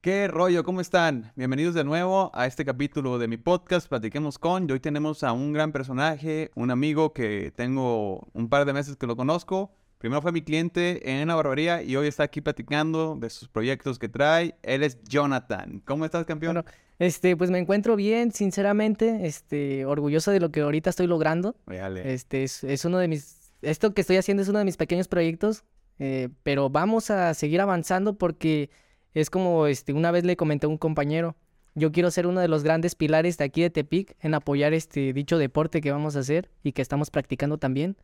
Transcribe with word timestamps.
¿Qué 0.00 0.28
rollo? 0.28 0.64
¿Cómo 0.64 0.80
están? 0.80 1.30
Bienvenidos 1.36 1.74
de 1.74 1.84
nuevo 1.84 2.30
a 2.32 2.46
este 2.46 2.64
capítulo 2.64 3.18
de 3.18 3.28
mi 3.28 3.36
podcast 3.36 3.86
Platiquemos 3.86 4.38
con. 4.38 4.66
Y 4.66 4.72
hoy 4.72 4.80
tenemos 4.80 5.22
a 5.22 5.32
un 5.32 5.52
gran 5.52 5.72
personaje, 5.72 6.50
un 6.54 6.70
amigo 6.70 7.12
que 7.12 7.52
tengo 7.54 8.26
un 8.32 8.48
par 8.48 8.64
de 8.64 8.72
meses 8.72 8.96
que 8.96 9.06
lo 9.06 9.14
conozco. 9.14 9.70
Primero 9.98 10.22
fue 10.22 10.32
mi 10.32 10.40
cliente 10.40 11.20
en 11.20 11.28
la 11.28 11.34
barbería 11.34 11.82
y 11.82 11.96
hoy 11.96 12.08
está 12.08 12.22
aquí 12.22 12.40
platicando 12.40 13.14
de 13.20 13.28
sus 13.28 13.48
proyectos 13.48 13.98
que 13.98 14.08
trae. 14.08 14.54
Él 14.62 14.84
es 14.84 15.04
Jonathan. 15.04 15.82
¿Cómo 15.84 16.06
estás, 16.06 16.24
campeón? 16.24 16.54
Bueno, 16.54 16.70
este, 16.98 17.36
pues 17.36 17.50
me 17.50 17.58
encuentro 17.58 17.94
bien, 17.94 18.32
sinceramente, 18.32 19.26
este, 19.26 19.84
orgulloso 19.84 20.30
de 20.30 20.40
lo 20.40 20.50
que 20.50 20.62
ahorita 20.62 20.88
estoy 20.88 21.08
logrando. 21.08 21.56
Véale. 21.66 22.14
Este, 22.14 22.44
es, 22.44 22.64
es 22.64 22.86
uno 22.86 22.96
de 22.96 23.08
mis, 23.08 23.52
esto 23.60 23.92
que 23.92 24.00
estoy 24.00 24.16
haciendo 24.16 24.42
es 24.42 24.48
uno 24.48 24.60
de 24.60 24.64
mis 24.64 24.78
pequeños 24.78 25.08
proyectos, 25.08 25.64
eh, 25.98 26.30
pero 26.42 26.70
vamos 26.70 27.10
a 27.10 27.34
seguir 27.34 27.60
avanzando 27.60 28.16
porque 28.16 28.70
es 29.14 29.30
como, 29.30 29.66
este, 29.66 29.92
una 29.92 30.10
vez 30.10 30.24
le 30.24 30.36
comenté 30.36 30.66
a 30.66 30.68
un 30.68 30.78
compañero, 30.78 31.36
yo 31.74 31.92
quiero 31.92 32.10
ser 32.10 32.26
uno 32.26 32.40
de 32.40 32.48
los 32.48 32.62
grandes 32.64 32.94
pilares 32.94 33.38
de 33.38 33.44
aquí 33.44 33.62
de 33.62 33.70
Tepic 33.70 34.16
en 34.20 34.34
apoyar 34.34 34.72
este 34.74 35.12
dicho 35.12 35.38
deporte 35.38 35.80
que 35.80 35.92
vamos 35.92 36.16
a 36.16 36.20
hacer 36.20 36.50
y 36.62 36.72
que 36.72 36.82
estamos 36.82 37.10
practicando 37.10 37.58
también. 37.58 37.96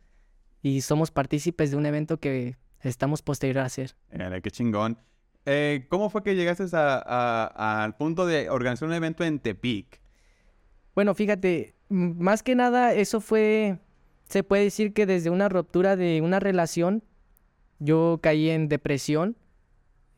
Y 0.61 0.81
somos 0.81 1.11
partícipes 1.11 1.71
de 1.71 1.77
un 1.77 1.85
evento 1.85 2.17
que 2.19 2.55
estamos 2.81 3.21
posterior 3.21 3.59
a 3.59 3.65
hacer. 3.65 3.95
Qué 4.41 4.51
chingón. 4.51 4.97
Eh, 5.45 5.85
¿Cómo 5.89 6.09
fue 6.09 6.23
que 6.23 6.35
llegaste 6.35 6.63
a- 6.73 7.03
a- 7.05 7.83
al 7.83 7.95
punto 7.95 8.25
de 8.25 8.49
organizar 8.49 8.87
un 8.87 8.93
evento 8.95 9.23
en 9.23 9.39
Tepic? 9.39 10.01
Bueno, 10.95 11.13
fíjate, 11.13 11.75
más 11.89 12.43
que 12.43 12.55
nada 12.55 12.93
eso 12.93 13.21
fue, 13.21 13.79
se 14.27 14.43
puede 14.43 14.63
decir 14.63 14.93
que 14.93 15.05
desde 15.05 15.29
una 15.29 15.47
ruptura 15.47 15.95
de 15.95 16.21
una 16.21 16.39
relación, 16.39 17.03
yo 17.79 18.19
caí 18.21 18.49
en 18.49 18.67
depresión. 18.67 19.37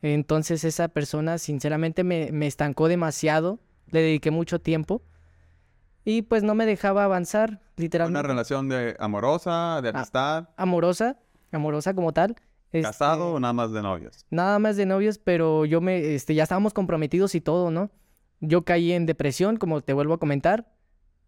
Entonces 0.02 0.64
esa 0.64 0.88
persona 0.88 1.38
sinceramente 1.38 2.04
me, 2.04 2.30
me 2.32 2.46
estancó 2.46 2.88
demasiado, 2.88 3.58
le 3.90 4.00
dediqué 4.00 4.30
mucho 4.30 4.60
tiempo 4.60 5.02
y 6.04 6.22
pues 6.22 6.42
no 6.42 6.54
me 6.54 6.64
dejaba 6.66 7.04
avanzar, 7.04 7.50
¿Una 7.50 7.60
literalmente. 7.76 8.28
relación 8.28 8.68
de 8.68 8.96
amorosa, 8.98 9.80
de 9.82 9.90
amistad, 9.90 10.48
Amorosa, 10.56 11.18
amorosa 11.52 11.92
como 11.94 12.12
tal. 12.12 12.36
este, 12.72 12.82
casado 12.82 13.34
o 13.34 13.40
nada 13.40 13.52
más 13.52 13.72
de 13.72 13.82
novios? 13.82 14.24
Nada 14.30 14.58
más 14.58 14.76
de 14.76 14.86
novios, 14.86 15.18
pero 15.18 15.66
yo 15.66 15.80
me, 15.82 16.14
este, 16.14 16.34
ya 16.34 16.44
estábamos 16.44 16.72
comprometidos 16.72 17.34
y 17.34 17.40
todo, 17.42 17.70
¿no? 17.70 17.90
Yo 18.40 18.64
caí 18.64 18.92
en 18.92 19.04
depresión, 19.04 19.56
como 19.58 19.82
te 19.82 19.92
vuelvo 19.92 20.14
a 20.14 20.18
comentar, 20.18 20.72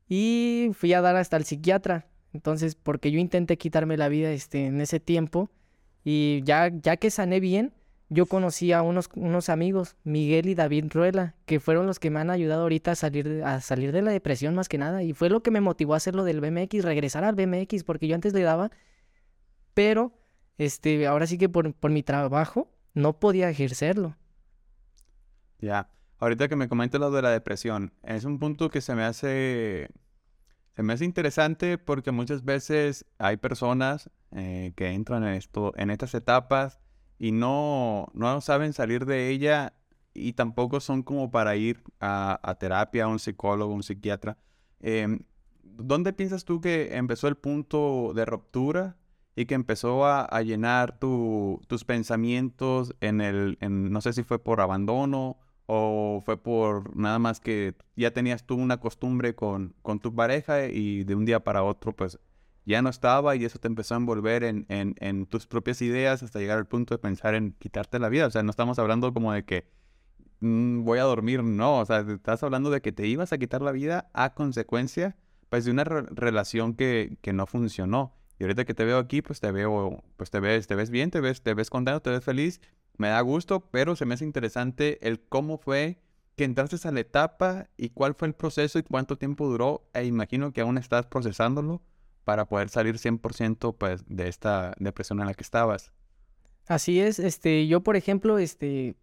y 0.09 0.71
fui 0.75 0.95
a 0.95 1.03
dar 1.03 1.17
hasta 1.17 1.37
el 1.37 1.45
psiquiatra. 1.45 2.07
Entonces, 2.33 2.75
porque 2.75 3.11
yo 3.11 3.19
intenté 3.19 3.59
quitarme 3.59 3.99
la 3.99 4.09
vida, 4.09 4.31
este, 4.31 4.67
en 4.67 4.81
ese 4.81 4.99
tiempo, 5.01 5.51
y 6.05 6.41
ya, 6.45 6.71
ya 6.73 6.97
que 6.97 7.11
sané 7.11 7.41
bien, 7.41 7.75
yo 8.13 8.27
conocí 8.27 8.73
a 8.73 8.83
unos, 8.83 9.09
unos 9.15 9.49
amigos, 9.49 9.97
Miguel 10.05 10.49
y 10.49 10.55
David 10.55 10.87
Ruela, 10.93 11.35
que 11.47 11.61
fueron 11.61 11.87
los 11.87 11.99
que 11.99 12.11
me 12.11 12.21
han 12.21 12.31
ayudado 12.31 12.63
ahorita 12.63 12.93
a 12.93 12.95
salir, 12.95 13.29
de- 13.29 13.45
a 13.45 13.61
salir 13.61 13.93
de 13.93 14.03
la 14.03 14.11
depresión 14.11 14.55
más 14.55 14.69
que 14.69 14.79
nada, 14.79 15.03
y 15.03 15.13
fue 15.15 15.31
lo 15.31 15.43
que 15.43 15.51
me 15.51 15.61
motivó 15.61 15.95
a 15.95 15.97
hacer 15.99 16.15
lo 16.15 16.25
del 16.25 16.41
BMX, 16.41 16.85
regresar 16.85 17.25
al 17.25 17.35
BMX, 17.35 17.85
porque 17.85 18.09
yo 18.09 18.15
antes 18.15 18.33
le 18.35 18.43
daba, 18.43 18.71
pero, 19.75 20.13
este, 20.59 21.07
ahora 21.07 21.27
sí 21.27 21.39
que 21.39 21.49
por, 21.49 21.73
por 21.75 21.91
mi 21.91 22.03
trabajo, 22.03 22.71
no 22.95 23.19
podía 23.19 23.49
ejercerlo. 23.49 24.17
Ya. 25.59 25.89
Ahorita 26.19 26.49
que 26.49 26.57
me 26.57 26.69
comentas 26.69 27.01
lo 27.01 27.11
de 27.11 27.23
la 27.23 27.31
depresión, 27.31 27.93
es 28.03 28.25
un 28.25 28.39
punto 28.39 28.71
que 28.71 28.81
se 28.81 28.95
me 28.95 29.03
hace, 29.03 29.89
se 30.77 30.83
me 30.85 30.93
hace 30.93 31.05
interesante 31.05 31.79
porque 31.79 32.13
muchas 32.13 32.45
veces 32.45 33.07
hay 33.19 33.39
personas 33.39 34.09
eh, 34.31 34.73
que 34.77 34.89
entran 34.93 35.25
en 35.25 35.35
esto, 35.35 35.73
en 35.77 35.91
estas 35.91 36.15
etapas 36.15 36.79
y 37.19 37.33
no, 37.33 38.09
no 38.15 38.41
saben 38.41 38.73
salir 38.73 39.07
de 39.07 39.31
ella 39.31 39.75
y 40.15 40.35
tampoco 40.35 40.81
son 40.81 41.03
como 41.03 41.31
para 41.31 41.57
ir 41.57 41.83
a, 42.01 42.39
a 42.43 42.55
terapia, 42.57 43.05
a 43.05 43.09
un 43.09 43.19
psicólogo, 43.19 43.73
un 43.75 43.83
psiquiatra. 43.83 44.37
Em, 44.81 45.21
¿dónde 45.63 46.13
piensas 46.13 46.45
tú 46.45 46.61
que 46.61 46.97
empezó 46.97 47.29
el 47.29 47.37
punto 47.37 48.13
de 48.15 48.25
ruptura 48.25 48.97
y 49.37 49.47
que 49.47 49.55
empezó 49.55 50.05
a, 50.05 50.23
a 50.25 50.43
llenar 50.43 50.99
tu- 50.99 51.61
tus 51.69 51.85
pensamientos 51.85 52.95
en 53.01 53.21
el, 53.21 53.57
en, 53.61 53.91
no 53.91 54.01
sé 54.01 54.13
si 54.13 54.23
fue 54.23 54.39
por 54.43 54.61
abandono 54.61 55.39
o 55.67 56.21
fue 56.25 56.37
por 56.37 56.95
nada 56.97 57.19
más 57.19 57.41
que 57.41 57.75
ya 57.97 58.11
tenías 58.13 58.45
tú 58.45 58.57
una 58.57 58.79
costumbre 58.81 59.35
con, 59.35 59.75
con 59.83 60.01
tu 60.01 60.15
pareja 60.15 60.67
y 60.67 61.05
de 61.05 61.15
un 61.15 61.25
día 61.25 61.41
para 61.45 61.63
otro 61.63 61.95
pues 61.97 62.19
ya 62.65 62.83
no 62.83 62.91
estaba 62.91 63.35
y 63.37 63.45
eso 63.45 63.59
te 63.59 63.69
empezó 63.69 63.95
a 63.95 63.99
envolver 63.99 64.45
en, 64.45 64.67
en, 64.69 65.27
tus 65.27 65.47
propias 65.47 65.83
ideas 65.83 66.23
hasta 66.23 66.39
llegar 66.39 66.59
al 66.59 66.67
punto 66.67 66.95
de 66.95 66.99
pensar 66.99 67.35
en 67.35 67.53
quitarte 67.59 67.99
la 67.99 68.09
vida. 68.09 68.27
O 68.27 68.31
sea, 68.31 68.43
no 68.43 68.51
estamos 68.51 68.79
hablando 68.79 69.13
como 69.13 69.33
de 69.33 69.45
que 69.45 69.67
"Mm, 70.41 70.85
voy 70.85 70.99
a 70.99 71.05
dormir, 71.05 71.43
no. 71.43 71.81
O 71.81 71.87
sea, 71.87 72.01
estás 72.01 72.43
hablando 72.43 72.71
de 72.71 72.81
que 72.81 72.93
te 72.93 73.07
ibas 73.07 73.33
a 73.33 73.39
quitar 73.39 73.63
la 73.63 73.73
vida 73.73 74.11
a 74.13 74.35
consecuencia 74.35 75.17
pues 75.49 75.65
de 75.67 75.71
una 75.71 75.85
re- 75.85 76.07
relación 76.11 76.75
que, 76.75 77.19
que 77.21 77.33
no 77.33 77.47
funcionó. 77.47 78.15
Y 78.39 78.45
ahorita 78.45 78.65
que 78.65 78.75
te 78.75 78.85
veo 78.85 78.99
aquí, 78.99 79.23
pues 79.23 79.39
te 79.41 79.53
veo, 79.53 80.03
pues 80.17 80.31
te 80.31 80.41
ves, 80.41 80.67
te 80.67 80.75
ves 80.75 80.91
bien, 80.91 81.11
te 81.11 81.21
ves, 81.21 81.43
te 81.43 81.55
ves 81.55 81.69
contento, 81.71 82.01
te 82.01 82.11
ves 82.11 82.25
feliz. 82.25 82.61
Me 82.97 83.09
da 83.09 83.21
gusto, 83.21 83.61
pero 83.71 83.95
se 83.97 84.07
me 84.07 84.15
hace 84.15 84.25
interesante 84.25 85.07
el 85.07 85.21
cómo 85.21 85.59
fue 85.59 85.99
que 86.37 86.45
entraste 86.45 86.89
a 86.89 86.93
la 86.93 87.01
etapa 87.01 87.69
y 87.77 87.91
cuál 87.91 88.15
fue 88.15 88.29
el 88.29 88.35
proceso 88.35 88.79
y 88.79 88.83
cuánto 88.83 89.17
tiempo 89.19 89.47
duró. 89.49 89.89
E 89.93 90.05
imagino 90.07 90.53
que 90.53 90.63
aún 90.63 90.79
estás 90.79 91.07
procesándolo 91.07 91.83
para 92.25 92.47
poder 92.47 92.69
salir 92.69 92.97
100% 92.97 93.77
pues 93.77 94.05
de 94.07 94.29
esta 94.29 94.75
depresión 94.79 95.21
en 95.21 95.27
la 95.27 95.35
que 95.35 95.43
estabas. 95.43 95.93
Así 96.67 97.01
es, 97.01 97.19
este, 97.19 97.67
yo 97.67 97.83
por 97.83 97.97
ejemplo, 97.97 98.39
este, 98.39 98.97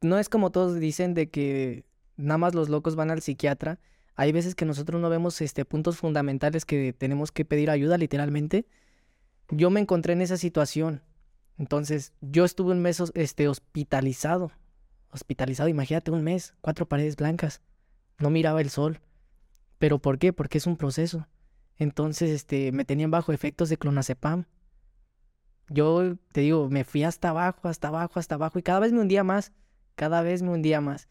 no 0.00 0.18
es 0.18 0.28
como 0.28 0.50
todos 0.50 0.78
dicen 0.78 1.14
de 1.14 1.30
que 1.30 1.84
nada 2.16 2.38
más 2.38 2.54
los 2.54 2.68
locos 2.68 2.96
van 2.96 3.10
al 3.10 3.22
psiquiatra. 3.22 3.78
Hay 4.14 4.32
veces 4.32 4.54
que 4.54 4.64
nosotros 4.64 5.00
no 5.00 5.08
vemos 5.08 5.40
este 5.40 5.64
puntos 5.64 5.96
fundamentales 5.96 6.64
que 6.64 6.92
tenemos 6.92 7.32
que 7.32 7.44
pedir 7.44 7.70
ayuda, 7.70 7.98
literalmente. 7.98 8.66
Yo 9.48 9.70
me 9.70 9.80
encontré 9.80 10.12
en 10.12 10.22
esa 10.22 10.36
situación. 10.36 11.02
Entonces, 11.58 12.12
yo 12.20 12.44
estuve 12.44 12.72
un 12.72 12.82
mes 12.82 13.02
este, 13.14 13.48
hospitalizado. 13.48 14.52
Hospitalizado, 15.10 15.68
imagínate 15.68 16.10
un 16.10 16.22
mes, 16.22 16.54
cuatro 16.60 16.86
paredes 16.86 17.16
blancas. 17.16 17.60
No 18.18 18.30
miraba 18.30 18.60
el 18.60 18.70
sol. 18.70 19.00
¿Pero 19.78 19.98
por 19.98 20.18
qué? 20.18 20.32
Porque 20.32 20.58
es 20.58 20.66
un 20.66 20.76
proceso. 20.76 21.26
Entonces, 21.78 22.30
este, 22.30 22.72
me 22.72 22.84
tenían 22.84 23.10
bajo 23.10 23.32
efectos 23.32 23.68
de 23.68 23.76
clonazepam. 23.76 24.46
Yo 25.68 26.16
te 26.32 26.42
digo, 26.42 26.68
me 26.68 26.84
fui 26.84 27.04
hasta 27.04 27.30
abajo, 27.30 27.68
hasta 27.68 27.88
abajo, 27.88 28.20
hasta 28.20 28.34
abajo 28.34 28.58
y 28.58 28.62
cada 28.62 28.80
vez 28.80 28.92
me 28.92 29.00
hundía 29.00 29.24
más, 29.24 29.52
cada 29.94 30.22
vez 30.22 30.42
me 30.42 30.50
hundía 30.50 30.80
más. 30.80 31.08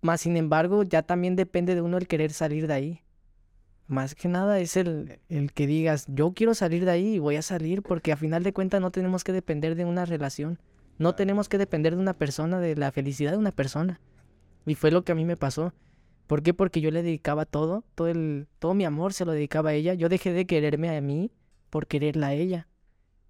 Más 0.00 0.20
sin 0.20 0.36
embargo, 0.36 0.82
ya 0.82 1.02
también 1.02 1.36
depende 1.36 1.74
de 1.74 1.80
uno 1.80 1.96
el 1.96 2.06
querer 2.06 2.32
salir 2.32 2.66
de 2.66 2.74
ahí. 2.74 3.02
Más 3.86 4.14
que 4.14 4.28
nada 4.28 4.60
es 4.60 4.76
el, 4.76 5.20
el 5.30 5.52
que 5.52 5.66
digas, 5.66 6.04
yo 6.08 6.32
quiero 6.34 6.54
salir 6.54 6.84
de 6.84 6.90
ahí 6.90 7.14
y 7.14 7.18
voy 7.18 7.36
a 7.36 7.42
salir 7.42 7.82
porque 7.82 8.12
a 8.12 8.16
final 8.16 8.42
de 8.42 8.52
cuentas 8.52 8.82
no 8.82 8.90
tenemos 8.90 9.24
que 9.24 9.32
depender 9.32 9.74
de 9.74 9.86
una 9.86 10.04
relación, 10.04 10.60
no 10.98 11.14
tenemos 11.14 11.48
que 11.48 11.56
depender 11.56 11.96
de 11.96 12.02
una 12.02 12.12
persona, 12.12 12.60
de 12.60 12.76
la 12.76 12.92
felicidad 12.92 13.32
de 13.32 13.38
una 13.38 13.52
persona. 13.52 14.00
Y 14.66 14.74
fue 14.74 14.90
lo 14.90 15.04
que 15.04 15.12
a 15.12 15.14
mí 15.14 15.24
me 15.24 15.36
pasó. 15.36 15.72
¿Por 16.28 16.42
qué? 16.42 16.52
Porque 16.52 16.82
yo 16.82 16.90
le 16.90 17.02
dedicaba 17.02 17.46
todo, 17.46 17.84
todo 17.94 18.06
el, 18.08 18.48
todo 18.58 18.74
mi 18.74 18.84
amor 18.84 19.14
se 19.14 19.24
lo 19.24 19.32
dedicaba 19.32 19.70
a 19.70 19.72
ella. 19.72 19.94
Yo 19.94 20.10
dejé 20.10 20.32
de 20.34 20.46
quererme 20.46 20.94
a 20.94 21.00
mí 21.00 21.32
por 21.70 21.86
quererla 21.86 22.28
a 22.28 22.34
ella. 22.34 22.68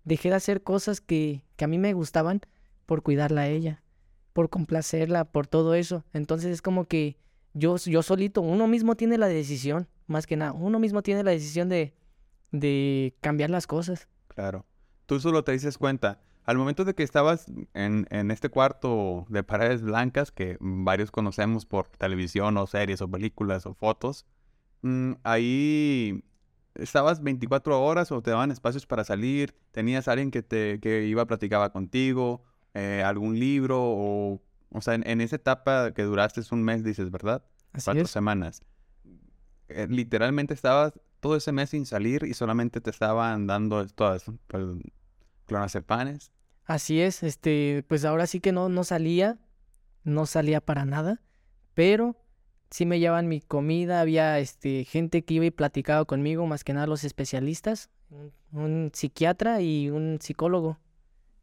Dejé 0.04 0.30
de 0.30 0.34
hacer 0.34 0.62
cosas 0.64 1.00
que, 1.00 1.44
que 1.54 1.64
a 1.64 1.68
mí 1.68 1.78
me 1.78 1.92
gustaban 1.92 2.40
por 2.86 3.02
cuidarla 3.02 3.42
a 3.42 3.48
ella, 3.48 3.84
por 4.32 4.50
complacerla, 4.50 5.24
por 5.26 5.46
todo 5.46 5.74
eso. 5.74 6.04
Entonces 6.12 6.50
es 6.50 6.60
como 6.60 6.86
que 6.86 7.16
yo, 7.54 7.76
yo 7.76 8.02
solito, 8.02 8.40
uno 8.40 8.66
mismo 8.66 8.96
tiene 8.96 9.16
la 9.16 9.28
decisión, 9.28 9.86
más 10.08 10.26
que 10.26 10.36
nada, 10.36 10.52
uno 10.52 10.80
mismo 10.80 11.02
tiene 11.02 11.22
la 11.22 11.30
decisión 11.30 11.68
de, 11.68 11.94
de 12.50 13.14
cambiar 13.20 13.50
las 13.50 13.68
cosas. 13.68 14.08
Claro. 14.26 14.66
Tú 15.06 15.20
solo 15.20 15.44
te 15.44 15.52
dices 15.52 15.78
cuenta. 15.78 16.20
Al 16.48 16.56
momento 16.56 16.86
de 16.86 16.94
que 16.94 17.02
estabas 17.02 17.52
en, 17.74 18.06
en 18.08 18.30
este 18.30 18.48
cuarto 18.48 19.26
de 19.28 19.42
paredes 19.42 19.82
blancas, 19.82 20.32
que 20.32 20.56
varios 20.60 21.10
conocemos 21.10 21.66
por 21.66 21.88
televisión 21.90 22.56
o 22.56 22.66
series 22.66 23.02
o 23.02 23.10
películas 23.10 23.66
o 23.66 23.74
fotos, 23.74 24.24
mm, 24.80 25.12
ahí 25.24 26.24
estabas 26.74 27.22
24 27.22 27.82
horas 27.82 28.10
o 28.12 28.22
te 28.22 28.30
daban 28.30 28.50
espacios 28.50 28.86
para 28.86 29.04
salir, 29.04 29.54
tenías 29.72 30.08
alguien 30.08 30.30
que 30.30 30.42
te 30.42 30.80
que 30.80 31.04
iba, 31.04 31.26
platicaba 31.26 31.70
contigo, 31.70 32.42
eh, 32.72 33.02
algún 33.04 33.38
libro 33.38 33.78
o, 33.82 34.40
o 34.70 34.80
sea, 34.80 34.94
en, 34.94 35.06
en 35.06 35.20
esa 35.20 35.36
etapa 35.36 35.92
que 35.92 36.02
duraste 36.04 36.40
un 36.50 36.62
mes, 36.62 36.82
dices, 36.82 37.10
¿verdad? 37.10 37.44
Así 37.74 37.84
Cuatro 37.84 38.04
es. 38.04 38.10
semanas. 38.10 38.62
Eh, 39.68 39.86
literalmente 39.90 40.54
estabas 40.54 40.98
todo 41.20 41.36
ese 41.36 41.52
mes 41.52 41.68
sin 41.68 41.84
salir 41.84 42.22
y 42.24 42.32
solamente 42.32 42.80
te 42.80 42.88
estaban 42.88 43.46
dando 43.46 43.82
estos 43.82 44.24
pues, 44.46 44.64
clonazepanes. 45.44 46.32
Así 46.68 47.00
es, 47.00 47.22
este, 47.22 47.82
pues 47.88 48.04
ahora 48.04 48.26
sí 48.26 48.40
que 48.40 48.52
no, 48.52 48.68
no 48.68 48.84
salía, 48.84 49.38
no 50.04 50.26
salía 50.26 50.60
para 50.60 50.84
nada, 50.84 51.22
pero 51.72 52.14
sí 52.68 52.84
me 52.84 53.00
llevaban 53.00 53.26
mi 53.26 53.40
comida, 53.40 54.02
había 54.02 54.38
este, 54.38 54.84
gente 54.84 55.24
que 55.24 55.32
iba 55.32 55.46
y 55.46 55.50
platicaba 55.50 56.04
conmigo, 56.04 56.46
más 56.46 56.64
que 56.64 56.74
nada 56.74 56.86
los 56.86 57.04
especialistas, 57.04 57.88
un, 58.52 58.90
psiquiatra 58.92 59.62
y 59.62 59.88
un 59.88 60.18
psicólogo. 60.20 60.78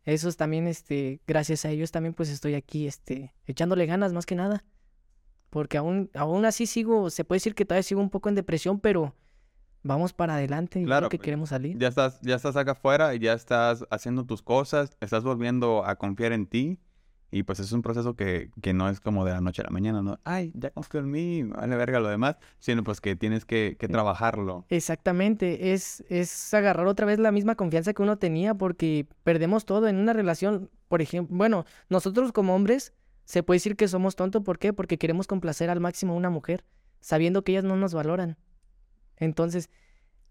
Esos 0.03 0.37
también, 0.37 0.67
este, 0.67 1.19
gracias 1.25 1.65
a 1.65 1.71
ellos 1.71 1.89
también 1.89 2.13
pues 2.13 2.29
estoy 2.29 2.53
aquí, 2.53 2.85
este, 2.85 3.33
echándole 3.47 3.87
ganas 3.87 4.13
más 4.13 4.27
que 4.27 4.35
nada. 4.35 4.63
Porque 5.49 5.79
aún, 5.79 6.11
aún 6.13 6.45
así 6.45 6.67
sigo, 6.67 7.09
se 7.09 7.23
puede 7.23 7.37
decir 7.37 7.55
que 7.55 7.65
todavía 7.65 7.81
sigo 7.81 7.99
un 7.99 8.11
poco 8.11 8.29
en 8.29 8.35
depresión, 8.35 8.79
pero 8.79 9.15
vamos 9.85 10.13
para 10.13 10.35
adelante 10.35 10.81
y 10.81 10.85
Claro, 10.85 11.09
que 11.09 11.17
pues, 11.17 11.25
queremos 11.25 11.49
salir. 11.49 11.77
Ya 11.77 11.87
estás, 11.87 12.19
ya 12.21 12.35
estás 12.35 12.55
acá 12.57 12.71
afuera 12.71 13.13
y 13.13 13.19
ya 13.19 13.33
estás 13.33 13.85
haciendo 13.91 14.25
tus 14.25 14.41
cosas, 14.41 14.97
estás 14.99 15.23
volviendo 15.23 15.85
a 15.85 15.95
confiar 15.95 16.33
en 16.33 16.47
ti. 16.47 16.79
Y 17.31 17.43
pues 17.43 17.59
es 17.59 17.71
un 17.73 17.81
proceso 17.81 18.15
que, 18.15 18.49
que 18.61 18.73
no 18.73 18.87
es 18.87 19.01
como 19.01 19.25
de 19.25 19.31
la 19.31 19.41
noche 19.41 19.61
a 19.61 19.65
la 19.65 19.71
mañana, 19.71 20.01
¿no? 20.01 20.19
Ay, 20.23 20.53
ya 20.55 20.69
confío 20.69 21.01
en 21.01 21.11
mí, 21.11 21.43
vale 21.43 21.75
verga 21.75 21.99
lo 21.99 22.07
demás, 22.07 22.37
sino 22.59 22.83
pues 22.83 23.01
que 23.01 23.15
tienes 23.17 23.43
que, 23.43 23.75
que 23.77 23.89
trabajarlo. 23.89 24.65
Exactamente, 24.69 25.73
es, 25.73 26.05
es 26.07 26.53
agarrar 26.53 26.87
otra 26.87 27.05
vez 27.05 27.19
la 27.19 27.33
misma 27.33 27.55
confianza 27.55 27.93
que 27.93 28.01
uno 28.03 28.17
tenía 28.17 28.53
porque 28.53 29.07
perdemos 29.23 29.65
todo 29.65 29.89
en 29.89 29.97
una 29.97 30.13
relación, 30.13 30.69
por 30.87 31.01
ejemplo, 31.01 31.35
bueno, 31.35 31.65
nosotros 31.89 32.31
como 32.31 32.55
hombres 32.55 32.93
se 33.25 33.43
puede 33.43 33.57
decir 33.57 33.75
que 33.75 33.89
somos 33.89 34.15
tontos, 34.15 34.41
¿por 34.43 34.57
qué? 34.57 34.71
Porque 34.71 34.97
queremos 34.97 35.27
complacer 35.27 35.69
al 35.69 35.81
máximo 35.81 36.13
a 36.13 36.17
una 36.17 36.29
mujer, 36.29 36.63
sabiendo 37.01 37.43
que 37.43 37.51
ellas 37.51 37.65
no 37.65 37.75
nos 37.75 37.93
valoran. 37.93 38.37
Entonces, 39.17 39.69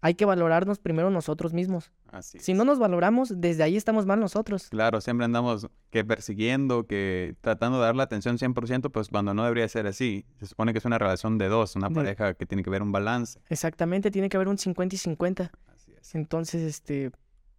hay 0.01 0.13
que 0.13 0.25
valorarnos 0.25 0.77
primero 0.77 1.09
nosotros 1.09 1.53
mismos. 1.53 1.91
Así 2.11 2.37
Si 2.39 2.51
es. 2.51 2.57
no 2.57 2.63
nos 2.65 2.77
valoramos, 2.77 3.41
desde 3.41 3.63
ahí 3.63 3.75
estamos 3.75 4.05
mal 4.05 4.19
nosotros. 4.19 4.67
Claro, 4.69 5.01
siempre 5.01 5.25
andamos 5.25 5.67
que 5.89 6.05
persiguiendo, 6.05 6.85
que 6.85 7.35
tratando 7.41 7.79
de 7.79 7.85
dar 7.85 7.95
la 7.95 8.03
atención 8.03 8.37
100%, 8.37 8.91
pues 8.91 9.07
cuando 9.09 9.33
no 9.33 9.43
debería 9.43 9.67
ser 9.67 9.87
así. 9.87 10.25
Se 10.39 10.45
supone 10.45 10.73
que 10.73 10.79
es 10.79 10.85
una 10.85 10.99
relación 10.99 11.37
de 11.39 11.47
dos, 11.47 11.75
una 11.75 11.89
De- 11.89 11.95
pareja 11.95 12.33
que 12.35 12.45
tiene 12.45 12.61
que 12.63 12.69
ver 12.69 12.83
un 12.83 12.91
balance. 12.91 13.39
Exactamente, 13.49 14.11
tiene 14.11 14.29
que 14.29 14.37
haber 14.37 14.47
un 14.47 14.57
50 14.59 14.93
y 14.95 14.97
50. 14.99 15.51
Así 15.73 15.91
es. 15.99 16.13
Entonces, 16.13 16.61
este, 16.61 17.11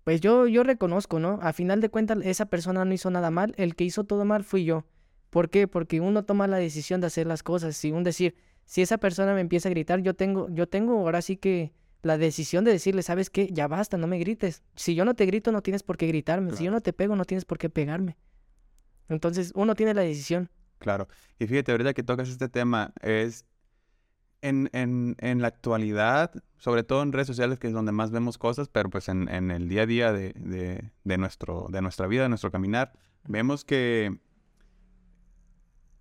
pues 0.04 0.20
yo, 0.20 0.46
yo 0.46 0.62
reconozco, 0.62 1.18
¿no? 1.18 1.40
A 1.42 1.52
final 1.52 1.80
de 1.80 1.88
cuentas, 1.88 2.18
esa 2.22 2.46
persona 2.46 2.84
no 2.84 2.94
hizo 2.94 3.10
nada 3.10 3.30
mal, 3.32 3.54
el 3.56 3.74
que 3.74 3.82
hizo 3.82 4.04
todo 4.04 4.24
mal 4.24 4.44
fui 4.44 4.64
yo. 4.64 4.84
¿Por 5.30 5.50
qué? 5.50 5.66
Porque 5.66 6.00
uno 6.00 6.24
toma 6.24 6.46
la 6.46 6.58
decisión 6.58 7.00
de 7.00 7.08
hacer 7.08 7.26
las 7.26 7.42
cosas. 7.42 7.76
Si 7.76 7.90
un 7.90 8.04
decir, 8.04 8.36
si 8.66 8.82
esa 8.82 8.98
persona 8.98 9.32
me 9.32 9.40
empieza 9.40 9.68
a 9.68 9.70
gritar, 9.70 10.00
yo 10.00 10.14
tengo, 10.14 10.48
yo 10.50 10.68
tengo 10.68 10.98
ahora 10.98 11.22
sí 11.22 11.36
que 11.36 11.72
la 12.02 12.18
decisión 12.18 12.64
de 12.64 12.72
decirle, 12.72 13.02
¿sabes 13.02 13.30
qué? 13.30 13.48
Ya 13.52 13.68
basta, 13.68 13.96
no 13.96 14.06
me 14.06 14.18
grites. 14.18 14.62
Si 14.74 14.94
yo 14.94 15.04
no 15.04 15.14
te 15.14 15.24
grito, 15.26 15.52
no 15.52 15.62
tienes 15.62 15.82
por 15.82 15.96
qué 15.96 16.06
gritarme. 16.06 16.52
Si 16.52 16.64
yo 16.64 16.70
no 16.70 16.80
te 16.80 16.92
pego, 16.92 17.16
no 17.16 17.24
tienes 17.24 17.44
por 17.44 17.58
qué 17.58 17.70
pegarme. 17.70 18.16
Entonces, 19.08 19.52
uno 19.54 19.74
tiene 19.74 19.94
la 19.94 20.02
decisión. 20.02 20.50
Claro. 20.78 21.08
Y 21.38 21.46
fíjate, 21.46 21.72
ahorita 21.72 21.94
que 21.94 22.02
tocas 22.02 22.28
este 22.28 22.48
tema, 22.48 22.92
es 23.02 23.44
en, 24.42 24.68
en, 24.72 25.16
en 25.18 25.42
la 25.42 25.48
actualidad, 25.48 26.32
sobre 26.58 26.82
todo 26.82 27.02
en 27.02 27.12
redes 27.12 27.26
sociales, 27.26 27.58
que 27.58 27.68
es 27.68 27.72
donde 27.72 27.92
más 27.92 28.10
vemos 28.10 28.36
cosas, 28.38 28.68
pero 28.68 28.90
pues 28.90 29.08
en, 29.08 29.28
en 29.28 29.50
el 29.50 29.68
día 29.68 29.82
a 29.82 29.86
día 29.86 30.12
de, 30.12 30.32
de, 30.36 30.90
de 31.04 31.18
nuestro, 31.18 31.66
de 31.70 31.82
nuestra 31.82 32.06
vida, 32.06 32.22
de 32.24 32.28
nuestro 32.28 32.50
caminar, 32.50 32.92
vemos 33.24 33.64
que 33.64 34.18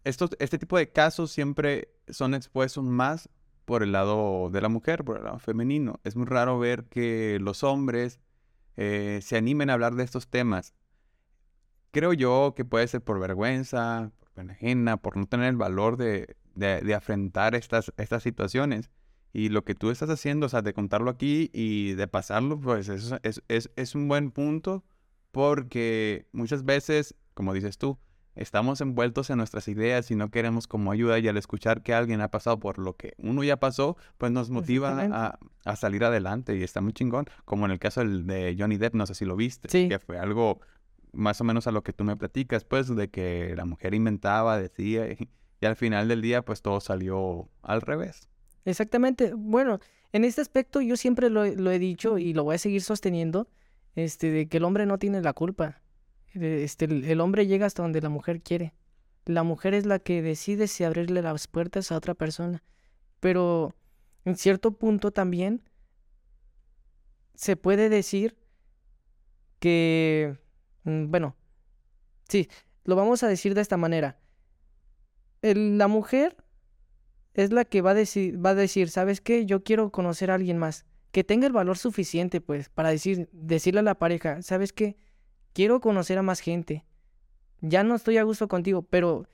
estos, 0.03 0.31
este 0.39 0.59
tipo 0.59 0.77
de 0.77 0.91
casos 0.91 1.31
siempre 1.31 1.94
son 2.09 2.33
expuestos 2.33 2.83
más 2.83 3.29
por 3.65 3.83
el 3.83 3.91
lado 3.91 4.49
de 4.51 4.61
la 4.61 4.69
mujer, 4.69 5.03
por 5.03 5.17
el 5.17 5.23
lado 5.23 5.39
femenino. 5.39 5.99
Es 6.03 6.15
muy 6.15 6.25
raro 6.25 6.59
ver 6.59 6.85
que 6.85 7.39
los 7.41 7.63
hombres 7.63 8.19
eh, 8.77 9.19
se 9.21 9.37
animen 9.37 9.69
a 9.69 9.73
hablar 9.73 9.95
de 9.95 10.03
estos 10.03 10.27
temas. 10.27 10.73
Creo 11.91 12.13
yo 12.13 12.53
que 12.55 12.65
puede 12.65 12.87
ser 12.87 13.01
por 13.01 13.19
vergüenza, 13.19 14.11
por 14.19 14.29
pena 14.31 14.53
ajena, 14.53 14.97
por 14.97 15.17
no 15.17 15.25
tener 15.25 15.49
el 15.49 15.57
valor 15.57 15.97
de, 15.97 16.35
de, 16.53 16.81
de 16.81 16.93
afrontar 16.93 17.55
estas, 17.55 17.93
estas 17.97 18.23
situaciones. 18.23 18.91
Y 19.33 19.49
lo 19.49 19.65
que 19.65 19.75
tú 19.75 19.91
estás 19.91 20.09
haciendo, 20.09 20.45
o 20.45 20.49
sea, 20.49 20.61
de 20.61 20.73
contarlo 20.73 21.09
aquí 21.09 21.49
y 21.53 21.93
de 21.93 22.07
pasarlo, 22.07 22.59
pues 22.59 22.87
eso 22.87 23.19
es, 23.23 23.43
es, 23.47 23.69
es 23.75 23.95
un 23.95 24.07
buen 24.07 24.31
punto 24.31 24.83
porque 25.31 26.27
muchas 26.31 26.63
veces, 26.63 27.15
como 27.33 27.53
dices 27.53 27.77
tú, 27.77 27.97
estamos 28.35 28.81
envueltos 28.81 29.29
en 29.29 29.37
nuestras 29.37 29.67
ideas 29.67 30.11
y 30.11 30.15
no 30.15 30.29
queremos 30.29 30.67
como 30.67 30.91
ayuda 30.91 31.19
y 31.19 31.27
al 31.27 31.37
escuchar 31.37 31.81
que 31.83 31.93
alguien 31.93 32.21
ha 32.21 32.29
pasado 32.29 32.59
por 32.59 32.77
lo 32.79 32.95
que 32.95 33.13
uno 33.17 33.43
ya 33.43 33.57
pasó, 33.57 33.97
pues 34.17 34.31
nos 34.31 34.49
motiva 34.49 34.99
a, 35.11 35.39
a 35.63 35.75
salir 35.75 36.03
adelante 36.03 36.55
y 36.57 36.63
está 36.63 36.81
muy 36.81 36.93
chingón, 36.93 37.25
como 37.45 37.65
en 37.65 37.71
el 37.71 37.79
caso 37.79 38.01
del- 38.01 38.25
de 38.27 38.55
Johnny 38.59 38.77
Depp, 38.77 38.95
no 38.95 39.05
sé 39.05 39.15
si 39.15 39.25
lo 39.25 39.35
viste, 39.35 39.69
Sí. 39.69 39.87
que 39.89 39.99
fue 39.99 40.19
algo 40.19 40.59
más 41.13 41.39
o 41.39 41.43
menos 41.45 41.65
a 41.67 41.71
lo 41.71 41.81
que 41.83 41.93
tú 41.93 42.03
me 42.03 42.17
platicas, 42.17 42.65
pues 42.65 42.93
de 42.93 43.09
que 43.09 43.53
la 43.55 43.63
mujer 43.65 43.93
inventaba, 43.93 44.57
decía 44.59 45.07
y, 45.09 45.29
y 45.61 45.65
al 45.65 45.77
final 45.77 46.09
del 46.09 46.21
día 46.21 46.41
pues 46.43 46.61
todo 46.61 46.81
salió 46.81 47.47
al 47.61 47.81
revés. 47.81 48.27
Exactamente. 48.65 49.33
Bueno, 49.33 49.79
en 50.11 50.25
este 50.25 50.41
aspecto 50.41 50.81
yo 50.81 50.97
siempre 50.97 51.29
lo, 51.29 51.45
he- 51.45 51.55
lo 51.55 51.71
he 51.71 51.79
dicho 51.79 52.17
y 52.17 52.33
lo 52.33 52.43
voy 52.43 52.55
a 52.55 52.57
seguir 52.57 52.81
sosteniendo, 52.81 53.47
este, 53.95 54.29
de 54.31 54.47
que 54.49 54.57
el 54.57 54.65
hombre 54.65 54.85
no 54.85 54.97
tiene 54.97 55.21
la 55.21 55.31
culpa. 55.33 55.81
Este, 56.35 56.85
el, 56.85 57.21
hombre 57.21 57.47
llega 57.47 57.65
hasta 57.65 57.81
donde 57.81 58.01
la 58.01 58.09
mujer 58.09 58.41
quiere. 58.41 58.73
La 59.25 59.43
mujer 59.43 59.73
es 59.73 59.85
la 59.85 59.99
que 59.99 60.21
decide 60.21 60.67
si 60.67 60.83
abrirle 60.83 61.21
las 61.21 61.47
puertas 61.47 61.91
a 61.91 61.97
otra 61.97 62.13
persona. 62.13 62.61
Pero 63.19 63.73
en 64.25 64.35
cierto 64.35 64.71
punto 64.77 65.11
también 65.11 65.63
se 67.35 67.55
puede 67.55 67.89
decir 67.89 68.37
que, 69.59 70.37
mm, 70.83 71.09
bueno, 71.09 71.35
sí, 72.29 72.49
lo 72.83 72.95
vamos 72.95 73.23
a 73.23 73.27
decir 73.27 73.55
de 73.55 73.61
esta 73.61 73.77
manera. 73.77 74.19
El- 75.41 75.77
la 75.77 75.87
mujer 75.87 76.37
es 77.33 77.51
la 77.51 77.65
que 77.65 77.81
va 77.81 77.91
a, 77.91 77.95
deci- 77.95 78.35
va 78.43 78.51
a 78.51 78.55
decir, 78.55 78.89
¿sabes 78.89 79.21
qué? 79.21 79.45
Yo 79.45 79.63
quiero 79.63 79.91
conocer 79.91 80.31
a 80.31 80.35
alguien 80.35 80.57
más. 80.57 80.85
Que 81.11 81.23
tenga 81.23 81.47
el 81.47 81.53
valor 81.53 81.77
suficiente, 81.77 82.41
pues, 82.41 82.69
para 82.69 82.89
decir, 82.89 83.29
decirle 83.31 83.79
a 83.81 83.83
la 83.83 83.95
pareja, 83.99 84.41
¿sabes 84.41 84.73
qué? 84.73 84.97
Quiero 85.55 85.79
conocer 85.79 86.17
a 86.17 86.21
más 86.21 86.41
gente. 86.41 86.83
Ya 87.61 87.85
no 87.85 87.95
estoy 87.95 88.17
a 88.17 88.23
gusto 88.23 88.49
contigo, 88.49 88.81
pero 88.83 89.25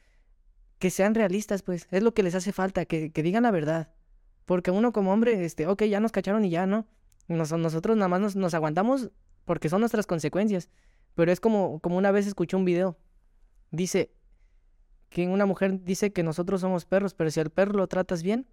que 0.77 0.91
sean 0.91 1.15
realistas, 1.15 1.63
pues. 1.63 1.88
Es 1.89 2.03
lo 2.03 2.13
que 2.13 2.21
les 2.21 2.35
hace 2.35 2.53
falta, 2.53 2.85
que, 2.85 3.12
que 3.12 3.23
digan 3.23 3.41
la 3.44 3.50
verdad. 3.51 3.91
Porque 4.45 4.69
uno 4.69 4.94
como 4.94 5.12
hombre, 5.12 5.44
este, 5.44 5.65
ok, 5.65 5.83
ya 5.85 6.00
nos 6.00 6.12
cacharon 6.12 6.45
y 6.45 6.51
ya, 6.51 6.68
¿no? 6.68 6.85
Nos- 7.27 7.51
nosotros 7.51 7.97
nada 7.97 8.07
más 8.07 8.21
nos, 8.21 8.35
nos 8.35 8.53
aguantamos 8.53 9.09
porque 9.45 9.68
son 9.68 9.79
nuestras 9.79 10.06
consecuencias. 10.06 10.69
Pero 11.15 11.31
es 11.31 11.39
como, 11.39 11.79
como 11.79 11.97
una 11.97 12.12
vez 12.12 12.27
escuché 12.27 12.56
un 12.56 12.65
video. 12.65 13.00
Dice, 13.71 14.12
que 15.09 15.27
una 15.27 15.47
mujer 15.47 15.83
dice 15.83 16.13
que 16.13 16.24
nosotros 16.24 16.62
somos 16.62 16.85
perros, 16.85 17.15
pero 17.15 17.31
si 17.31 17.39
al 17.39 17.50
perro 17.50 17.74
lo 17.74 17.88
tratas 17.88 18.21
bien, 18.21 18.47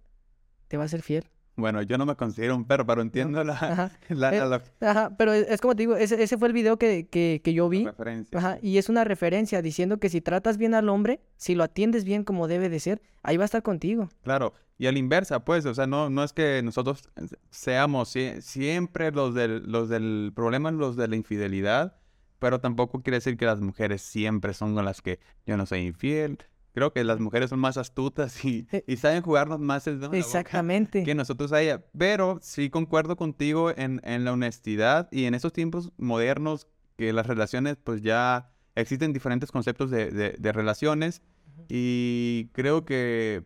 te 0.69 0.77
va 0.77 0.85
a 0.85 0.87
ser 0.87 1.03
fiel. 1.03 1.29
Bueno, 1.55 1.81
yo 1.81 1.97
no 1.97 2.05
me 2.05 2.15
considero 2.15 2.55
un 2.55 2.63
perro, 2.65 2.85
pero 2.85 3.01
entiendo 3.01 3.43
la, 3.43 3.53
Ajá, 3.53 3.91
la, 4.09 4.33
Eh, 4.35 4.45
la- 4.79 4.89
ajá, 4.89 5.15
pero 5.17 5.33
es, 5.33 5.45
es 5.49 5.59
como 5.59 5.75
te 5.75 5.83
digo, 5.83 5.95
ese, 5.97 6.21
ese 6.23 6.37
fue 6.37 6.47
el 6.47 6.53
video 6.53 6.77
que, 6.77 7.07
que, 7.07 7.41
que 7.43 7.53
yo 7.53 7.67
vi. 7.67 7.85
referencia. 7.85 8.37
Ajá, 8.39 8.57
y 8.61 8.77
es 8.77 8.87
una 8.87 9.03
referencia 9.03 9.61
diciendo 9.61 9.99
que 9.99 10.07
si 10.09 10.21
tratas 10.21 10.57
bien 10.57 10.73
al 10.73 10.87
hombre, 10.87 11.19
si 11.35 11.55
lo 11.55 11.63
atiendes 11.65 12.05
bien 12.05 12.23
como 12.23 12.47
debe 12.47 12.69
de 12.69 12.79
ser, 12.79 13.01
ahí 13.23 13.35
va 13.35 13.43
a 13.43 13.45
estar 13.45 13.61
contigo. 13.61 14.07
Claro, 14.23 14.53
y 14.77 14.87
a 14.87 14.91
la 14.93 14.99
inversa, 14.99 15.43
pues, 15.43 15.65
o 15.65 15.73
sea, 15.75 15.85
no, 15.85 16.09
no 16.09 16.23
es 16.23 16.31
que 16.31 16.61
nosotros 16.63 17.09
seamos 17.49 18.15
sie- 18.15 18.39
siempre 18.41 19.11
los 19.11 19.33
del, 19.33 19.63
los 19.69 19.89
del 19.89 20.31
problema, 20.33 20.71
los 20.71 20.95
de 20.95 21.07
la 21.09 21.15
infidelidad, 21.17 21.97
pero 22.39 22.61
tampoco 22.61 23.01
quiere 23.01 23.17
decir 23.17 23.35
que 23.35 23.45
las 23.45 23.59
mujeres 23.59 24.01
siempre 24.01 24.53
son 24.53 24.75
con 24.75 24.85
las 24.85 25.01
que 25.01 25.19
yo 25.45 25.57
no 25.57 25.65
soy 25.65 25.81
infiel. 25.81 26.37
Creo 26.73 26.93
que 26.93 27.03
las 27.03 27.19
mujeres 27.19 27.49
son 27.49 27.59
más 27.59 27.77
astutas 27.77 28.45
y, 28.45 28.67
y 28.87 28.97
saben 28.97 29.21
jugarnos 29.21 29.59
más 29.59 29.87
el 29.87 29.99
boca 29.99 30.17
Exactamente. 30.17 31.03
que 31.03 31.15
nosotros 31.15 31.51
a 31.51 31.61
ella. 31.61 31.83
Pero 31.97 32.39
sí 32.41 32.69
concuerdo 32.69 33.15
contigo 33.15 33.71
en, 33.75 34.01
en 34.03 34.23
la 34.23 34.33
honestidad 34.33 35.07
y 35.11 35.25
en 35.25 35.33
estos 35.33 35.51
tiempos 35.53 35.91
modernos 35.97 36.67
que 36.97 37.11
las 37.13 37.27
relaciones, 37.27 37.77
pues 37.83 38.01
ya 38.01 38.51
existen 38.75 39.13
diferentes 39.13 39.51
conceptos 39.51 39.89
de, 39.89 40.11
de- 40.11 40.35
de 40.37 40.51
relaciones 40.51 41.21
y 41.67 42.49
creo 42.53 42.85
que 42.85 43.43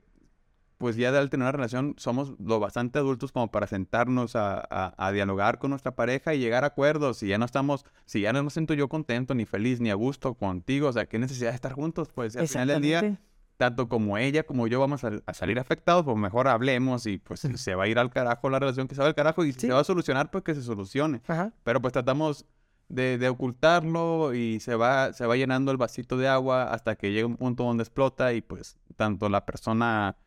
pues 0.83 0.95
ya 0.97 1.09
al 1.17 1.29
tener 1.29 1.45
una 1.45 1.51
relación 1.53 1.95
somos 1.97 2.33
lo 2.39 2.59
bastante 2.59 2.99
adultos 2.99 3.31
como 3.31 3.49
para 3.49 3.65
sentarnos 3.67 4.35
a, 4.35 4.59
a- 4.69 4.93
a 4.97 5.11
dialogar 5.11 5.57
con 5.57 5.69
nuestra 5.71 5.95
pareja 5.95 6.33
y 6.35 6.39
llegar 6.39 6.63
a 6.63 6.67
acuerdos. 6.67 7.17
Si 7.17 7.27
ya 7.27 7.37
no 7.37 7.45
estamos, 7.45 7.85
si 8.05 8.21
ya 8.21 8.33
no 8.33 8.43
me 8.43 8.49
siento 8.49 8.73
yo 8.73 8.89
contento, 8.89 9.33
ni 9.33 9.45
feliz, 9.45 9.79
ni 9.81 9.89
a 9.89 9.95
gusto 9.95 10.33
contigo, 10.35 10.89
o 10.89 10.93
sea, 10.93 11.05
qué 11.07 11.17
necesidad 11.17 11.49
de 11.49 11.55
estar 11.55 11.73
juntos, 11.73 12.09
pues 12.13 12.35
al 12.35 12.47
final 12.47 12.67
del 12.67 12.81
día 12.81 13.19
tanto 13.57 13.87
como 13.87 14.17
ella 14.17 14.43
como 14.43 14.67
yo 14.67 14.79
vamos 14.79 15.03
a, 15.03 15.11
a 15.25 15.33
salir 15.33 15.57
afectados, 15.59 16.03
pues 16.03 16.17
mejor 16.17 16.47
hablemos 16.47 17.05
y 17.05 17.19
pues 17.19 17.39
se 17.39 17.75
va 17.75 17.83
a 17.85 17.87
ir 17.87 17.97
al 17.99 18.09
carajo 18.09 18.49
la 18.49 18.59
relación 18.59 18.87
que 18.87 18.95
se 18.95 19.01
va 19.01 19.07
al 19.07 19.15
carajo 19.15 19.45
y 19.45 19.53
si 19.53 19.59
Sí. 19.61 19.67
se 19.67 19.73
va 19.73 19.79
a 19.79 19.83
solucionar, 19.83 20.29
pues 20.31 20.43
que 20.43 20.53
se 20.55 20.61
solucione. 20.61 21.21
Ajá. 21.27 21.53
Pero 21.63 21.79
pues 21.81 21.93
tratamos 21.93 22.45
de, 22.89 23.17
de 23.17 23.29
ocultarlo 23.29 24.33
y 24.33 24.59
se 24.59 24.75
va, 24.75 25.13
se 25.13 25.25
va 25.25 25.35
llenando 25.37 25.71
el 25.71 25.77
vasito 25.77 26.17
de 26.17 26.27
agua 26.27 26.63
hasta 26.73 26.95
que 26.95 27.11
llega 27.11 27.25
un 27.27 27.37
punto 27.37 27.63
donde 27.63 27.83
explota 27.83 28.33
y 28.33 28.41
pues 28.41 28.77
tanto 28.97 29.29
la 29.29 29.45
persona 29.45 30.17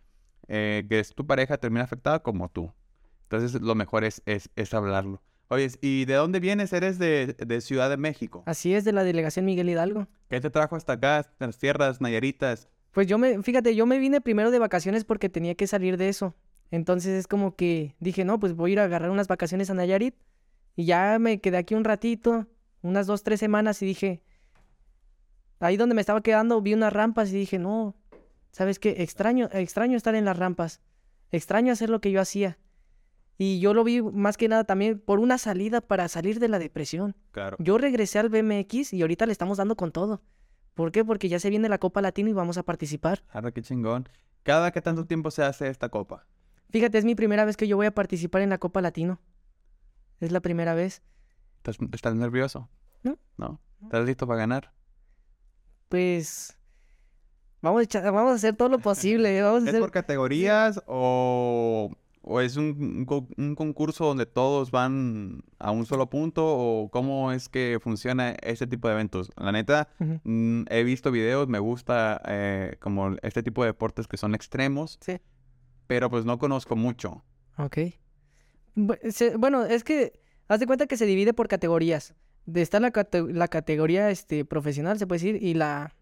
eh, 0.48 0.84
que 0.88 1.00
es 1.00 1.14
tu 1.14 1.26
pareja 1.26 1.58
termina 1.58 1.84
afectada 1.84 2.20
como 2.20 2.48
tú. 2.48 2.72
Entonces 3.22 3.60
lo 3.60 3.74
mejor 3.74 4.04
es, 4.04 4.22
es, 4.26 4.50
es 4.56 4.72
hablarlo. 4.74 5.22
Oye, 5.48 5.70
¿y 5.80 6.04
de 6.06 6.14
dónde 6.14 6.40
vienes? 6.40 6.72
¿Eres 6.72 6.98
de, 6.98 7.34
de 7.34 7.60
Ciudad 7.60 7.88
de 7.88 7.96
México? 7.96 8.42
Así 8.46 8.74
es 8.74 8.84
de 8.84 8.92
la 8.92 9.04
delegación 9.04 9.44
Miguel 9.44 9.68
Hidalgo. 9.68 10.08
¿Qué 10.28 10.40
te 10.40 10.50
trajo 10.50 10.74
hasta 10.74 10.94
acá, 10.94 11.30
las 11.38 11.58
tierras 11.58 12.00
nayaritas? 12.00 12.68
Pues 12.90 13.06
yo 13.06 13.18
me, 13.18 13.42
fíjate, 13.42 13.76
yo 13.76 13.86
me 13.86 13.98
vine 13.98 14.20
primero 14.20 14.50
de 14.50 14.58
vacaciones 14.58 15.04
porque 15.04 15.28
tenía 15.28 15.54
que 15.54 15.66
salir 15.66 15.96
de 15.96 16.08
eso. 16.08 16.34
Entonces 16.70 17.12
es 17.12 17.26
como 17.28 17.54
que 17.54 17.94
dije, 18.00 18.24
no, 18.24 18.40
pues 18.40 18.54
voy 18.54 18.70
a 18.70 18.72
ir 18.72 18.80
a 18.80 18.84
agarrar 18.84 19.10
unas 19.10 19.28
vacaciones 19.28 19.70
a 19.70 19.74
Nayarit. 19.74 20.16
Y 20.74 20.84
ya 20.84 21.18
me 21.20 21.40
quedé 21.40 21.58
aquí 21.58 21.74
un 21.74 21.84
ratito, 21.84 22.46
unas 22.82 23.06
dos, 23.06 23.22
tres 23.22 23.38
semanas 23.38 23.80
y 23.82 23.86
dije, 23.86 24.22
ahí 25.60 25.76
donde 25.76 25.94
me 25.94 26.00
estaba 26.00 26.22
quedando 26.22 26.60
vi 26.60 26.74
unas 26.74 26.92
rampas 26.92 27.30
y 27.30 27.34
dije, 27.34 27.58
no, 27.58 27.94
¿sabes 28.56 28.78
qué? 28.78 29.02
Extraño, 29.02 29.50
extraño 29.52 29.98
estar 29.98 30.14
en 30.14 30.24
las 30.24 30.38
rampas. 30.38 30.80
Extraño 31.30 31.74
hacer 31.74 31.90
lo 31.90 32.00
que 32.00 32.10
yo 32.10 32.22
hacía. 32.22 32.56
Y 33.36 33.60
yo 33.60 33.74
lo 33.74 33.84
vi 33.84 34.00
más 34.00 34.38
que 34.38 34.48
nada 34.48 34.64
también 34.64 34.98
por 34.98 35.18
una 35.18 35.36
salida 35.36 35.82
para 35.82 36.08
salir 36.08 36.40
de 36.40 36.48
la 36.48 36.58
depresión. 36.58 37.14
Claro. 37.32 37.58
Yo 37.60 37.76
regresé 37.76 38.18
al 38.18 38.30
BMX 38.30 38.94
y 38.94 39.02
ahorita 39.02 39.26
le 39.26 39.32
estamos 39.32 39.58
dando 39.58 39.76
con 39.76 39.92
todo. 39.92 40.22
¿Por 40.72 40.90
qué? 40.90 41.04
Porque 41.04 41.28
ya 41.28 41.38
se 41.38 41.50
viene 41.50 41.68
la 41.68 41.76
Copa 41.76 42.00
Latino 42.00 42.30
y 42.30 42.32
vamos 42.32 42.56
a 42.56 42.62
participar. 42.62 43.22
Ahora 43.28 43.52
qué 43.52 43.60
chingón. 43.60 44.08
¿Cada 44.42 44.70
qué 44.70 44.80
tanto 44.80 45.04
tiempo 45.04 45.30
se 45.30 45.42
hace 45.42 45.68
esta 45.68 45.90
copa? 45.90 46.26
Fíjate, 46.70 46.96
es 46.96 47.04
mi 47.04 47.14
primera 47.14 47.44
vez 47.44 47.58
que 47.58 47.68
yo 47.68 47.76
voy 47.76 47.84
a 47.84 47.94
participar 47.94 48.40
en 48.40 48.48
la 48.48 48.56
Copa 48.56 48.80
Latino. 48.80 49.20
Es 50.18 50.32
la 50.32 50.40
primera 50.40 50.72
vez. 50.72 51.02
¿Estás, 51.58 51.76
estás 51.92 52.14
nervioso? 52.14 52.70
No. 53.02 53.18
¿No? 53.36 53.60
¿Estás 53.82 54.06
listo 54.06 54.26
para 54.26 54.38
ganar? 54.38 54.72
Pues 55.90 56.55
vamos 57.62 57.80
a, 57.80 57.84
echar- 57.84 58.04
vamos 58.12 58.32
a 58.32 58.34
hacer 58.34 58.54
todo 58.56 58.68
lo 58.68 58.78
posible. 58.78 59.40
Vamos 59.42 59.62
a 59.62 59.64
¿Es 59.64 59.68
hacer... 59.70 59.80
por 59.80 59.90
categorías 59.90 60.82
o, 60.86 61.90
o 62.22 62.40
es 62.40 62.56
un, 62.56 62.64
un 62.98 63.04
co- 63.04 63.28
un 63.36 63.54
concurso 63.54 64.06
donde 64.06 64.26
todos 64.26 64.70
van 64.70 65.42
a 65.58 65.70
un 65.70 65.86
solo 65.86 66.08
punto 66.10 66.44
o 66.46 66.88
cómo 66.90 67.32
es 67.32 67.48
que 67.48 67.78
funciona 67.80 68.30
ese 68.42 68.66
tipo 68.66 68.88
de 68.88 68.94
eventos? 68.94 69.30
La 69.36 69.52
neta, 69.52 69.88
mm, 70.24 70.64
he 70.70 70.82
visto 70.84 71.10
videos, 71.10 71.48
me 71.48 71.58
gusta 71.58 72.20
eh, 72.26 72.76
como 72.80 73.16
este 73.22 73.42
tipo 73.42 73.62
de 73.62 73.68
deportes 73.70 74.06
que 74.08 74.16
son 74.16 74.34
extremos, 74.34 74.98
Sí. 75.00 75.18
pero 75.86 76.10
pues 76.10 76.24
no 76.24 76.38
conozco 76.38 76.76
mucho. 76.76 77.24
Ok. 77.58 77.78
Bueno, 79.38 79.64
es 79.64 79.84
que 79.84 80.20
haz 80.48 80.60
de 80.60 80.66
cuenta 80.66 80.86
que 80.86 80.96
se 80.96 81.06
divide 81.06 81.32
por 81.32 81.48
categorías. 81.48 82.14
Está 82.54 82.78
la, 82.80 82.92
cate- 82.92 83.32
la 83.32 83.48
categoría 83.48 84.10
este, 84.10 84.44
profesional, 84.44 84.98
se 84.98 85.06
puede 85.06 85.20
decir, 85.20 85.42
y 85.42 85.54
la... 85.54 85.94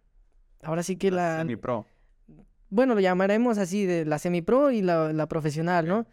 Ahora 0.65 0.83
sí 0.83 0.97
que 0.97 1.11
la... 1.11 1.39
Semi-pro. 1.39 1.87
bueno, 2.71 2.95
lo 2.95 3.01
llamaremos 3.01 3.59
así, 3.59 3.87
de 3.87 4.05
la 4.05 4.19
semipro 4.19 4.71
y 4.71 4.83
la, 4.83 5.13
la 5.13 5.27
profesional, 5.29 5.87
¿no? 5.87 6.07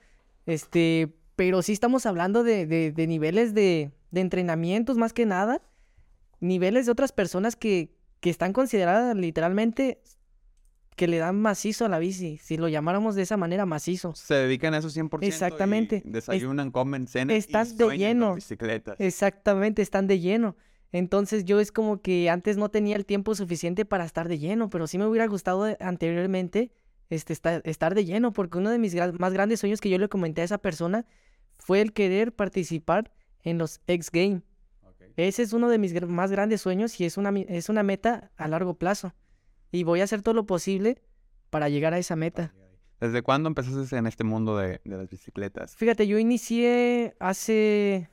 Este, 0.45 1.13
pero 1.35 1.61
sí 1.61 1.71
estamos 1.73 2.05
hablando 2.05 2.43
de, 2.43 2.65
de- 2.65 2.91
de 2.91 3.07
niveles 3.07 3.53
de, 3.53 3.91
de 4.11 4.21
entrenamientos 4.21 4.97
más 4.97 5.13
que 5.13 5.25
nada, 5.25 5.61
niveles 6.39 6.85
de 6.85 6.91
otras 6.91 7.11
personas 7.11 7.55
que, 7.55 7.93
que 8.19 8.29
están 8.29 8.53
consideradas 8.53 9.15
literalmente 9.15 10.01
que 10.95 11.07
le 11.07 11.17
dan 11.17 11.39
macizo 11.39 11.85
a 11.85 11.89
la 11.89 11.97
bici, 11.99 12.37
si 12.37 12.57
lo 12.57 12.67
llamáramos 12.67 13.15
de 13.15 13.23
esa 13.23 13.37
manera, 13.37 13.65
macizo. 13.65 14.13
Se 14.13 14.35
dedican 14.35 14.73
a 14.73 14.79
eso 14.79 14.89
100% 14.89 15.19
Exactamente. 15.23 16.01
y 16.03 16.07
Es- 16.09 16.13
desayunan, 16.13 16.69
comen, 16.69 17.07
cenan 17.07 17.35
y 17.35 17.39
están 17.39 17.63
de 17.63 17.69
sueñan 17.85 17.87
con 17.87 17.97
lleno. 17.97 18.35
bicicletas. 18.35 18.95
Exactamente, 18.99 19.81
están 19.81 20.05
de 20.07 20.19
lleno. 20.19 20.55
Entonces 20.91 21.45
yo 21.45 21.59
es 21.59 21.71
como 21.71 22.01
que 22.01 22.29
antes 22.29 22.57
no 22.57 22.69
tenía 22.69 22.95
el 22.95 23.05
tiempo 23.05 23.33
suficiente 23.35 23.85
para 23.85 24.03
estar 24.05 24.27
de 24.27 24.39
lleno, 24.39 24.69
pero 24.69 24.87
sí 24.87 24.97
me 24.97 25.05
hubiera 25.07 25.25
gustado 25.27 25.75
anteriormente 25.79 26.71
este, 27.09 27.33
esta- 27.33 27.57
estar 27.63 27.95
de 27.95 28.05
lleno, 28.05 28.33
porque 28.33 28.57
uno 28.57 28.69
de 28.69 28.79
mis 28.79 28.95
más 29.19 29.33
grandes 29.33 29.59
sueños 29.59 29.79
que 29.81 29.89
yo 29.89 29.97
le 29.97 30.09
comenté 30.09 30.41
a 30.41 30.45
esa 30.45 30.57
persona 30.57 31.05
fue 31.57 31.81
el 31.81 31.93
querer 31.93 32.33
participar 32.33 33.11
en 33.43 33.57
los 33.57 33.79
X 33.87 34.09
Games. 34.11 34.43
Ese 35.17 35.43
es 35.43 35.53
uno 35.53 35.69
de 35.69 35.77
mis 35.77 35.93
más 36.07 36.31
grandes 36.31 36.61
sueños 36.61 36.99
y 36.99 37.05
es 37.05 37.17
una, 37.17 37.31
es 37.37 37.69
una 37.69 37.83
meta 37.83 38.31
a 38.37 38.47
largo 38.47 38.75
plazo. 38.75 39.13
Y 39.71 39.83
voy 39.83 40.01
a 40.01 40.05
hacer 40.05 40.21
todo 40.21 40.33
lo 40.33 40.45
posible 40.45 41.01
para 41.49 41.69
llegar 41.69 41.93
a 41.93 41.97
esa 41.97 42.15
meta. 42.15 42.53
¿Desde 42.99 43.21
cuándo 43.21 43.47
empezaste 43.49 43.95
en 43.97 44.07
este 44.07 44.23
mundo 44.23 44.57
de, 44.57 44.79
de 44.85 44.97
las 44.97 45.09
bicicletas? 45.09 45.75
Fíjate, 45.75 46.07
yo 46.07 46.17
inicié 46.19 47.15
hace. 47.19 48.09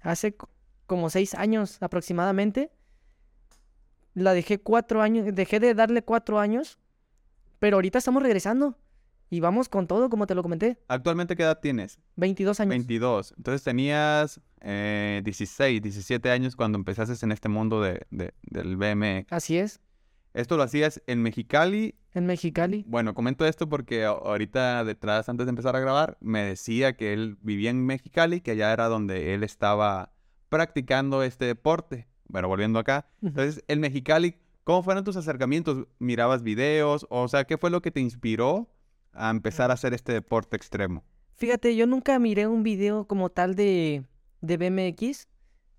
hace 0.00 0.36
como 0.88 1.08
seis 1.10 1.34
años 1.36 1.80
aproximadamente. 1.80 2.72
La 4.14 4.32
dejé 4.32 4.58
cuatro 4.58 5.00
años, 5.00 5.26
dejé 5.32 5.60
de 5.60 5.74
darle 5.74 6.02
cuatro 6.02 6.40
años, 6.40 6.78
pero 7.60 7.76
ahorita 7.76 7.98
estamos 7.98 8.20
regresando 8.22 8.76
y 9.30 9.38
vamos 9.40 9.68
con 9.68 9.86
todo, 9.86 10.08
como 10.08 10.26
te 10.26 10.34
lo 10.34 10.42
comenté. 10.42 10.78
¿Actualmente 10.88 11.36
qué 11.36 11.44
edad 11.44 11.60
tienes? 11.60 12.00
22 12.16 12.58
años. 12.58 12.70
22. 12.70 13.34
Entonces 13.36 13.62
tenías 13.62 14.40
eh, 14.60 15.20
16, 15.24 15.82
17 15.82 16.30
años 16.30 16.56
cuando 16.56 16.78
empezaste 16.78 17.24
en 17.24 17.30
este 17.30 17.48
mundo 17.48 17.80
de, 17.80 18.06
de- 18.10 18.34
del 18.42 18.76
BMX. 18.76 19.32
Así 19.32 19.56
es, 19.58 19.80
Esto 20.34 20.56
lo 20.56 20.64
hacías 20.64 21.00
en 21.06 21.22
Mexicali. 21.22 21.94
en 22.14 22.26
Mexicali. 22.26 22.84
Bueno, 22.88 23.14
comento 23.14 23.46
esto 23.46 23.68
porque 23.68 24.04
ahorita 24.04 24.82
detrás, 24.84 25.28
antes 25.28 25.46
de 25.46 25.50
empezar 25.50 25.76
a 25.76 25.80
grabar, 25.80 26.16
me 26.20 26.42
decía 26.42 26.96
que 26.96 27.12
él 27.12 27.36
vivía 27.42 27.70
en 27.70 27.84
Mexicali, 27.86 28.40
que 28.40 28.52
allá 28.52 28.72
era 28.72 28.88
donde 28.88 29.34
él 29.34 29.44
estaba 29.44 30.10
practicando 30.48 31.22
este 31.22 31.44
deporte. 31.44 32.06
Bueno, 32.26 32.48
volviendo 32.48 32.78
acá. 32.78 33.06
Entonces, 33.22 33.62
en 33.68 33.80
Mexicali, 33.80 34.34
¿cómo 34.64 34.82
fueron 34.82 35.04
tus 35.04 35.16
acercamientos? 35.16 35.86
¿Mirabas 35.98 36.42
videos? 36.42 37.06
O 37.10 37.26
sea, 37.28 37.44
¿qué 37.44 37.56
fue 37.58 37.70
lo 37.70 37.80
que 37.82 37.90
te 37.90 38.00
inspiró 38.00 38.68
a 39.12 39.30
empezar 39.30 39.70
a 39.70 39.74
hacer 39.74 39.94
este 39.94 40.12
deporte 40.12 40.56
extremo? 40.56 41.04
Fíjate, 41.36 41.74
yo 41.76 41.86
nunca 41.86 42.18
miré 42.18 42.46
un 42.46 42.62
video 42.62 43.06
como 43.06 43.30
tal 43.30 43.54
de, 43.54 44.04
de 44.40 44.56
BMX, 44.56 45.28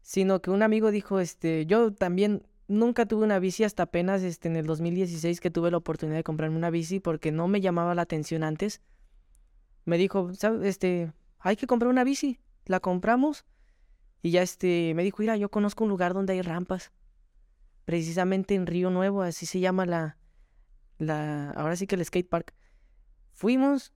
sino 0.02 0.42
que 0.42 0.50
un 0.52 0.64
amigo 0.64 0.90
dijo, 0.92 1.20
este, 1.20 1.66
yo 1.66 1.94
también 1.94 2.44
nunca 2.68 3.06
tuve 3.06 3.24
una 3.26 3.40
bici 3.40 3.64
hasta 3.64 3.84
apenas 3.84 4.22
este, 4.24 4.48
en 4.48 4.56
el 4.56 4.66
2016 4.66 5.40
que 5.42 5.52
tuve 5.52 5.70
la 5.72 5.78
oportunidad 5.78 6.18
de 6.18 6.24
comprarme 6.24 6.56
una 6.56 6.70
bici 6.70 7.00
porque 7.00 7.32
no 7.32 7.48
me 7.48 7.62
llamaba 7.62 7.94
la 7.96 8.04
atención 8.04 8.44
antes. 8.44 8.82
Me 9.86 9.98
dijo, 9.98 10.34
"¿Sabe- 10.34 10.68
Este, 10.68 11.12
hay 11.40 11.56
que 11.56 11.68
comprar 11.68 11.90
una 11.92 12.04
bici. 12.04 12.40
La 12.66 12.80
compramos 12.80 13.46
y 14.22 14.32
ya 14.32 14.42
este, 14.42 14.94
me 14.96 15.04
dijo, 15.04 15.18
mira, 15.20 15.38
yo 15.38 15.50
conozco 15.50 15.84
un 15.84 15.90
lugar 15.90 16.14
donde 16.14 16.34
hay 16.34 16.42
rampas. 16.42 16.92
Precisamente 17.86 18.56
en 18.56 18.68
Río 18.68 18.90
Nuevo, 18.92 19.22
así 19.24 19.46
se 19.46 19.60
llama 19.60 19.86
la, 19.86 20.18
la, 21.00 21.52
ahora 21.52 21.76
sí 21.76 21.88
que 21.88 21.96
el 21.96 22.06
skate 22.06 22.30
park. 22.30 22.54
Fuimos 23.34 23.94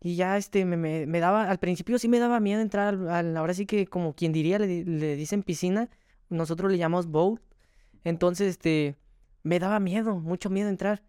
y 0.00 0.16
ya 0.16 0.36
este 0.36 0.64
me, 0.64 1.06
me, 1.06 1.20
daba, 1.20 1.50
al 1.50 1.58
principio 1.58 1.98
sí 1.98 2.08
me 2.08 2.18
daba 2.18 2.40
miedo 2.40 2.60
entrar 2.60 2.88
al, 2.94 3.08
al- 3.10 3.36
ahora 3.36 3.54
sí 3.54 3.66
que 3.66 3.86
como 3.86 4.14
quien 4.14 4.32
diría, 4.32 4.58
le, 4.58 4.84
le 4.84 5.16
dicen 5.16 5.42
piscina, 5.42 5.88
nosotros 6.28 6.70
le 6.72 6.78
llamamos 6.78 7.06
boat. 7.08 7.40
Entonces, 8.04 8.48
este, 8.50 8.96
me 9.44 9.58
daba 9.60 9.80
miedo, 9.80 10.16
mucho 10.20 10.50
miedo 10.50 10.68
entrar. 10.68 11.02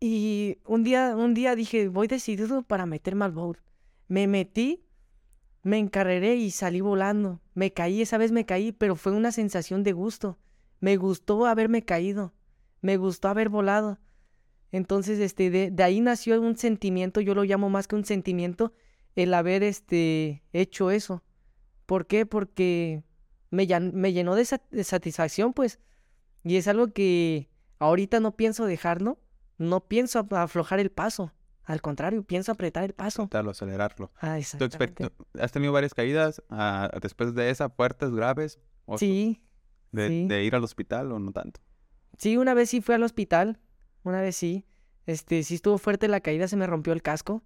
Y 0.00 0.58
un 0.66 0.84
día, 0.84 1.16
un 1.16 1.34
día 1.34 1.54
dije, 1.54 1.88
voy 1.88 2.06
decidido 2.08 2.62
para 2.62 2.86
meterme 2.86 3.24
al 3.24 3.32
boat. 3.32 3.58
Me 4.08 4.26
metí, 4.26 4.85
me 5.66 5.78
encarreré 5.78 6.36
y 6.36 6.52
salí 6.52 6.80
volando. 6.80 7.40
Me 7.54 7.72
caí, 7.72 8.00
esa 8.00 8.18
vez 8.18 8.30
me 8.30 8.46
caí, 8.46 8.70
pero 8.70 8.94
fue 8.94 9.10
una 9.10 9.32
sensación 9.32 9.82
de 9.82 9.92
gusto. 9.92 10.38
Me 10.78 10.96
gustó 10.96 11.44
haberme 11.44 11.84
caído. 11.84 12.32
Me 12.82 12.96
gustó 12.96 13.26
haber 13.26 13.48
volado. 13.48 13.98
Entonces, 14.70 15.18
este, 15.18 15.50
de, 15.50 15.72
de 15.72 15.82
ahí 15.82 16.00
nació 16.00 16.40
un 16.40 16.56
sentimiento, 16.56 17.20
yo 17.20 17.34
lo 17.34 17.42
llamo 17.42 17.68
más 17.68 17.88
que 17.88 17.96
un 17.96 18.04
sentimiento, 18.04 18.74
el 19.16 19.34
haber, 19.34 19.64
este, 19.64 20.44
hecho 20.52 20.92
eso. 20.92 21.24
¿Por 21.86 22.06
qué? 22.06 22.26
Porque 22.26 23.02
me, 23.50 23.66
llenó 23.66 24.36
de, 24.36 24.44
sat- 24.44 24.70
de 24.70 24.84
satisfacción, 24.84 25.52
pues. 25.52 25.80
Y 26.44 26.56
es 26.58 26.68
algo 26.68 26.92
que 26.92 27.48
ahorita 27.80 28.20
no 28.20 28.36
pienso 28.36 28.66
dejarlo, 28.66 29.18
no 29.58 29.80
pienso 29.88 30.24
aflojar 30.30 30.78
el 30.78 30.90
paso. 30.92 31.32
Al 31.66 31.82
contrario, 31.82 32.22
pienso 32.22 32.52
apretar 32.52 32.84
el 32.84 32.94
paso. 32.94 33.22
Tratarlo, 33.28 33.50
acelerarlo. 33.50 34.12
Ah, 34.20 34.34
¿Tu 34.58 34.64
exactamente. 34.64 35.04
expect- 35.04 35.40
¿Has 35.40 35.52
tenido 35.52 35.72
varias 35.72 35.92
caídas 35.94 36.42
ah, 36.48 36.88
después 37.02 37.34
de 37.34 37.50
esa, 37.50 37.68
fuertes, 37.68 38.10
graves? 38.12 38.58
¿O 38.84 38.96
Sí, 38.98 39.42
de, 39.92 40.08
sí. 40.08 40.26
de 40.28 40.44
ir 40.44 40.54
al 40.54 40.62
hospital 40.64 41.12
o 41.12 41.18
no 41.18 41.32
tanto? 41.32 41.60
sí, 42.18 42.36
una 42.38 42.54
vez 42.54 42.70
sí 42.70 42.80
fui 42.80 42.94
al 42.94 43.02
hospital, 43.02 43.58
una 44.04 44.20
vez 44.22 44.36
sí. 44.36 44.64
Este, 45.04 45.42
sí 45.42 45.56
estuvo 45.56 45.76
fuerte 45.76 46.08
la 46.08 46.20
caída, 46.20 46.48
se 46.48 46.56
me 46.56 46.66
rompió 46.66 46.92
el 46.94 47.02
casco. 47.02 47.42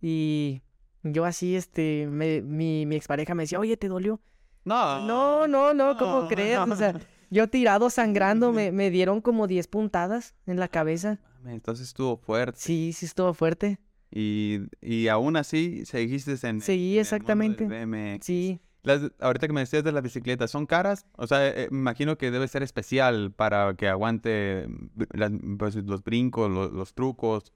Y 0.00 0.62
yo 1.02 1.24
así, 1.24 1.54
este, 1.56 2.06
me, 2.10 2.40
mi, 2.42 2.86
mi 2.86 2.96
expareja 2.96 3.34
me 3.34 3.42
decía, 3.44 3.60
oye, 3.60 3.76
¿te 3.76 3.88
dolió? 3.88 4.20
No. 4.64 5.06
No, 5.06 5.46
no, 5.46 5.74
no, 5.74 5.96
¿cómo 5.96 6.22
no, 6.22 6.28
crees? 6.28 6.58
O 6.58 6.76
sea, 6.76 6.98
yo 7.30 7.48
tirado 7.48 7.88
sangrando, 7.90 8.52
me, 8.52 8.72
me 8.72 8.90
dieron 8.90 9.20
como 9.20 9.46
10 9.46 9.68
puntadas 9.68 10.34
en 10.46 10.58
la 10.58 10.68
cabeza. 10.68 11.20
Entonces 11.46 11.88
estuvo 11.88 12.16
fuerte. 12.16 12.58
Sí, 12.60 12.92
sí 12.92 13.06
estuvo 13.06 13.32
fuerte. 13.34 13.78
Y, 14.10 14.60
y 14.80 15.08
aún 15.08 15.36
así 15.36 15.84
seguiste 15.86 16.32
en, 16.46 16.60
Seguí, 16.60 16.82
en 16.82 16.88
el 16.88 16.88
mundo 16.88 17.00
exactamente. 17.00 17.66
del 17.68 17.86
BMX. 17.86 18.26
Sí. 18.26 18.60
Las- 18.82 19.12
ahorita 19.20 19.46
que 19.46 19.52
me 19.52 19.60
decías 19.60 19.84
de 19.84 19.92
las 19.92 20.02
bicicletas, 20.02 20.50
¿son 20.50 20.66
caras? 20.66 21.06
O 21.16 21.26
sea, 21.26 21.46
eh, 21.48 21.68
me 21.70 21.78
imagino 21.78 22.16
que 22.18 22.30
debe 22.30 22.48
ser 22.48 22.62
especial 22.62 23.30
para 23.32 23.74
que 23.74 23.88
aguante 23.88 24.66
las- 25.12 25.32
pues, 25.58 25.74
los 25.76 26.02
brincos, 26.02 26.50
los, 26.50 26.72
los 26.72 26.94
trucos. 26.94 27.52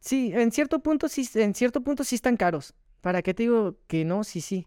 Sí, 0.00 0.30
en 0.34 0.52
cierto 0.52 0.80
punto 0.80 1.08
sí, 1.08 1.28
en 1.34 1.54
cierto 1.54 1.80
punto 1.82 2.04
sí 2.04 2.14
están 2.14 2.36
caros. 2.36 2.74
¿Para 3.00 3.22
qué 3.22 3.34
te 3.34 3.44
digo 3.44 3.78
que 3.86 4.04
no? 4.04 4.22
Sí, 4.24 4.40
sí. 4.40 4.66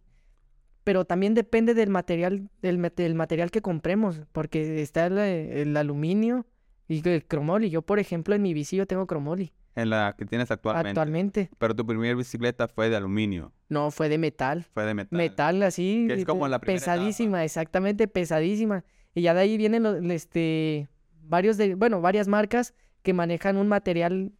Pero 0.84 1.06
también 1.06 1.36
depende 1.36 1.74
del 1.74 1.90
material, 1.90 2.50
del, 2.62 2.82
del 2.96 3.16
material 3.16 3.52
que 3.52 3.62
compremos, 3.62 4.22
porque 4.32 4.82
está 4.82 5.06
el, 5.06 5.18
el 5.20 5.78
aluminio 5.78 6.46
y 6.94 7.08
el 7.10 7.26
cromoli. 7.26 7.70
Yo, 7.70 7.82
por 7.82 8.00
ejemplo, 8.00 8.36
en 8.36 8.42
mi 8.42 8.54
bici 8.54 8.76
yo 8.76 8.86
tengo 8.86 9.08
cromoli 9.08 9.54
En 9.76 9.90
la 9.90 10.16
que 10.18 10.26
tienes 10.26 10.52
actualmente. 10.52 10.90
actualmente. 10.90 11.50
Pero 11.58 11.76
tu 11.76 11.86
primera 11.86 12.14
bicicleta 12.16 12.68
fue 12.68 12.90
de 12.90 12.96
aluminio, 12.98 13.54
No, 13.70 13.92
fue 13.92 14.10
de 14.10 14.18
metal. 14.18 14.66
fue 14.74 14.86
de 14.86 14.94
metal. 14.94 15.18
Metal 15.18 15.64
así, 15.64 16.06
Que 16.08 16.16
es 16.16 16.26
como 16.26 16.48
la 16.48 16.60
primera 16.60 16.78
etapa. 16.82 16.94
pesadísima, 16.96 17.44
exactamente 17.46 18.08
pesadísima. 18.08 18.84
Y 19.16 19.22
ya 19.24 19.34
de 19.34 19.42
ahí 19.42 19.58
vienen 19.58 19.84
los, 19.84 20.02
este, 20.04 20.90
varios 21.24 21.58
de, 21.58 21.76
bueno, 21.76 22.02
varias 22.02 22.28
marcas 22.28 22.74
que 23.04 23.14
manejan 23.14 23.58
un 23.58 23.68
material 23.68 24.32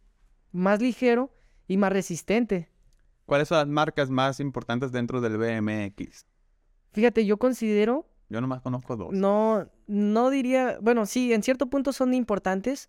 más 0.52 0.80
ligero 0.82 1.30
y 1.66 1.76
más 1.78 1.92
resistente. 1.92 2.68
¿Cuáles 3.24 3.48
son 3.48 3.58
las 3.58 3.68
marcas 3.68 4.10
más 4.10 4.40
importantes 4.40 4.92
dentro 4.92 5.20
del 5.22 5.38
BMX? 5.38 6.26
Fíjate, 6.92 7.24
yo 7.24 7.38
considero, 7.38 8.06
Yo 8.32 8.40
nomás 8.40 8.60
conozco 8.62 8.96
dos. 8.96 9.12
no, 9.12 9.68
no 9.86 10.30
diría, 10.30 10.78
bueno, 10.80 11.06
sí, 11.06 11.32
en 11.32 11.42
cierto 11.42 11.66
punto 11.66 11.92
son 11.92 12.14
importantes, 12.14 12.88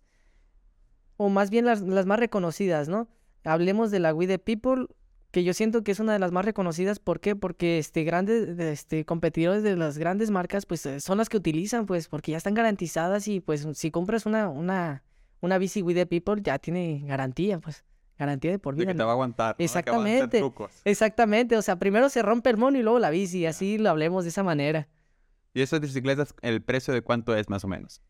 o 1.16 1.28
más 1.28 1.50
bien 1.50 1.64
las, 1.64 1.80
las 1.82 2.06
más 2.06 2.18
reconocidas, 2.18 2.88
¿no? 2.88 3.08
Hablemos 3.44 3.90
de 3.90 4.00
la 4.00 4.14
We 4.14 4.26
the 4.26 4.38
People, 4.38 4.86
que 5.30 5.44
yo 5.44 5.52
siento 5.52 5.82
que 5.84 5.92
es 5.92 6.00
una 6.00 6.12
de 6.12 6.18
las 6.18 6.32
más 6.32 6.44
reconocidas, 6.44 6.98
¿por 6.98 7.20
qué? 7.20 7.36
Porque 7.36 7.78
este 7.78 8.04
grandes, 8.04 8.56
de- 8.56 8.72
este 8.72 9.04
competidores 9.04 9.62
de 9.62 9.76
las 9.76 9.98
grandes 9.98 10.30
marcas, 10.30 10.64
pues 10.64 10.86
eh, 10.86 11.00
son 11.00 11.18
las 11.18 11.28
que 11.28 11.36
utilizan, 11.36 11.86
pues, 11.86 12.08
porque 12.08 12.32
ya 12.32 12.38
están 12.38 12.54
garantizadas 12.54 13.28
y 13.28 13.40
pues 13.40 13.66
si 13.74 13.90
compras 13.90 14.26
una, 14.26 14.48
una, 14.48 15.02
una 15.40 15.58
bici 15.58 15.82
We 15.82 15.94
the 15.94 16.06
People, 16.06 16.40
ya 16.42 16.58
tiene 16.58 17.02
garantía, 17.04 17.58
pues, 17.58 17.84
garantía 18.18 18.50
de 18.52 18.58
por 18.58 18.74
De 18.76 18.82
vida. 18.84 18.92
que 18.92 18.98
te 18.98 19.04
va 19.04 19.10
a 19.10 19.12
aguantar. 19.14 19.56
De 19.56 19.62
a 19.62 19.66
Exactamente. 19.66 20.40
Exactamente, 20.84 21.56
o 21.56 21.62
sea, 21.62 21.78
primero 21.78 22.08
se 22.08 22.22
rompe 22.22 22.50
el 22.50 22.56
mono 22.56 22.78
y 22.78 22.82
luego 22.82 22.98
la 22.98 23.10
bici, 23.10 23.44
así 23.44 23.76
lo 23.76 23.90
hablemos 23.90 24.24
de 24.24 24.30
esa 24.30 24.42
manera. 24.42 24.88
¿Y 25.54 25.62
esas 25.62 25.80
bicicletas, 25.80 26.34
el 26.42 26.62
precio 26.62 26.92
de 26.92 27.00
cuánto 27.02 27.34
es 27.36 27.48
más 27.48 27.64
o 27.64 27.68
menos? 27.68 28.02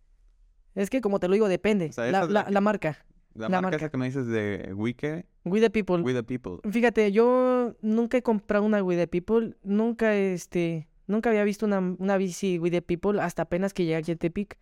Es 0.75 0.91
que 0.91 1.01
como 1.01 1.21
te 1.21 1.29
lo 1.29 1.35
digo, 1.35 1.47
depende, 1.47 1.91
O 1.91 1.93
sea, 1.93 2.11
la, 2.11 2.21
marca, 2.27 3.05
La, 3.35 3.49
La 3.49 3.49
marca, 3.49 3.61
marca. 3.63 3.77
esa 3.77 3.91
que 3.91 3.97
me 3.99 4.07
dices 4.07 4.27
de 4.27 4.73
Wike, 4.75 5.27
We 5.45 5.61
the 5.61 5.71
People. 5.71 6.03
We 6.03 6.15
the 6.15 6.23
People. 6.23 6.59
Fíjate, 6.71 7.13
yo 7.13 7.77
nunca 7.83 8.17
he 8.17 8.23
comprado 8.23 8.65
una 8.65 8.83
We 8.83 8.97
the 8.97 9.07
People, 9.07 9.57
nunca, 9.63 10.17
este, 10.17 10.89
nunca 11.07 11.29
había 11.31 11.45
visto 11.45 11.67
una, 11.67 11.79
una 11.81 12.17
bici 12.17 12.59
We 12.59 12.71
the 12.71 12.83
People 12.83 13.21
hasta 13.21 13.43
apenas 13.43 13.75
que 13.75 13.85
llegué 13.85 13.97
a 13.97 14.01
Yetepic. 14.01 14.59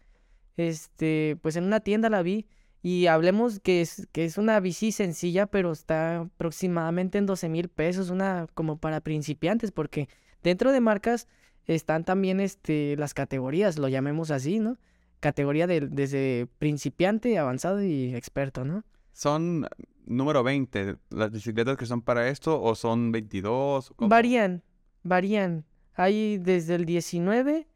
Este, 0.57 1.39
pues 1.41 1.57
en 1.57 1.65
una 1.65 1.81
tienda 1.81 2.11
la 2.11 2.23
vi 2.23 2.47
y 2.83 3.07
hablemos 3.07 3.61
que 3.61 3.81
es, 3.81 4.09
que 4.13 4.25
es 4.25 4.37
una 4.37 4.59
bici 4.61 4.93
sencilla, 4.93 5.47
pero 5.47 5.73
está 5.73 6.23
aproximadamente 6.23 7.17
en 7.17 7.27
12 7.27 7.49
mil 7.49 7.69
pesos, 7.69 8.11
una 8.11 8.49
como 8.55 8.77
para 8.77 9.01
principiantes, 9.01 9.71
porque 9.71 10.09
dentro 10.43 10.73
de 10.73 10.81
marcas 10.81 11.29
están 11.67 12.05
también, 12.05 12.41
este, 12.41 12.97
las 12.97 13.15
categorías, 13.15 13.79
lo 13.79 13.89
llamemos 13.89 14.31
así, 14.31 14.59
¿no? 14.59 14.79
Categoría 15.21 15.67
de, 15.67 15.81
desde 15.81 16.49
principiante, 16.59 17.39
avanzado 17.39 17.83
y 17.83 18.15
experto, 18.15 18.65
¿no? 18.65 18.85
¿Son 19.13 19.69
número 20.05 20.43
20 20.43 20.97
las 21.11 21.31
bicicletas 21.31 21.77
que 21.77 21.87
son 21.87 22.03
para 22.03 22.29
esto 22.29 22.61
o 22.61 22.75
son 22.75 23.13
22? 23.13 23.93
¿Cómo? 23.95 24.09
Varían, 24.09 24.63
varían. 25.05 25.65
Hay 25.95 26.39
desde 26.39 26.75
el 26.75 26.87
19, 26.87 27.69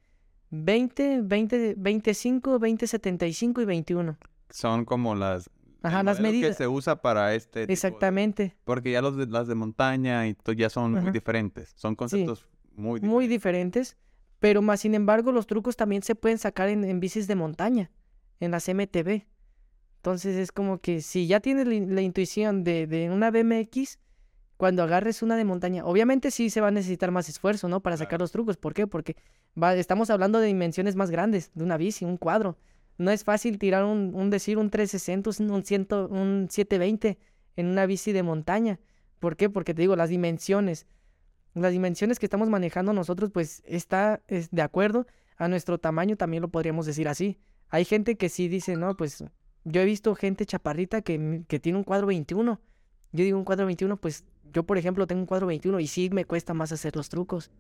20, 0.50 1.21
20, 1.23 1.75
25, 1.76 2.59
20, 2.59 2.87
75 2.87 3.61
y 3.61 3.64
21. 3.64 4.16
Son 4.50 4.85
como 4.85 5.14
las... 5.14 5.50
Ajá, 5.83 6.02
las 6.02 6.19
medidas. 6.19 6.50
que 6.50 6.55
se 6.64 6.66
usa 6.66 7.00
para 7.00 7.35
este 7.35 7.61
tipo 7.61 7.66
de- 7.69 7.73
Exactamente. 7.75 8.57
Porque 8.64 8.90
ya 8.90 9.02
los 9.02 9.16
de, 9.16 9.26
las 9.26 9.47
de 9.47 9.55
montaña 9.55 10.26
y 10.26 10.35
todo 10.35 10.55
ya 10.55 10.69
son 10.69 10.93
muy 10.93 11.12
diferentes. 11.12 11.73
Son 11.76 11.95
conceptos 11.95 12.49
Muy 12.76 13.00
diferentes. 13.28 13.28
diferentes. 13.28 13.97
Pero 14.38 14.62
más 14.62 14.80
sin 14.80 14.95
embargo, 14.95 15.33
los 15.33 15.47
trucos 15.47 15.76
también 15.76 16.02
se 16.02 16.14
pueden 16.14 16.38
sacar 16.38 16.68
en, 16.68 16.85
en 16.85 17.00
bicis 17.00 17.26
de 17.26 17.35
montaña, 17.35 17.90
en 18.40 18.50
las 18.50 18.68
MTB. 18.68 19.25
Entonces 19.97 20.37
es 20.37 20.52
como 20.52 20.78
que 20.78 21.00
si 21.00 21.26
ya 21.26 21.40
tienes 21.40 21.66
la, 21.66 21.75
in- 21.75 21.95
la 21.95 22.02
intuición 22.02 22.62
de, 22.62 22.87
de 22.87 23.11
una 23.11 23.30
BMX, 23.30 23.99
cuando 24.56 24.83
agarres 24.83 25.23
una 25.23 25.37
de 25.37 25.45
montaña, 25.45 25.85
obviamente 25.85 26.30
sí 26.30 26.49
se 26.50 26.61
va 26.61 26.68
a 26.68 26.71
necesitar 26.71 27.11
más 27.11 27.28
esfuerzo, 27.28 27.68
¿no? 27.68 27.80
Para 27.80 27.97
sacar 27.97 28.21
los 28.21 28.30
trucos. 28.33 28.56
¿Por 28.56 28.73
qué? 28.75 28.87
Porque 28.87 29.16
va, 29.61 29.75
estamos 29.75 30.09
hablando 30.11 30.38
de 30.38 30.47
dimensiones 30.47 30.97
más 30.97 31.11
grandes, 31.11 31.50
de 31.54 31.64
una 31.64 31.76
bici, 31.76 32.04
un 32.04 32.16
cuadro. 32.18 32.56
No 32.99 33.11
es 33.11 33.25
fácil 33.25 33.59
tirar 33.59 33.85
un, 33.85 34.12
un 34.14 34.30
decir 34.30 34.56
un 34.59 34.71
360, 34.71 35.30
un, 35.42 35.50
un, 35.50 35.62
ciento- 35.64 36.09
un 36.09 36.47
720 36.50 37.18
en 37.56 37.66
una 37.66 37.85
bici 37.87 38.12
de 38.12 38.23
montaña. 38.23 38.80
¿Por 39.18 39.37
qué? 39.37 39.51
Porque 39.51 39.74
te 39.74 39.83
digo, 39.83 39.96
las 39.96 40.09
dimensiones. 40.11 40.87
Las 41.62 41.73
dimensiones 41.73 42.19
que 42.19 42.27
estamos 42.27 42.49
manejando 42.51 42.92
nosotros, 42.92 43.31
pues 43.33 43.62
está 43.66 44.21
es, 44.29 44.51
de 44.51 44.61
acuerdo 44.62 45.07
a 45.38 45.49
nuestro 45.49 45.79
tamaño, 45.79 46.16
también 46.16 46.42
lo 46.42 46.49
podríamos 46.49 46.85
decir 46.87 47.09
así. 47.09 47.38
Hay 47.71 47.85
gente 47.85 48.16
que 48.16 48.29
sí 48.29 48.49
dice, 48.49 48.77
no, 48.77 48.95
pues 48.97 49.25
yo 49.64 49.81
he 49.81 49.85
visto 49.85 50.14
gente 50.14 50.45
chaparrita 50.47 51.01
que, 51.03 51.14
m- 51.14 51.45
que 51.49 51.59
tiene 51.59 51.79
un 51.79 51.85
cuadro 51.85 52.07
21. 52.09 52.61
Yo 53.12 53.25
digo 53.25 53.38
un 53.38 53.45
cuadro 53.45 53.64
21, 53.66 53.97
pues 53.97 54.25
yo 54.53 54.64
por 54.64 54.77
ejemplo 54.79 55.07
tengo 55.07 55.21
un 55.23 55.27
cuadro 55.27 55.47
21 55.47 55.81
y 55.81 55.87
sí 55.87 56.11
me 56.11 56.25
cuesta 56.27 56.53
más 56.55 56.73
hacer 56.73 56.95
los 56.95 57.09
trucos. 57.09 57.51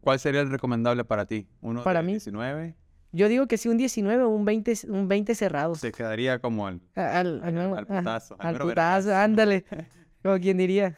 ¿Cuál 0.00 0.18
sería 0.18 0.40
el 0.40 0.50
recomendable 0.50 1.04
para 1.04 1.24
ti? 1.26 1.46
¿Uno 1.60 1.84
Para 1.84 2.00
de 2.00 2.06
mí. 2.06 2.12
19? 2.14 2.74
Yo 3.12 3.28
digo 3.28 3.46
que 3.46 3.56
sí 3.56 3.68
un 3.68 3.76
19 3.76 4.24
o 4.24 4.28
un 4.30 4.44
20, 4.44 4.72
s- 4.72 4.90
un 4.90 5.06
20 5.06 5.34
cerrados. 5.36 5.78
Se 5.78 5.92
quedaría 5.92 6.40
como 6.40 6.66
al, 6.66 6.80
Al, 6.96 7.40
al, 7.44 7.56
al 7.78 7.86
putazo. 7.86 8.36
al 8.40 8.58
putazo, 8.58 9.14
ándale. 9.14 9.64
Como 10.22 10.38
quien 10.38 10.56
diría. 10.58 10.96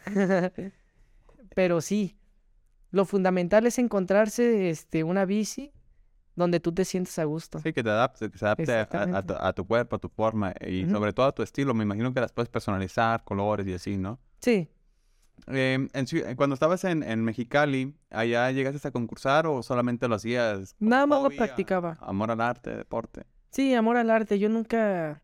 Pero 1.54 1.80
sí, 1.80 2.16
lo 2.90 3.04
fundamental 3.04 3.66
es 3.66 3.78
encontrarse 3.78 4.70
este, 4.70 5.04
una 5.04 5.24
bici 5.24 5.72
donde 6.36 6.58
tú 6.60 6.72
te 6.72 6.84
sientes 6.84 7.16
a 7.18 7.24
gusto. 7.24 7.60
Sí, 7.60 7.72
que 7.72 7.82
te 7.82 7.90
adapte, 7.90 8.28
que 8.30 8.38
se 8.38 8.44
adapte 8.44 8.72
a- 8.72 9.22
tu, 9.22 9.34
a 9.34 9.52
tu 9.52 9.66
cuerpo, 9.66 9.96
a 9.96 9.98
tu 10.00 10.08
forma 10.08 10.52
y 10.66 10.84
sobre 10.90 11.12
todo 11.12 11.26
a 11.26 11.32
tu 11.32 11.42
estilo. 11.42 11.74
Me 11.74 11.84
imagino 11.84 12.12
que 12.12 12.20
las 12.20 12.32
puedes 12.32 12.48
personalizar, 12.48 13.22
colores 13.24 13.66
y 13.66 13.74
así, 13.74 13.96
¿no? 13.96 14.18
Sí, 14.40 14.68
Eh, 15.48 15.74
en 15.92 16.06
Ciu- 16.06 16.24
eh, 16.26 16.36
cuando 16.36 16.54
estabas 16.54 16.84
en, 16.84 17.02
en 17.02 17.22
Mexicali, 17.22 17.92
¿allá 18.10 18.50
llegaste 18.52 18.86
a 18.88 18.90
concursar 18.92 19.46
o 19.46 19.62
solamente 19.62 20.08
lo 20.08 20.14
hacías? 20.14 20.74
Nada 20.78 21.06
más 21.06 21.22
lo 21.22 21.30
practicaba. 21.30 21.98
Amor 22.00 22.30
al 22.30 22.40
arte, 22.40 22.74
deporte. 22.76 23.26
sí, 23.50 23.74
amor 23.74 23.96
al 23.96 24.10
arte. 24.10 24.38
Yo 24.38 24.48
nunca... 24.48 25.22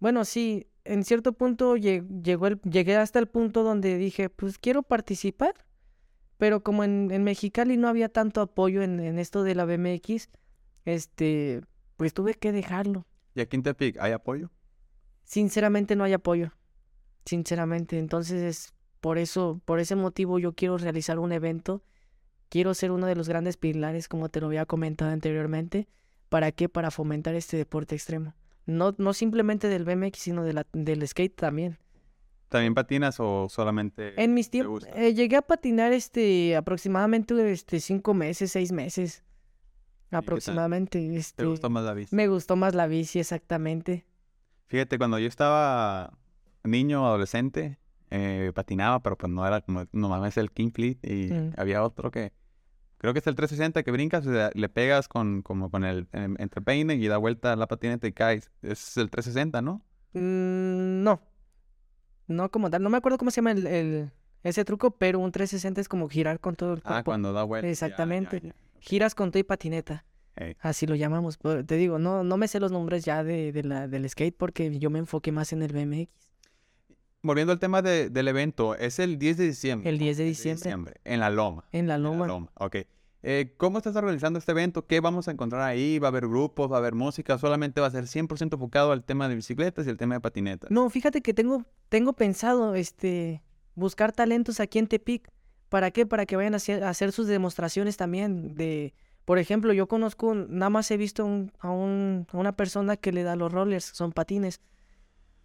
Bueno, 0.00 0.24
sí, 0.24 0.66
en 0.84 1.04
cierto 1.04 1.32
punto 1.32 1.76
lle- 1.76 2.06
llegó 2.22 2.46
el, 2.46 2.60
llegué 2.62 2.96
hasta 2.96 3.18
el 3.18 3.26
punto 3.28 3.62
donde 3.62 3.96
dije, 3.98 4.30
pues 4.30 4.58
quiero 4.58 4.82
participar. 4.82 5.54
Pero 6.36 6.62
como 6.62 6.82
en, 6.84 7.10
en 7.12 7.22
Mexicali 7.24 7.76
no 7.76 7.88
había 7.88 8.08
tanto 8.08 8.40
apoyo 8.40 8.82
en, 8.82 8.98
en 9.00 9.18
esto 9.18 9.44
de 9.44 9.54
la 9.54 9.64
BMX, 9.64 10.28
este, 10.84 11.62
pues 11.96 12.12
tuve 12.12 12.34
que 12.34 12.50
dejarlo. 12.52 13.06
¿Y 13.34 13.40
aquí 13.40 13.56
en 13.56 13.62
Tepic 13.62 13.98
hay 13.98 14.12
apoyo? 14.12 14.50
Sinceramente 15.24 15.96
no 15.96 16.04
hay 16.04 16.12
apoyo. 16.12 16.52
Sinceramente. 17.24 17.98
Entonces 17.98 18.42
es 18.42 18.74
por 19.00 19.18
eso, 19.18 19.60
por 19.64 19.78
ese 19.80 19.96
motivo 19.96 20.38
yo 20.38 20.54
quiero 20.54 20.76
realizar 20.78 21.18
un 21.18 21.32
evento. 21.32 21.82
Quiero 22.48 22.74
ser 22.74 22.90
uno 22.90 23.06
de 23.06 23.14
los 23.16 23.28
grandes 23.28 23.56
pilares, 23.56 24.08
como 24.08 24.28
te 24.28 24.40
lo 24.40 24.46
había 24.48 24.66
comentado 24.66 25.10
anteriormente. 25.12 25.88
¿Para 26.28 26.52
qué? 26.52 26.68
Para 26.68 26.90
fomentar 26.90 27.34
este 27.34 27.56
deporte 27.56 27.94
extremo. 27.94 28.34
No, 28.66 28.94
no 28.98 29.12
simplemente 29.12 29.68
del 29.68 29.84
BMX, 29.84 30.18
sino 30.18 30.42
de 30.44 30.52
la, 30.54 30.66
del 30.72 31.06
skate 31.06 31.34
también. 31.36 31.78
¿También 32.48 32.74
patinas 32.74 33.16
o 33.18 33.48
solamente 33.50 34.20
En 34.22 34.32
mis 34.32 34.46
te 34.46 34.52
tiempos, 34.52 34.86
eh, 34.94 35.12
llegué 35.12 35.36
a 35.36 35.42
patinar 35.42 35.92
este 35.92 36.54
aproximadamente 36.56 37.34
este 37.52 37.80
cinco 37.80 38.14
meses, 38.14 38.52
seis 38.52 38.70
meses. 38.72 39.24
Aproximadamente. 40.10 40.98
¿Te 41.00 41.16
Este, 41.16 41.44
gustó 41.44 41.70
más 41.70 41.84
la 41.84 41.94
bici? 41.94 42.14
me 42.14 42.28
gustó 42.28 42.56
más 42.56 42.74
la 42.74 42.86
bici, 42.86 43.18
exactamente. 43.18 44.06
Fíjate, 44.68 44.98
cuando 44.98 45.18
yo 45.18 45.26
estaba 45.26 46.16
niño, 46.62 47.06
adolescente, 47.06 47.78
eh, 48.10 48.52
patinaba, 48.54 49.00
pero 49.02 49.16
pues 49.18 49.32
no 49.32 49.46
era 49.46 49.60
como, 49.60 49.86
normalmente 49.92 50.40
el 50.40 50.50
King 50.52 50.70
Fleet 50.72 50.98
y 51.02 51.32
Mm. 51.32 51.52
había 51.56 51.82
otro 51.82 52.10
que, 52.10 52.32
creo 53.04 53.12
que 53.12 53.18
es 53.18 53.26
el 53.26 53.34
360 53.34 53.82
que 53.82 53.90
brincas, 53.90 54.24
le 54.24 54.68
pegas 54.70 55.08
con, 55.08 55.42
como 55.42 55.70
con 55.70 55.84
el 55.84 56.08
em, 56.12 56.36
entrepeine 56.38 56.94
y 56.94 57.06
da 57.06 57.18
vuelta 57.18 57.54
la 57.54 57.66
patineta 57.66 58.06
y 58.06 58.12
caes. 58.12 58.50
Es 58.62 58.96
el 58.96 59.10
360, 59.10 59.60
¿no? 59.60 59.82
Mm, 60.14 61.02
no. 61.02 61.20
No 62.26 62.50
como 62.50 62.70
tal. 62.70 62.82
No 62.82 62.88
me 62.88 62.96
acuerdo 62.96 63.18
cómo 63.18 63.30
se 63.30 63.36
llama 63.36 63.52
el, 63.52 63.66
el- 63.66 64.10
ese 64.42 64.64
truco, 64.64 64.92
pero 64.92 65.18
un 65.18 65.32
360 65.32 65.80
es 65.82 65.88
como 65.88 66.08
girar 66.08 66.40
con 66.40 66.54
todo 66.56 66.72
el 66.72 66.80
Ah, 66.84 66.88
cuerpo. 66.88 67.04
cuando 67.10 67.32
da 67.34 67.44
vuelta. 67.44 67.66
ya, 67.66 67.68
ya, 67.68 67.70
Exactamente. 67.72 68.40
ya. 68.42 68.54
Giras 68.80 69.14
con 69.14 69.30
todo 69.30 69.40
y 69.40 69.44
patineta. 69.44 70.04
Así 70.60 70.86
lo 70.86 70.94
llamamos. 70.94 71.36
Pero 71.36 71.64
te 71.64 71.76
digo, 71.76 71.98
no, 71.98 72.24
no 72.24 72.36
me 72.38 72.48
sé 72.48 72.58
los 72.58 72.72
nombres 72.72 73.04
ya 73.04 73.22
de, 73.22 73.52
de 73.52 73.64
la, 73.64 73.86
del 73.86 74.08
skate 74.08 74.34
porque 74.36 74.78
yo 74.78 74.88
me 74.90 74.98
enfoqué 74.98 75.30
más 75.30 75.52
en 75.52 75.62
el 75.62 75.72
BMX. 75.72 76.10
Volviendo 77.24 77.52
al 77.54 77.58
tema 77.58 77.80
de- 77.80 78.10
del 78.10 78.28
evento, 78.28 78.74
es 78.76 78.98
el 78.98 79.18
10 79.18 79.38
de 79.38 79.46
diciembre. 79.46 79.88
El 79.88 79.98
10 79.98 80.18
de 80.18 80.24
¿no? 80.24 80.28
diciembre. 80.28 80.94
En 81.04 81.20
la 81.20 81.30
Loma. 81.30 81.64
En 81.72 81.86
la 81.88 81.94
en 81.96 82.02
la 82.02 82.08
loma. 82.10 82.26
Loma, 82.26 82.52
ok. 82.54 82.76
Eh, 83.22 83.54
¿Cómo 83.56 83.78
estás 83.78 83.96
organizando 83.96 84.38
este 84.38 84.52
evento? 84.52 84.86
¿Qué 84.86 85.00
vamos 85.00 85.26
a 85.28 85.30
encontrar 85.30 85.62
ahí? 85.62 85.98
¿Va 85.98 86.08
a 86.08 86.10
haber 86.10 86.28
grupos? 86.28 86.70
¿Va 86.70 86.76
a 86.76 86.78
haber 86.80 86.94
música? 86.94 87.38
¿Solamente 87.38 87.80
va 87.80 87.86
a 87.86 87.90
ser 87.90 88.06
100% 88.06 88.56
enfocado 88.56 88.92
al 88.92 89.02
tema 89.04 89.28
de 89.30 89.36
bicicletas 89.36 89.86
y 89.86 89.90
el 89.90 89.96
tema 89.96 90.16
de 90.16 90.20
patinetas? 90.20 90.70
No, 90.70 90.90
fíjate 90.90 91.22
que 91.22 91.32
tengo, 91.32 91.64
tengo 91.88 92.12
pensado 92.12 92.74
este, 92.74 93.42
buscar 93.74 94.12
talentos 94.12 94.60
aquí 94.60 94.78
en 94.78 94.86
Tepic. 94.88 95.30
¿Para 95.70 95.90
qué? 95.90 96.04
Para 96.04 96.26
que 96.26 96.36
vayan 96.36 96.52
a 96.52 96.58
hacer, 96.58 96.84
a 96.84 96.90
hacer 96.90 97.10
sus 97.12 97.26
demostraciones 97.26 97.96
también. 97.96 98.54
De, 98.54 98.92
por 99.24 99.38
ejemplo, 99.38 99.72
yo 99.72 99.88
conozco, 99.88 100.34
nada 100.34 100.68
más 100.68 100.90
he 100.90 100.98
visto 100.98 101.24
un- 101.24 101.50
a, 101.60 101.70
un- 101.70 102.26
a 102.30 102.36
una 102.36 102.52
persona 102.54 102.98
que 102.98 103.10
le 103.12 103.22
da 103.22 103.34
los 103.34 103.50
rollers, 103.50 103.84
son 103.86 104.12
patines. 104.12 104.60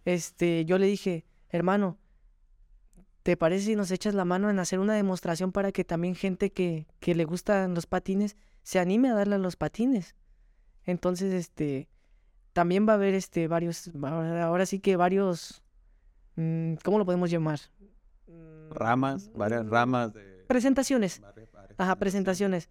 Este, 0.04 0.66
yo 0.66 0.76
le 0.78 0.86
dije, 0.86 1.24
hermano, 1.50 1.98
¿te 3.22 3.36
parece 3.36 3.66
si 3.66 3.76
nos 3.76 3.90
echas 3.90 4.14
la 4.14 4.24
mano 4.24 4.50
en 4.50 4.58
hacer 4.58 4.78
una 4.78 4.94
demostración 4.94 5.52
para 5.52 5.72
que 5.72 5.84
también 5.84 6.14
gente 6.14 6.52
que, 6.52 6.86
que 7.00 7.14
le 7.14 7.24
gustan 7.24 7.74
los 7.74 7.86
patines 7.86 8.36
se 8.62 8.78
anime 8.78 9.10
a 9.10 9.14
darle 9.14 9.34
a 9.36 9.38
los 9.38 9.56
patines? 9.56 10.14
Entonces, 10.84 11.32
este, 11.32 11.88
también 12.52 12.86
va 12.88 12.92
a 12.92 12.96
haber 12.96 13.14
este 13.14 13.48
varios, 13.48 13.90
ahora 14.02 14.66
sí 14.66 14.80
que 14.80 14.96
varios, 14.96 15.62
mm, 16.36 16.74
¿cómo 16.84 16.98
lo 16.98 17.04
podemos 17.04 17.30
llamar? 17.30 17.60
Ramas, 18.70 19.30
varias 19.34 19.66
ramas 19.66 20.12
de... 20.12 20.44
Presentaciones. 20.46 21.20
Ajá, 21.76 21.96
presentaciones. 21.96 22.68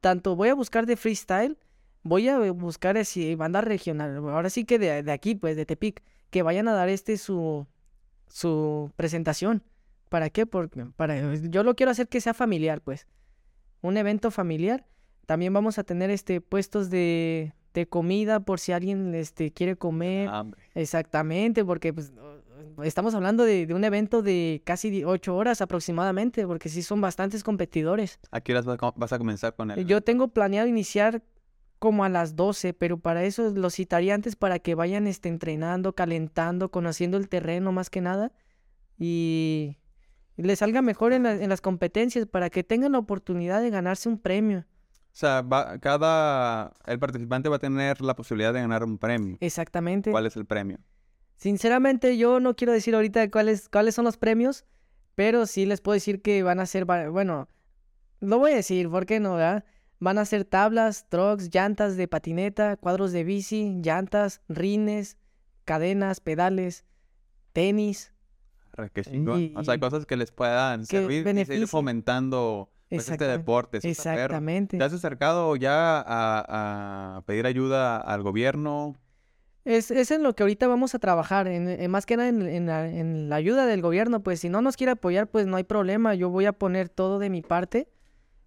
Tanto 0.00 0.36
voy 0.36 0.48
a 0.48 0.54
buscar 0.54 0.86
de 0.86 0.96
freestyle, 0.96 1.58
voy 2.02 2.28
a 2.28 2.38
buscar 2.52 2.96
así 2.96 3.34
banda 3.34 3.60
regional. 3.60 4.16
Ahora 4.16 4.50
sí 4.50 4.64
que 4.64 4.78
de, 4.78 5.02
de 5.02 5.12
aquí, 5.12 5.34
pues, 5.34 5.56
de 5.56 5.66
Tepic, 5.66 6.02
que 6.30 6.42
vayan 6.42 6.68
a 6.68 6.72
dar 6.72 6.88
este 6.88 7.16
su, 7.16 7.66
su 8.30 8.90
presentación. 8.96 9.62
¿Para 10.08 10.30
qué? 10.30 10.46
Porque 10.46 10.86
para, 10.96 11.34
yo 11.34 11.62
lo 11.62 11.74
quiero 11.76 11.92
hacer 11.92 12.08
que 12.08 12.20
sea 12.20 12.34
familiar, 12.34 12.80
pues. 12.80 13.06
Un 13.82 13.96
evento 13.96 14.30
familiar. 14.30 14.86
También 15.26 15.52
vamos 15.52 15.78
a 15.78 15.84
tener 15.84 16.10
este 16.10 16.40
puestos 16.40 16.90
de, 16.90 17.52
de 17.74 17.86
comida 17.86 18.40
por 18.40 18.58
si 18.58 18.72
alguien 18.72 19.14
este, 19.14 19.52
quiere 19.52 19.76
comer. 19.76 20.28
Hambre. 20.28 20.60
Exactamente, 20.74 21.64
porque 21.64 21.92
pues, 21.92 22.12
estamos 22.82 23.14
hablando 23.14 23.44
de, 23.44 23.66
de 23.66 23.74
un 23.74 23.84
evento 23.84 24.22
de 24.22 24.62
casi 24.64 25.04
ocho 25.04 25.36
horas 25.36 25.60
aproximadamente, 25.60 26.46
porque 26.46 26.68
sí 26.68 26.82
son 26.82 27.00
bastantes 27.00 27.44
competidores. 27.44 28.18
¿A 28.32 28.40
qué 28.40 28.52
horas 28.52 28.64
vas 28.64 28.78
a- 28.82 28.92
vas 28.96 29.12
a 29.12 29.18
comenzar 29.18 29.54
con 29.54 29.70
él? 29.70 29.86
Yo 29.86 30.00
tengo 30.00 30.28
planeado 30.28 30.66
iniciar 30.66 31.22
como 31.80 32.04
a 32.04 32.08
las 32.08 32.36
12, 32.36 32.72
pero 32.74 32.98
para 33.00 33.24
eso 33.24 33.50
los 33.50 33.74
citaría 33.74 34.14
antes 34.14 34.36
para 34.36 34.60
que 34.60 34.76
vayan 34.76 35.08
este, 35.08 35.28
entrenando, 35.28 35.94
calentando, 35.96 36.70
conociendo 36.70 37.16
el 37.16 37.28
terreno 37.28 37.72
más 37.72 37.90
que 37.90 38.00
nada 38.00 38.30
y 38.98 39.76
les 40.36 40.60
salga 40.60 40.82
mejor 40.82 41.12
en, 41.12 41.24
la- 41.24 41.34
en 41.34 41.48
las 41.48 41.60
competencias 41.60 42.26
para 42.26 42.50
que 42.50 42.62
tengan 42.64 42.92
la 42.92 42.98
oportunidad 42.98 43.60
de 43.60 43.70
ganarse 43.70 44.08
un 44.08 44.18
premio. 44.18 44.60
O 44.60 45.12
sea, 45.12 45.42
va- 45.42 45.78
cada... 45.78 46.72
El 46.86 46.98
participante 46.98 47.48
va 47.48 47.56
a 47.56 47.58
tener 47.58 48.00
la 48.00 48.14
posibilidad 48.14 48.52
de 48.52 48.60
ganar 48.60 48.84
un 48.84 48.96
premio. 48.98 49.36
Exactamente. 49.40 50.10
¿Cuál 50.12 50.26
es 50.26 50.36
el 50.36 50.46
premio? 50.46 50.78
Sinceramente, 51.36 52.16
yo 52.18 52.38
no 52.40 52.54
quiero 52.54 52.72
decir 52.72 52.94
ahorita 52.94 53.30
cuáles, 53.30 53.68
cuáles 53.68 53.94
son 53.94 54.04
los 54.04 54.18
premios, 54.18 54.66
pero 55.14 55.46
sí 55.46 55.64
les 55.66 55.80
puedo 55.80 55.94
decir 55.94 56.20
que 56.22 56.42
van 56.42 56.60
a 56.60 56.66
ser, 56.66 56.84
bueno, 56.84 57.48
lo 58.20 58.38
voy 58.38 58.52
a 58.52 58.56
decir, 58.56 58.88
¿por 58.90 59.06
qué 59.06 59.18
no, 59.20 59.34
verdad? 59.34 59.64
Van 60.00 60.16
a 60.18 60.24
ser 60.24 60.44
tablas, 60.46 61.06
trucks, 61.10 61.50
llantas 61.54 61.96
de 61.96 62.08
patineta, 62.08 62.76
cuadros 62.76 63.12
de 63.12 63.22
bici, 63.22 63.80
llantas, 63.82 64.40
rines, 64.48 65.18
cadenas, 65.66 66.20
pedales, 66.20 66.84
tenis. 67.52 68.12
Chingón. 69.02 69.52
O 69.56 69.62
sea, 69.64 69.74
Y- 69.74 69.78
cosas 69.78 70.06
que 70.06 70.16
les 70.16 70.32
puedan 70.32 70.80
que 70.80 70.86
servir 70.86 71.26
y 71.28 71.44
seguir 71.44 71.66
fomentando 71.68 72.70
pues, 72.88 73.10
este 73.10 73.26
deporte. 73.26 73.78
Exactamente. 73.82 74.78
¿Te 74.78 74.84
has 74.84 74.94
acercado 74.94 75.54
ya 75.56 76.00
a, 76.00 77.16
a 77.18 77.22
pedir 77.26 77.44
ayuda 77.44 77.98
al 77.98 78.22
gobierno? 78.22 78.96
Es, 79.66 79.90
es 79.90 80.10
en 80.10 80.22
lo 80.22 80.34
que 80.34 80.42
ahorita 80.44 80.66
vamos 80.66 80.94
a 80.94 80.98
trabajar, 80.98 81.46
en, 81.46 81.68
en 81.68 81.90
más 81.90 82.06
que 82.06 82.16
nada 82.16 82.30
en, 82.30 82.40
en 82.40 82.64
la, 82.66 82.88
en 82.88 83.28
la 83.28 83.36
ayuda 83.36 83.66
del 83.66 83.82
gobierno, 83.82 84.22
pues 84.22 84.40
si 84.40 84.48
no 84.48 84.62
nos 84.62 84.78
quiere 84.78 84.92
apoyar, 84.92 85.26
pues 85.26 85.46
no 85.46 85.58
hay 85.58 85.64
problema, 85.64 86.14
yo 86.14 86.30
voy 86.30 86.46
a 86.46 86.52
poner 86.54 86.88
todo 86.88 87.18
de 87.18 87.28
mi 87.28 87.42
parte, 87.42 87.86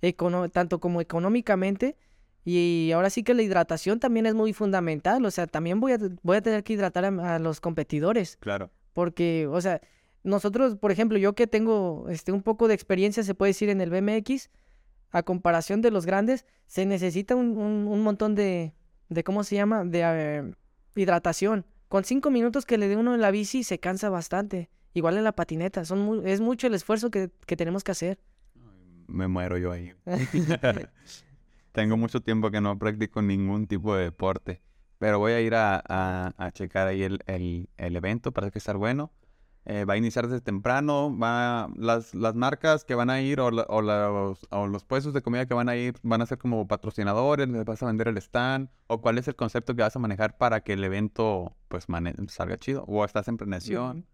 econo- 0.09 0.49
tanto 0.51 0.79
como 0.79 1.01
económicamente, 1.01 1.95
y 2.45 2.91
ahora 2.93 3.09
sí 3.09 3.23
que 3.23 3.33
la 3.33 3.41
hidratación 3.41 3.99
también 3.99 4.25
es 4.25 4.33
muy 4.33 4.51
fundamental, 4.53 5.25
o 5.25 5.31
sea, 5.31 5.47
también 5.47 5.79
voy 5.79 5.93
a, 5.93 5.97
voy 6.23 6.37
a 6.37 6.41
tener 6.41 6.63
que 6.63 6.73
hidratar 6.73 7.05
a, 7.05 7.35
a 7.35 7.39
los 7.39 7.61
competidores, 7.61 8.37
Claro. 8.37 8.69
porque, 8.93 9.47
o 9.47 9.61
sea, 9.61 9.79
nosotros, 10.23 10.75
por 10.77 10.91
ejemplo, 10.91 11.17
yo 11.17 11.33
que 11.33 11.47
tengo 11.47 12.05
este, 12.09 12.31
un 12.31 12.41
poco 12.41 12.67
de 12.67 12.73
experiencia, 12.73 13.23
se 13.23 13.33
puede 13.35 13.49
decir, 13.51 13.69
en 13.69 13.81
el 13.81 13.89
BMX, 13.89 14.49
a 15.11 15.23
comparación 15.23 15.81
de 15.81 15.91
los 15.91 16.05
grandes, 16.05 16.45
se 16.67 16.85
necesita 16.85 17.35
un, 17.35 17.57
un- 17.57 17.87
un 17.87 18.01
montón 18.01 18.33
de, 18.35 18.73
de, 19.09 19.23
¿cómo 19.23 19.43
se 19.43 19.55
llama? 19.55 19.83
De 19.85 20.01
eh, 20.03 20.53
hidratación. 20.95 21.65
Con 21.87 22.03
cinco 22.03 22.31
minutos 22.31 22.65
que 22.65 22.77
le 22.77 22.87
dé 22.87 22.95
uno 22.97 23.13
en 23.13 23.21
la 23.21 23.29
bici 23.31 23.63
se 23.63 23.79
cansa 23.79 24.09
bastante. 24.09 24.69
Igual 24.95 25.17
en 25.17 25.23
la 25.23 25.31
patineta, 25.33 25.85
son 25.85 26.25
es 26.25 26.39
mucho 26.41 26.67
el 26.67 26.73
esfuerzo 26.73 27.11
que, 27.11 27.29
que 27.45 27.55
tenemos 27.55 27.83
que 27.83 27.91
hacer. 27.91 28.17
Me 29.07 29.27
muero 29.27 29.57
yo 29.57 29.71
ahí. 29.71 29.93
Tengo 31.71 31.97
mucho 31.97 32.21
tiempo 32.21 32.51
que 32.51 32.61
no 32.61 32.77
practico 32.77 33.21
ningún 33.21 33.67
tipo 33.67 33.95
de 33.95 34.03
deporte, 34.05 34.61
pero 34.99 35.17
voy 35.19 35.31
a 35.33 35.41
ir 35.41 35.55
a, 35.55 35.81
a- 35.87 36.33
a 36.37 36.51
checar 36.51 36.87
ahí 36.87 37.03
el, 37.03 37.19
el- 37.25 37.69
el 37.77 37.95
evento, 37.95 38.31
parece 38.31 38.51
que 38.51 38.59
estar 38.59 38.77
bueno. 38.77 39.11
Eh, 39.65 39.85
va 39.85 39.93
a 39.93 39.97
iniciar 39.97 40.27
desde 40.27 40.41
temprano, 40.41 41.17
va, 41.17 41.69
las, 41.77 42.13
las 42.13 42.35
marcas 42.35 42.83
que 42.83 42.95
van 42.95 43.09
a 43.09 43.21
ir 43.21 43.39
o, 43.39 43.49
la- 43.49 43.63
o 43.69 43.81
los, 43.81 44.45
o 44.51 44.67
los 44.67 44.83
puestos 44.83 45.13
de 45.13 45.21
comida 45.21 45.45
que 45.45 45.53
van 45.53 45.69
a 45.69 45.75
ir 45.77 45.95
van 46.03 46.21
a 46.21 46.25
ser 46.25 46.37
como 46.37 46.67
patrocinadores, 46.67 47.47
les 47.47 47.63
vas 47.63 47.81
a 47.81 47.85
vender 47.85 48.09
el 48.09 48.17
stand, 48.17 48.69
o 48.87 48.99
cuál 49.01 49.17
es 49.17 49.27
el 49.29 49.35
concepto 49.37 49.73
que 49.73 49.81
vas 49.81 49.95
a 49.95 49.99
manejar 49.99 50.37
para 50.37 50.59
que 50.61 50.73
el 50.73 50.83
evento 50.83 51.55
pues 51.69 51.87
salga 52.27 52.57
chido, 52.57 52.83
o 52.87 53.05
estás 53.05 53.29
en 53.29 53.37
planeación. 53.37 54.05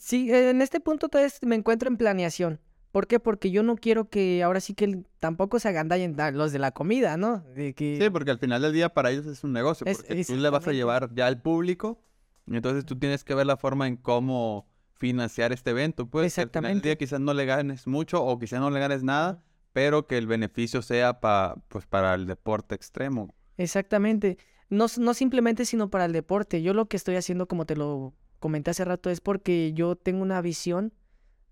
Sí, 0.00 0.28
eh, 0.32 0.50
en 0.50 0.60
este 0.60 0.80
punto 0.80 1.08
me 1.42 1.54
encuentro 1.54 1.88
en 1.88 1.96
planeación. 1.96 2.60
¿Por 2.96 3.06
qué? 3.06 3.20
Porque 3.20 3.50
yo 3.50 3.62
no 3.62 3.76
quiero 3.76 4.08
que 4.08 4.42
ahora 4.42 4.58
sí 4.58 4.72
que 4.72 5.02
tampoco 5.20 5.58
se 5.58 5.68
agandallen 5.68 6.16
da- 6.16 6.30
los 6.30 6.50
de 6.50 6.58
la 6.58 6.70
comida, 6.70 7.18
¿no? 7.18 7.40
De 7.54 7.74
que... 7.74 7.98
Sí, 8.00 8.08
porque 8.08 8.30
al 8.30 8.38
final 8.38 8.62
del 8.62 8.72
día 8.72 8.88
para 8.88 9.10
ellos 9.10 9.26
es 9.26 9.44
un 9.44 9.52
negocio, 9.52 9.86
Es- 9.86 9.98
porque 9.98 10.24
tú 10.24 10.32
le 10.36 10.48
vas 10.48 10.66
a 10.66 10.70
exactamente. 10.70 10.76
llevar 10.76 11.14
ya 11.14 11.26
al 11.26 11.42
público, 11.42 12.00
y 12.46 12.56
entonces 12.56 12.86
tú 12.86 12.98
tienes 12.98 13.22
que 13.22 13.34
ver 13.34 13.44
la 13.44 13.58
forma 13.58 13.86
en 13.86 13.98
cómo 13.98 14.66
financiar 14.94 15.52
este 15.52 15.72
evento, 15.72 16.06
pues 16.08 16.34
que 16.34 16.40
al 16.40 16.48
final 16.48 16.62
del 16.62 16.70
Exactamente. 16.78 16.88
día 16.88 16.96
quizás 16.96 17.20
no 17.20 17.34
le 17.34 17.44
ganes 17.44 17.86
mucho 17.86 18.24
o 18.24 18.38
quizás 18.38 18.60
no 18.60 18.70
le 18.70 18.80
ganes 18.80 19.02
nada, 19.02 19.42
pero 19.74 20.06
que 20.06 20.16
el 20.16 20.26
beneficio 20.26 20.80
sea 20.80 21.20
pa, 21.20 21.54
pues 21.68 21.84
para 21.84 22.14
el 22.14 22.24
deporte 22.24 22.74
extremo. 22.74 23.34
Exactamente. 23.58 24.38
No, 24.70 24.86
no 24.98 25.12
simplemente 25.12 25.66
sino 25.66 25.90
para 25.90 26.06
el 26.06 26.14
deporte. 26.14 26.62
Yo 26.62 26.72
lo 26.72 26.86
que 26.86 26.96
estoy 26.96 27.16
haciendo, 27.16 27.46
como 27.46 27.66
te 27.66 27.76
lo 27.76 28.14
comenté 28.38 28.70
hace 28.70 28.86
rato, 28.86 29.10
es 29.10 29.20
porque 29.20 29.74
yo 29.74 29.96
tengo 29.96 30.22
una 30.22 30.40
visión 30.40 30.94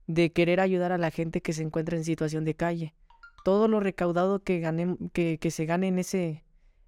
de 0.06 0.32
querer 0.32 0.60
ayudar 0.60 0.92
a 0.92 0.98
la 0.98 1.10
gente 1.10 1.40
que 1.40 1.52
se 1.52 1.62
encuentra 1.62 1.96
en 1.96 2.04
situación 2.04 2.44
de 2.44 2.54
calle. 2.54 2.94
Todo 3.44 3.68
lo 3.68 3.80
recaudado 3.80 4.42
que 4.42 4.60
gane, 4.60 4.96
que, 5.12 5.38
que 5.38 5.50
se 5.50 5.66
gane 5.66 5.88
en 5.88 5.98
ese, 5.98 6.44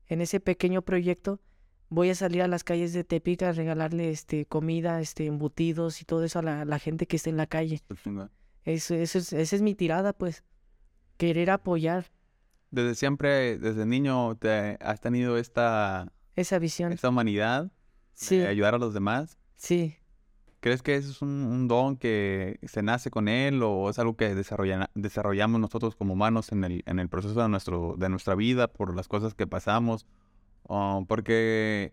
en 0.06 0.20
ese 0.20 0.40
pequeño 0.40 0.82
proyecto, 0.82 1.40
voy 1.88 2.10
a 2.10 2.14
salir 2.14 2.42
a 2.42 2.48
las 2.48 2.64
calles 2.64 2.92
de 2.92 3.04
Tepic 3.04 3.42
a 3.42 3.52
regalarle 3.52 4.10
este 4.10 4.46
comida, 4.46 5.00
este 5.00 5.26
embutidos 5.26 6.00
y 6.02 6.04
todo 6.04 6.24
eso 6.24 6.38
a 6.38 6.42
la, 6.42 6.64
la 6.64 6.78
gente 6.78 7.06
que 7.06 7.16
esté 7.16 7.30
en 7.30 7.36
la 7.36 7.46
calle. 7.46 7.82
Eso, 8.64 8.94
eso 8.94 9.18
es, 9.18 9.32
esa 9.32 9.56
es 9.56 9.62
mi 9.62 9.74
tirada, 9.74 10.12
pues. 10.12 10.42
Querer 11.18 11.50
apoyar 11.50 12.06
Desde 12.70 12.94
siempre, 12.94 13.58
desde 13.58 13.86
niño, 13.86 14.36
te 14.36 14.76
has 14.80 15.00
tenido 15.00 15.38
esta, 15.38 16.12
esa 16.34 16.58
visión. 16.58 16.92
esta 16.92 17.08
humanidad 17.08 17.70
Sí, 18.14 18.38
de 18.38 18.48
ayudar 18.48 18.74
a 18.74 18.78
los 18.78 18.92
demás. 18.94 19.38
sí. 19.56 19.96
¿Crees 20.66 20.82
que 20.82 20.96
eso 20.96 21.12
es 21.12 21.22
un, 21.22 21.28
un 21.28 21.68
don 21.68 21.96
que 21.96 22.58
se 22.64 22.82
nace 22.82 23.08
con 23.08 23.28
él 23.28 23.62
o 23.62 23.88
es 23.88 24.00
algo 24.00 24.16
que 24.16 24.34
desarrolla- 24.34 24.90
desarrollamos 24.96 25.60
nosotros 25.60 25.94
como 25.94 26.14
humanos 26.14 26.50
en 26.50 26.64
el, 26.64 26.82
en 26.86 26.98
el 26.98 27.08
proceso 27.08 27.40
de, 27.40 27.48
nuestro, 27.48 27.94
de 27.96 28.08
nuestra 28.08 28.34
vida 28.34 28.66
por 28.66 28.92
las 28.96 29.06
cosas 29.06 29.32
que 29.34 29.46
pasamos? 29.46 30.06
Oh, 30.64 31.04
porque 31.06 31.92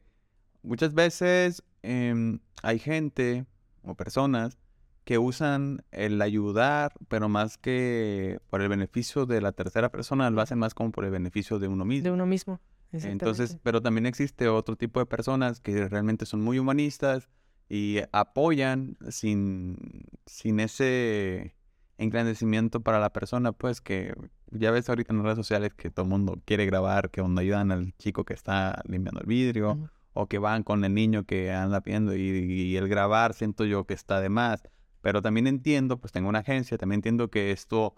muchas 0.64 0.96
veces 0.96 1.62
em, 1.84 2.40
hay 2.64 2.80
gente 2.80 3.46
o 3.84 3.94
personas 3.94 4.58
que 5.04 5.20
usan 5.20 5.84
el 5.92 6.20
ayudar, 6.20 6.94
pero 7.10 7.30
más 7.30 7.60
que 7.60 8.40
por 8.50 8.64
el 8.64 8.70
beneficio 8.70 9.28
de 9.28 9.40
la 9.40 9.52
tercera 9.52 9.92
persona, 9.92 10.32
lo 10.32 10.42
hacen 10.42 10.58
más 10.58 10.74
como 10.74 10.92
por 10.92 11.06
el 11.06 11.12
beneficio 11.12 11.60
de 11.60 11.68
uno 11.68 11.86
mismo. 11.86 12.06
De 12.06 12.12
uno 12.12 12.26
mismo. 12.26 12.60
Entonces, 12.92 13.60
pero 13.62 13.84
también 13.84 14.08
existe 14.08 14.48
otro 14.48 14.76
tipo 14.76 15.00
de 15.00 15.06
personas 15.06 15.60
que 15.60 15.88
realmente 15.88 16.26
son 16.26 16.42
muy 16.42 16.58
humanistas 16.58 17.30
y 17.74 18.02
apoyan 18.12 18.98
sin, 19.10 20.06
sin 20.28 20.60
ese 20.60 21.56
engrandecimiento 21.98 22.82
para 22.82 23.00
la 23.00 23.12
persona, 23.12 23.52
pues 23.52 23.82
que 23.82 24.14
ya 24.52 24.70
ves 24.70 24.90
ahorita 24.90 25.12
en 25.12 25.18
las 25.18 25.26
redes 25.26 25.38
sociales 25.38 25.74
que 25.74 25.90
todo 25.90 26.04
el 26.04 26.12
mundo 26.12 26.40
quiere 26.46 26.68
grabar, 26.68 27.10
que 27.10 27.22
cuando 27.22 27.42
ayudan 27.42 27.72
al 27.72 27.98
chico 27.98 28.26
que 28.26 28.36
está 28.36 28.84
limpiando 28.86 29.22
el 29.22 29.26
vidrio, 29.26 29.90
o 30.14 30.28
que 30.28 30.38
van 30.38 30.62
con 30.62 30.86
el 30.86 30.94
niño 30.94 31.24
que 31.26 31.52
anda 31.52 31.82
pidiendo 31.82 32.16
y, 32.16 32.22
y 32.22 32.78
el 32.78 32.88
grabar 32.88 33.34
siento 33.34 33.66
yo 33.66 33.88
que 33.88 33.96
está 33.96 34.22
de 34.22 34.30
más. 34.30 34.62
Pero 35.02 35.24
también 35.24 35.48
entiendo, 35.48 36.00
pues 36.00 36.12
tengo 36.14 36.30
una 36.30 36.40
agencia, 36.40 36.78
también 36.78 37.00
entiendo 37.00 37.32
que 37.32 37.50
esto 37.50 37.96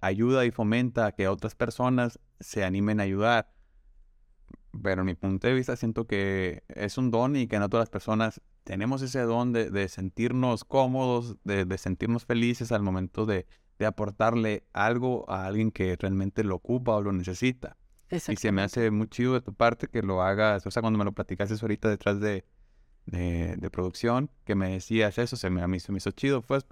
ayuda 0.00 0.46
y 0.46 0.50
fomenta 0.50 1.04
a 1.04 1.12
que 1.12 1.28
otras 1.28 1.54
personas 1.54 2.18
se 2.40 2.64
animen 2.64 3.00
a 3.00 3.02
ayudar. 3.02 3.52
Pero 4.82 5.02
en 5.02 5.06
mi 5.06 5.14
punto 5.14 5.46
de 5.46 5.52
vista 5.52 5.76
siento 5.76 6.06
que 6.06 6.64
es 6.68 6.96
un 6.96 7.10
don 7.10 7.36
y 7.36 7.48
que 7.48 7.58
no 7.58 7.68
todas 7.68 7.82
las 7.82 7.90
personas 7.90 8.40
tenemos 8.70 9.02
ese 9.02 9.22
don 9.22 9.52
de, 9.52 9.68
de 9.68 9.88
sentirnos 9.88 10.62
cómodos, 10.62 11.36
de, 11.42 11.64
de 11.64 11.76
sentirnos 11.76 12.24
felices 12.24 12.70
al 12.70 12.84
momento 12.84 13.26
de, 13.26 13.48
de 13.80 13.86
aportarle 13.86 14.62
algo 14.72 15.28
a 15.28 15.46
alguien 15.46 15.72
que 15.72 15.96
realmente 15.96 16.44
lo 16.44 16.54
ocupa 16.54 16.94
o 16.94 17.02
lo 17.02 17.10
necesita. 17.10 17.76
Y 18.28 18.36
se 18.36 18.52
me 18.52 18.62
hace 18.62 18.92
muy 18.92 19.08
chido 19.08 19.34
de 19.34 19.40
tu 19.40 19.54
parte 19.54 19.88
que 19.88 20.02
lo 20.02 20.22
hagas, 20.22 20.64
o 20.68 20.70
sea, 20.70 20.82
cuando 20.82 21.00
me 21.00 21.04
lo 21.04 21.10
platicaste 21.10 21.56
ahorita 21.60 21.88
detrás 21.88 22.20
de, 22.20 22.44
producción, 23.72 24.30
que 24.44 24.54
me 24.54 24.70
decías 24.70 25.18
eso, 25.18 25.34
se 25.34 25.50
me, 25.50 25.62
a 25.62 25.66
mí 25.66 25.80
se 25.80 25.90
me 25.90 25.98
hizo 25.98 26.12
chido, 26.12 26.40
pues, 26.40 26.64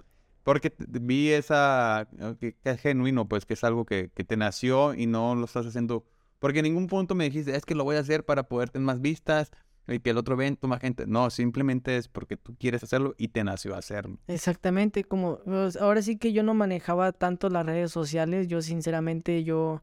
porque 0.43 0.73
vi 0.79 1.31
esa, 1.31 2.07
eh, 2.17 2.35
que, 2.39 2.53
que 2.53 2.69
es 2.69 2.79
genuino, 2.79 3.27
pues, 3.27 3.45
que 3.45 3.55
es 3.55 3.63
algo 3.65 3.85
que, 3.85 4.09
que 4.15 4.23
te 4.23 4.37
nació 4.37 4.93
y 4.93 5.05
no 5.05 5.35
lo 5.35 5.43
estás 5.43 5.65
haciendo 5.65 6.05
Porque 6.39 6.59
en 6.59 6.63
ningún 6.63 6.87
punto 6.87 7.13
me 7.13 7.25
dijiste, 7.25 7.57
es 7.57 7.65
que 7.65 7.75
lo 7.75 7.83
voy 7.83 7.97
a 7.97 7.99
hacer 7.99 8.23
para 8.23 8.43
poder 8.43 8.69
tener 8.69 8.85
más 8.85 9.01
vistas 9.01 9.51
y 9.93 9.99
que 9.99 10.11
el 10.11 10.17
otro 10.17 10.35
evento 10.35 10.67
más 10.67 10.79
gente. 10.79 11.05
No, 11.07 11.29
simplemente 11.29 11.97
es 11.97 12.07
porque 12.07 12.37
tú 12.37 12.55
quieres 12.57 12.83
hacerlo 12.83 13.15
y 13.17 13.29
te 13.29 13.43
nació 13.43 13.75
hacerlo. 13.75 14.17
Exactamente, 14.27 15.03
como 15.03 15.39
pues, 15.39 15.77
ahora 15.77 16.01
sí 16.01 16.17
que 16.17 16.33
yo 16.33 16.43
no 16.43 16.53
manejaba 16.53 17.11
tanto 17.11 17.49
las 17.49 17.65
redes 17.65 17.91
sociales, 17.91 18.47
yo 18.47 18.61
sinceramente 18.61 19.43
yo 19.43 19.81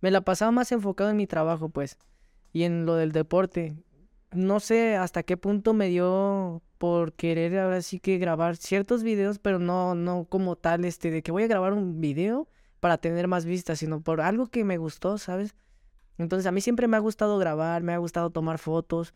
me 0.00 0.10
la 0.10 0.20
pasaba 0.20 0.50
más 0.50 0.72
enfocado 0.72 1.10
en 1.10 1.16
mi 1.16 1.26
trabajo, 1.26 1.68
pues, 1.68 1.98
y 2.52 2.62
en 2.62 2.86
lo 2.86 2.94
del 2.94 3.12
deporte. 3.12 3.76
No 4.32 4.60
sé 4.60 4.96
hasta 4.96 5.22
qué 5.22 5.36
punto 5.36 5.72
me 5.72 5.88
dio 5.88 6.62
por 6.76 7.12
querer 7.14 7.58
ahora 7.58 7.82
sí 7.82 7.98
que 7.98 8.18
grabar 8.18 8.56
ciertos 8.56 9.02
videos, 9.02 9.38
pero 9.38 9.58
no, 9.58 9.94
no 9.94 10.26
como 10.28 10.56
tal, 10.56 10.84
este, 10.84 11.10
de 11.10 11.22
que 11.22 11.32
voy 11.32 11.42
a 11.42 11.48
grabar 11.48 11.72
un 11.72 12.00
video 12.00 12.48
para 12.80 12.98
tener 12.98 13.26
más 13.26 13.44
vistas, 13.44 13.80
sino 13.80 14.00
por 14.00 14.20
algo 14.20 14.46
que 14.46 14.64
me 14.64 14.78
gustó, 14.78 15.18
¿sabes? 15.18 15.54
Entonces 16.18 16.46
a 16.46 16.52
mí 16.52 16.60
siempre 16.60 16.88
me 16.88 16.96
ha 16.96 17.00
gustado 17.00 17.38
grabar, 17.38 17.82
me 17.82 17.92
ha 17.94 17.98
gustado 17.98 18.30
tomar 18.30 18.58
fotos. 18.58 19.14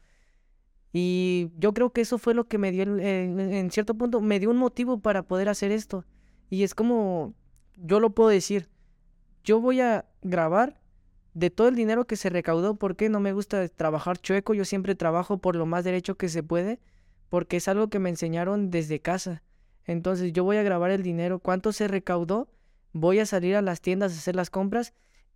Y 0.93 1.51
yo 1.59 1.73
creo 1.73 1.91
que 1.91 2.03
eso 2.03 2.19
fue 2.19 2.35
lo 2.35 2.45
que 2.45 2.59
me 2.59 2.71
dio, 2.71 2.99
en 2.99 3.71
cierto 3.71 3.95
punto, 3.95 4.21
me 4.21 4.39
dio 4.39 4.51
un 4.51 4.59
motivo 4.59 5.01
para 5.01 5.23
poder 5.23 5.49
hacer 5.49 5.73
esto. 5.73 6.05
Y 6.51 6.65
es 6.65 6.75
como, 6.75 7.35
yo 7.77 7.99
lo 7.99 8.11
puedo 8.11 8.29
decir, 8.29 8.69
yo 9.43 9.61
voy 9.61 9.81
a 9.81 10.05
grabar 10.21 10.81
de 11.35 11.49
todo 11.49 11.69
el 11.69 11.77
dinero 11.77 12.07
que 12.07 12.17
se 12.17 12.29
recaudó, 12.29 12.75
porque 12.77 13.09
no 13.09 13.21
me 13.21 13.33
gusta 13.33 13.67
trabajar 13.69 14.19
chueco, 14.19 14.53
yo 14.53 14.67
siempre 14.67 14.95
trabajo 14.95 15.39
por 15.39 15.57
lo 15.57 15.65
más 15.65 15.85
derecho 15.85 16.17
que 16.17 16.29
se 16.29 16.43
puede, 16.43 16.79
porque 17.31 17.57
es 17.57 17.69
algo 17.69 17.89
que 17.89 17.99
me 17.99 18.11
enseñaron 18.11 18.71
desde 18.71 19.01
casa. 19.01 19.43
Entonces 19.87 20.33
yo 20.35 20.45
voy 20.45 20.59
a 20.59 20.63
grabar 20.63 20.91
el 20.91 21.03
dinero, 21.03 21.39
cuánto 21.39 21.73
se 21.73 21.89
recaudó, 21.89 22.49
voy 22.93 23.19
a 23.19 23.27
salir 23.27 23.57
a 23.57 23.63
las 23.63 23.81
tiendas 23.81 24.13
a 24.13 24.17
hacer 24.17 24.37
las 24.37 24.51
compras 24.51 24.93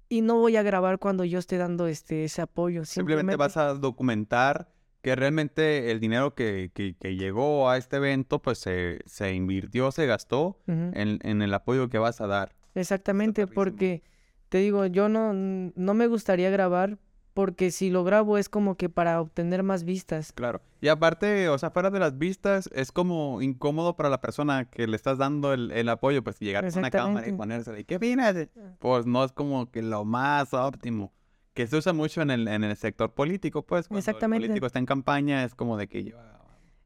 y 0.09 0.21
no 0.21 0.39
voy 0.39 0.57
a 0.57 0.63
grabar 0.63 0.99
cuando 0.99 1.25
yo 1.25 1.39
esté 1.39 1.57
dando 1.57 1.87
este 1.87 2.25
ese 2.25 2.43
apoyo. 2.43 2.85
Simplemente, 2.85 3.37
vas 3.37 3.57
a 3.57 3.75
documentar 3.75 4.69
que 5.07 5.15
realmente 5.15 5.93
el 5.93 6.01
dinero 6.01 6.35
que, 6.35 6.73
que, 6.75 7.17
llegó 7.17 7.71
a 7.71 7.77
este 7.77 7.99
evento 7.99 8.43
pues 8.43 8.59
se, 8.59 8.99
se 9.07 9.35
invirtió, 9.35 9.93
se 9.93 10.05
gastó 10.05 10.59
en, 10.67 11.21
en 11.23 11.43
el 11.43 11.55
apoyo 11.55 11.89
que 11.89 11.99
vas 11.99 12.21
a 12.21 12.27
dar. 12.27 12.57
Exactamente, 12.75 13.47
porque 13.47 14.03
te 14.49 14.59
digo, 14.59 14.85
yo 14.87 15.09
no, 15.09 15.33
no 15.33 15.95
me 15.95 16.09
gustaría 16.09 16.51
grabar 16.51 16.99
porque 17.35 17.71
si 17.71 17.89
lo 17.89 18.03
grabo 18.03 18.37
es 18.37 18.49
como 18.49 18.77
que 18.77 18.89
para 18.89 19.21
obtener 19.21 19.63
más 19.63 19.85
vistas. 19.85 20.33
Claro. 20.33 20.61
Y 20.81 20.89
aparte, 20.89 21.51
o 21.51 21.57
sea, 21.57 21.71
fuera 21.71 21.91
de 21.91 22.01
las 22.01 22.19
vistas, 22.19 22.69
es 22.73 22.91
como 22.91 23.41
incómodo 23.43 23.95
para 23.95 24.09
la 24.09 24.21
persona 24.21 24.65
que 24.65 24.89
le 24.89 24.97
estás 24.97 25.19
dando 25.19 25.53
el, 25.53 25.89
apoyo, 25.89 26.25
pues 26.25 26.41
llegar 26.41 26.69
con 26.69 26.79
una 26.81 26.91
cámara 26.91 27.29
y 27.29 27.33
ponerse 27.33 27.71
de, 27.71 27.85
¿qué 27.85 27.95
opinas? 27.95 28.35
Ah. 28.35 28.75
Pues 28.81 29.07
no 29.07 29.23
es 29.23 29.31
como 29.31 29.71
que 29.71 29.83
lo 29.83 30.05
más 30.05 30.53
óptimo. 30.53 31.13
Que 31.57 31.67
se 31.67 31.77
usa 31.77 31.93
mucho 31.93 32.23
en 32.23 32.31
el, 32.31 32.47
en 32.47 32.63
el 32.63 32.77
sector 32.77 33.13
político, 33.13 33.63
pues. 33.63 33.89
Cuando 33.89 33.99
Exactamente. 33.99 34.45
El 34.45 34.51
político 34.51 34.67
está 34.67 34.79
en 34.79 34.87
campaña, 34.87 35.43
es 35.43 35.57
como 35.57 35.77
de 35.77 35.89
que 35.89 36.05
lleva... 36.05 36.35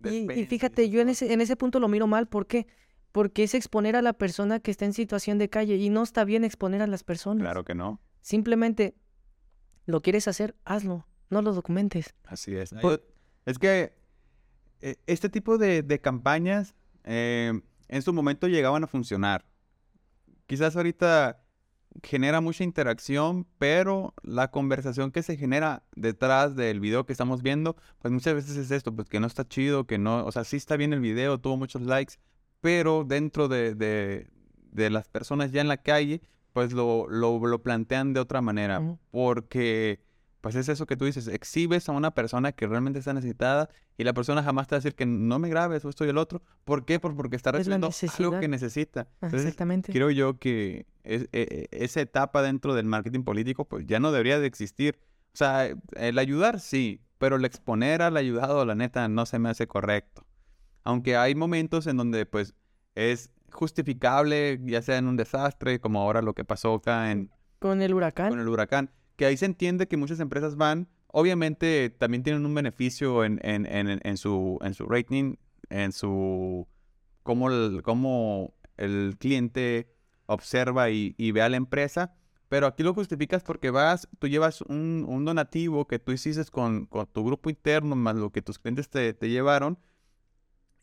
Y, 0.02 0.32
y, 0.32 0.46
fíjate, 0.46 0.88
yo 0.88 1.02
en 1.02 1.10
ese, 1.10 1.30
en 1.30 1.42
ese 1.42 1.56
punto 1.56 1.78
lo 1.78 1.86
miro 1.86 2.06
mal, 2.06 2.26
¿por 2.26 2.46
qué? 2.46 2.66
porque 3.12 3.42
es 3.42 3.54
exponer 3.54 3.96
a 3.96 4.02
la 4.02 4.12
persona 4.12 4.60
que 4.60 4.70
está 4.70 4.84
en 4.84 4.92
situación 4.92 5.38
de 5.38 5.48
calle 5.48 5.76
y 5.76 5.90
no 5.90 6.02
está 6.02 6.24
bien 6.24 6.44
exponer 6.44 6.82
a 6.82 6.86
las 6.86 7.02
personas. 7.02 7.42
Claro 7.42 7.64
que 7.64 7.74
no. 7.74 8.00
Simplemente 8.20 8.94
lo 9.86 10.00
quieres 10.00 10.28
hacer, 10.28 10.54
hazlo, 10.64 11.06
no 11.28 11.42
lo 11.42 11.52
documentes. 11.52 12.14
Así 12.24 12.54
es. 12.54 12.72
Es 13.46 13.58
que 13.58 13.92
eh, 14.80 14.96
este 15.06 15.28
tipo 15.28 15.58
de, 15.58 16.00
campañas 16.00 16.74
eh, 17.04 17.60
en 17.88 18.02
su 18.02 18.12
momento 18.12 18.46
llegaban 18.46 18.84
a 18.84 18.86
funcionar. 18.86 19.44
Quizás 20.46 20.76
ahorita 20.76 21.42
genera 22.02 22.40
mucha 22.40 22.64
interacción, 22.64 23.46
pero 23.58 24.14
la 24.22 24.50
conversación 24.50 25.10
que 25.10 25.22
se 25.22 25.36
genera 25.36 25.82
detrás 25.94 26.56
del 26.56 26.80
video 26.80 27.06
que 27.06 27.12
estamos 27.12 27.42
viendo, 27.42 27.76
pues 27.98 28.12
muchas 28.12 28.34
veces 28.34 28.56
es 28.56 28.70
esto, 28.70 28.94
pues 28.94 29.08
que 29.08 29.20
no 29.20 29.26
está 29.26 29.46
chido, 29.46 29.86
que 29.86 29.98
no, 29.98 30.24
o 30.24 30.32
sea, 30.32 30.44
sí 30.44 30.56
está 30.56 30.76
bien 30.76 30.92
el 30.92 31.00
video, 31.00 31.38
tuvo 31.38 31.56
muchos 31.56 31.82
likes, 31.82 32.14
pero 32.60 33.04
dentro 33.04 33.48
de, 33.48 33.74
de, 33.74 34.90
las 34.90 35.08
personas 35.08 35.52
ya 35.52 35.60
en 35.60 35.68
la 35.68 35.78
calle, 35.78 36.20
pues 36.52 36.72
lo, 36.72 37.08
lo, 37.08 37.62
plantean 37.62 38.12
de 38.12 38.20
otra 38.20 38.40
manera, 38.40 38.98
porque 39.10 40.00
pues 40.40 40.54
es 40.54 40.68
eso 40.68 40.86
que 40.86 40.96
tú 40.96 41.04
dices, 41.04 41.28
exhibes 41.28 41.88
a 41.88 41.92
una 41.92 42.12
persona 42.12 42.52
que 42.52 42.66
realmente 42.66 42.98
está 42.98 43.12
necesitada 43.12 43.68
y 43.98 44.04
la 44.04 44.14
persona 44.14 44.42
jamás 44.42 44.68
te 44.68 44.74
va 44.74 44.76
a 44.76 44.80
decir 44.80 44.94
que 44.94 45.04
no 45.04 45.38
me 45.38 45.48
grabes 45.48 45.84
o 45.84 45.90
esto 45.90 46.06
y 46.06 46.08
el 46.08 46.18
otro. 46.18 46.42
¿Por 46.64 46.84
qué? 46.84 46.98
porque 46.98 47.36
está 47.36 47.52
recibiendo 47.52 47.90
algo 48.18 48.40
que 48.40 48.48
necesita. 48.48 49.08
Exactamente. 49.20 49.92
Creo 49.92 50.10
yo 50.10 50.38
que 50.38 50.86
es, 51.04 51.24
e, 51.32 51.68
e, 51.72 51.84
esa 51.84 52.00
etapa 52.00 52.42
dentro 52.42 52.74
del 52.74 52.86
marketing 52.86 53.22
político 53.22 53.66
pues 53.66 53.86
ya 53.86 54.00
no 54.00 54.12
debería 54.12 54.38
de 54.38 54.46
existir. 54.46 54.98
O 55.34 55.36
sea, 55.36 55.68
el 55.96 56.18
ayudar 56.18 56.60
sí, 56.60 57.02
pero 57.18 57.36
el 57.36 57.44
exponer 57.44 58.00
al 58.00 58.16
ayudado, 58.16 58.64
la 58.64 58.74
neta, 58.74 59.06
no 59.08 59.26
se 59.26 59.38
me 59.38 59.50
hace 59.50 59.66
correcto. 59.66 60.26
Aunque 60.84 61.16
hay 61.16 61.34
momentos 61.34 61.86
en 61.86 61.98
donde 61.98 62.24
pues 62.24 62.54
es 62.94 63.30
justificable, 63.52 64.58
ya 64.64 64.80
sea 64.80 64.96
en 64.96 65.06
un 65.06 65.16
desastre, 65.16 65.80
como 65.80 66.00
ahora 66.00 66.22
lo 66.22 66.34
que 66.34 66.44
pasó 66.44 66.74
acá 66.74 67.10
en... 67.10 67.30
Con 67.58 67.82
el 67.82 67.92
huracán. 67.92 68.30
Con 68.30 68.40
el 68.40 68.48
huracán. 68.48 68.90
Que 69.20 69.26
ahí 69.26 69.36
se 69.36 69.44
entiende 69.44 69.86
que 69.86 69.98
muchas 69.98 70.18
empresas 70.18 70.56
van, 70.56 70.88
obviamente 71.08 71.90
también 71.90 72.22
tienen 72.22 72.46
un 72.46 72.54
beneficio 72.54 73.22
en, 73.22 73.38
en, 73.42 73.66
en, 73.66 74.00
en 74.02 74.16
su, 74.16 74.58
en 74.62 74.72
su 74.72 74.86
rating, 74.86 75.34
en 75.68 75.92
su... 75.92 76.66
cómo 77.22 77.50
el, 77.50 77.82
cómo 77.82 78.54
el 78.78 79.18
cliente 79.18 79.92
observa 80.24 80.88
y, 80.88 81.32
ve 81.32 81.42
a 81.42 81.50
la 81.50 81.58
empresa. 81.58 82.16
Pero 82.48 82.66
aquí 82.66 82.82
lo 82.82 82.94
justificas 82.94 83.42
porque 83.42 83.68
vas, 83.68 84.08
tú 84.18 84.26
llevas 84.26 84.62
un, 84.62 85.04
donativo 85.26 85.86
que 85.86 85.98
tú 85.98 86.12
hiciste 86.12 86.42
con, 86.50 86.86
con, 86.86 87.06
tu 87.06 87.22
grupo 87.22 87.50
interno, 87.50 87.96
más 87.96 88.16
lo 88.16 88.32
que 88.32 88.40
tus 88.40 88.58
clientes 88.58 88.88
te, 88.88 89.12
llevaron, 89.28 89.78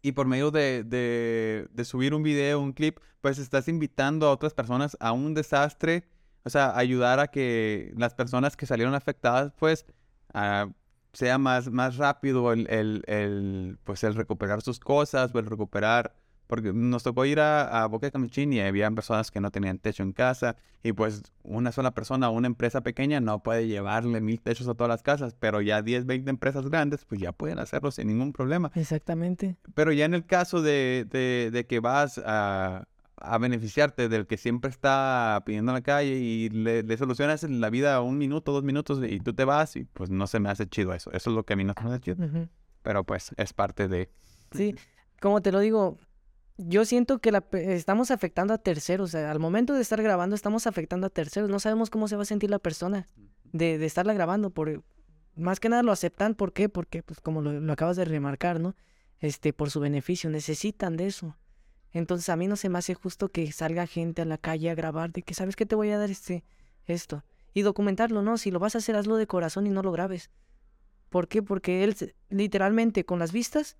y 0.04 0.12
por 0.12 0.28
medio 0.28 0.52
de, 0.52 0.84
de, 0.84 1.86
subir 1.86 2.13
un 2.13 2.21
video, 2.21 2.60
un 2.60 2.73
clip, 2.73 3.00
pues 3.19 3.39
estás 3.39 3.67
invitando 3.67 4.28
a 4.28 4.32
otras 4.32 4.54
personas 4.54 4.95
a 5.00 5.12
un 5.12 5.34
desastre, 5.34 6.08
o 6.47 6.49
sea, 6.49 6.77
ayudar 6.77 7.19
a 7.19 7.27
que 7.27 7.93
las 7.97 8.13
personas 8.13 8.57
que 8.57 8.65
salieron 8.65 8.95
afectadas, 8.95 9.53
pues, 9.60 9.86
uh, 10.33 10.71
sea 11.13 11.38
más, 11.38 11.69
más 11.69 11.97
rápido 11.97 12.53
el, 12.53 12.67
el, 12.69 13.03
el, 13.07 13.77
pues, 13.83 14.03
el 14.03 14.15
recuperar 14.15 14.62
sus 14.62 14.79
cosas 14.79 15.33
o 15.33 15.39
el 15.39 15.45
recuperar 15.45 16.15
porque 16.47 16.71
nos 16.73 17.03
tocó 17.03 17.25
ir 17.25 17.39
a, 17.39 17.83
a 17.83 17.88
Boca 17.88 18.10
de 18.10 18.43
y 18.55 18.60
había 18.60 18.89
personas 18.91 19.31
que 19.31 19.41
no 19.41 19.51
tenían 19.51 19.79
techo 19.79 20.03
en 20.03 20.13
casa 20.13 20.55
y 20.81 20.93
pues 20.93 21.23
una 21.43 21.71
sola 21.71 21.91
persona, 21.91 22.29
una 22.29 22.47
empresa 22.47 22.81
pequeña 22.81 23.19
no 23.19 23.43
puede 23.43 23.67
llevarle 23.67 24.21
mil 24.21 24.39
techos 24.39 24.67
a 24.67 24.73
todas 24.73 24.89
las 24.89 25.03
casas, 25.03 25.36
pero 25.38 25.62
ya 25.62 25.81
10, 25.81 26.05
20 26.05 26.29
empresas 26.29 26.69
grandes 26.69 27.05
pues 27.05 27.19
ya 27.19 27.33
pueden 27.33 27.60
hacerlo 27.60 27.91
sin 27.91 28.07
ningún 28.07 28.31
problema. 28.31 28.71
Exactamente. 28.75 29.57
Pero 29.75 29.91
ya 29.91 30.05
en 30.05 30.13
el 30.13 30.25
caso 30.25 30.62
de, 30.62 31.05
de, 31.10 31.49
de 31.51 31.65
que 31.65 31.79
vas 31.81 32.21
a, 32.25 32.88
a, 33.17 33.38
beneficiarte 33.38 34.10
del 34.10 34.27
que 34.27 34.38
siempre 34.38 34.69
está 34.69 35.43
pidiendo 35.45 35.71
en 35.71 35.75
la 35.75 35.82
calle 35.82 36.15
y 36.15 36.49
le, 36.49 36.97
solucionas 36.97 37.43
la 37.43 37.69
vida 37.69 38.01
un 38.01 38.17
minuto, 38.17 38.51
dos 38.51 38.63
minutos 38.63 38.99
y 39.08 39.19
tú 39.19 39.34
te 39.34 39.45
vas 39.45 39.75
y 39.75 39.86
pues 39.86 40.10
no 40.10 40.27
se 40.27 40.39
me 40.39 40.49
hace 40.49 40.67
chido 40.67 40.93
eso. 40.93 41.12
Eso 41.12 41.30
es 41.30 41.36
lo 41.36 41.43
que 41.43 41.53
a 41.53 41.56
mí 41.56 41.63
no 41.63 41.73
se 41.77 41.84
me 41.84 41.89
hace 41.91 41.99
chido. 41.99 42.17
Pero 42.82 43.03
pues 43.03 43.32
es 43.38 43.53
parte 43.53 43.88
de... 43.88 44.10
Sí, 44.51 44.75
como 45.19 45.41
te 45.41 45.51
lo 45.51 45.60
digo, 45.60 45.97
yo 46.58 46.86
siento 46.86 47.19
que 47.19 47.32
la, 47.32 47.43
estamos 47.51 48.12
afectando 48.12 48.53
a 48.53 48.58
terceros. 48.58 49.13
al 49.15 49.39
momento 49.39 49.73
de 49.73 49.82
estar 49.82 50.01
grabando, 50.01 50.36
estamos 50.36 50.67
afectando 50.67 51.08
a 51.08 51.10
terceros. 51.10 51.49
No 51.49 51.60
sabemos 51.60 51.89
cómo 51.89 52.08
se 52.08 52.15
va 52.15 52.23
a 52.23 52.25
sentir 52.25 52.49
la 52.49 52.60
persona 52.60 53.08
de, 53.51 53.77
de 53.77 53.86
estarla 53.86 54.13
grabando. 54.13 54.49
Por, 54.49 54.84
más 55.36 55.60
que 55.60 55.69
nada 55.69 55.84
lo 55.84 55.91
aceptan. 55.91 56.36
¿Por 56.36 56.53
qué? 56.53 56.67
Porque, 56.67 57.03
pues, 57.03 57.21
como 57.21 57.41
lo, 57.41 57.71
acabas 57.71 57.95
de 57.95 58.06
remarcar, 58.06 58.60
¿no? 58.60 58.75
Este, 59.19 59.53
por 59.53 59.69
su 59.69 59.80
beneficio. 59.80 60.30
Necesitan 60.30 60.97
de 60.97 61.08
eso. 61.08 61.36
Entonces, 61.97 62.29
a 62.29 62.36
mí 62.36 62.47
no 62.47 62.55
se 62.55 62.69
me 62.69 62.79
hace 62.79 62.93
justo 62.93 63.29
que 63.29 63.51
salga 63.51 63.88
gente 63.88 64.21
a 64.21 64.25
la 64.25 64.38
calle 64.38 64.69
a 64.69 64.75
grabar 64.75 65.12
de 65.12 65.23
que, 65.23 65.33
¿sabes 65.33 65.55
qué 65.55 65.65
te 65.65 65.75
voy 65.75 65.89
a 65.89 65.97
dar 65.97 66.10
este, 66.10 66.43
esto? 66.86 67.23
Y 67.53 67.62
documentarlo, 67.62 68.21
¿no? 68.21 68.38
Si 68.38 68.51
lo 68.51 68.60
vas 68.60 68.75
a 68.75 68.77
hacer, 68.79 68.95
hazlo 68.95 69.17
de 69.17 69.27
corazón 69.27 69.67
y 69.67 69.69
no 69.69 69.81
lo 69.81 69.91
grabes. 69.91 70.29
¿Por 71.10 71.27
qué? 71.27 71.41
Porque 71.41 71.83
él, 71.83 71.95
literalmente, 72.29 73.05
con 73.05 73.19
las 73.19 73.31
vistas 73.31 73.77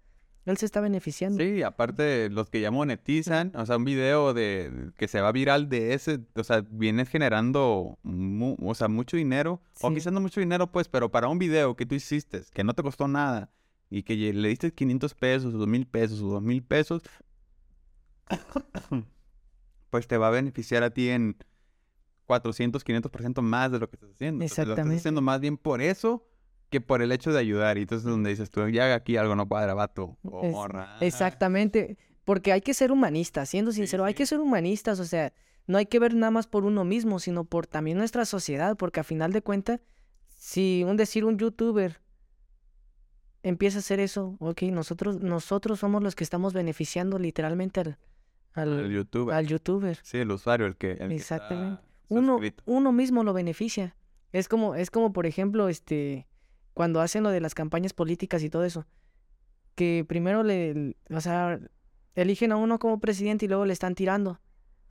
él 0.52 0.58
se 0.58 0.66
está 0.66 0.80
beneficiando. 0.80 1.44
Sí, 1.44 1.62
aparte 1.62 2.30
los 2.30 2.50
que 2.50 2.62
ya 2.62 2.72
monetizan, 2.72 3.52
o 3.56 3.66
sea, 3.66 3.78
un 3.78 3.84
video 3.84 4.34
de 4.34 4.92
que 4.98 5.08
se 5.08 5.20
va 5.20 5.32
viral 5.32 5.68
de 5.68 5.94
ese, 5.94 6.22
o 6.36 6.44
sea, 6.44 6.64
vienes 6.70 7.10
generando, 7.10 7.98
o 8.04 8.76
sea, 8.76 8.88
mucho 8.88 9.18
dinero, 9.18 9.62
o 9.82 9.94
quizás 9.94 10.14
no 10.14 10.22
mucho 10.22 10.40
dinero, 10.40 10.72
pues, 10.72 10.88
pero 10.88 11.12
para 11.12 11.28
un 11.28 11.38
video 11.38 11.76
que 11.76 11.86
tú 11.86 11.96
hiciste, 11.96 12.44
que 12.54 12.64
no 12.64 12.74
te 12.74 12.84
costó 12.84 13.08
nada, 13.08 13.52
y 13.90 14.04
que 14.04 14.16
le 14.16 14.48
diste 14.50 14.72
500 14.72 15.14
pesos, 15.16 15.54
o 15.54 15.58
2000 15.58 15.86
pesos, 15.86 16.22
o 16.22 16.28
2000 16.28 16.64
pesos, 16.64 17.04
pues 19.90 20.08
te 20.08 20.18
va 20.18 20.28
a 20.28 20.32
beneficiar 20.32 20.84
a 20.84 20.90
ti 20.90 21.10
en 21.10 21.38
400, 22.26 22.86
500% 22.86 23.42
más 23.42 23.72
de 23.72 23.80
lo 23.80 23.90
que 23.90 23.96
estás 23.96 24.12
haciendo. 24.12 24.44
Exactamente. 24.44 24.82
lo 24.82 24.84
estás 24.84 25.00
haciendo 25.00 25.22
más 25.22 25.40
bien 25.40 25.58
por 25.58 25.82
eso 25.82 26.28
que 26.70 26.82
por 26.82 27.02
el 27.02 27.12
hecho 27.12 27.32
de 27.32 27.40
ayudar. 27.40 27.78
Y 27.78 27.82
entonces 27.82 28.06
donde 28.06 28.30
dices 28.30 28.50
tú, 28.50 28.68
ya 28.70 28.94
aquí 28.94 29.18
algo 29.18 29.36
no 29.36 29.48
cuadra, 29.48 29.74
vato 29.74 30.18
o 30.24 30.44
morra. 30.46 30.98
Exactamente, 31.02 31.98
porque 32.26 32.52
hay 32.52 32.62
que 32.62 32.74
ser 32.74 32.92
humanistas, 32.92 33.50
siendo 33.50 33.72
sincero, 33.72 34.04
hay 34.04 34.14
que 34.14 34.26
ser 34.26 34.40
humanistas, 34.40 35.00
o 35.00 35.06
sea, 35.06 35.34
no 35.66 35.78
hay 35.78 35.86
que 35.86 36.00
ver 36.00 36.14
nada 36.14 36.32
más 36.32 36.48
por 36.48 36.66
uno 36.66 36.84
mismo, 36.84 37.20
sino 37.20 37.46
por 37.46 37.68
también 37.68 37.98
nuestra 37.98 38.26
sociedad, 38.26 38.76
porque 38.78 39.00
a 39.00 39.04
final 39.04 39.32
de 39.32 39.42
cuentas, 39.42 39.80
si 40.36 40.84
un 40.86 40.98
decir 40.98 41.26
un 41.26 41.38
youtuber 41.38 42.02
empieza 43.44 43.78
a 43.78 43.80
hacer 43.80 44.00
eso, 44.00 44.36
ok, 44.40 44.64
nosotros, 44.64 45.22
nosotros 45.22 45.80
somos 45.80 46.04
los 46.04 46.16
que 46.16 46.24
estamos 46.24 46.54
beneficiando 46.54 47.18
literalmente 47.18 47.80
al, 47.80 47.98
al, 48.54 48.80
El 48.80 48.92
youtuber. 48.92 49.36
al 49.36 49.48
youtuber. 49.48 50.00
Sí, 50.04 50.18
el 50.18 50.32
usuario, 50.32 50.66
el 50.66 50.76
que. 50.76 50.92
el 50.92 50.98
que 51.10 51.16
está 51.16 51.36
Exactamente. 51.36 51.82
Uno, 52.10 52.34
suscrito. 52.34 52.64
uno 52.66 52.92
mismo 52.92 53.24
lo 53.24 53.34
beneficia. 53.34 53.96
Es 54.32 54.48
como, 54.48 54.76
es 54.76 54.90
como, 54.92 55.14
por 55.14 55.26
ejemplo, 55.26 55.70
este, 55.70 56.28
cuando 56.74 57.02
hacen 57.02 57.24
lo 57.24 57.30
de 57.30 57.42
las 57.42 57.54
campañas 57.56 57.94
políticas 57.94 58.44
y 58.44 58.50
todo 58.50 58.64
eso, 58.66 58.86
que 59.76 60.06
primero 60.08 60.44
le, 60.44 60.96
o 61.10 61.22
sea, 61.22 61.60
eligen 62.16 62.52
a 62.52 62.56
uno 62.58 62.80
como 62.80 63.00
presidente 63.00 63.46
y 63.46 63.48
luego 63.48 63.66
le 63.66 63.74
están 63.74 63.96
tirando. 63.96 64.40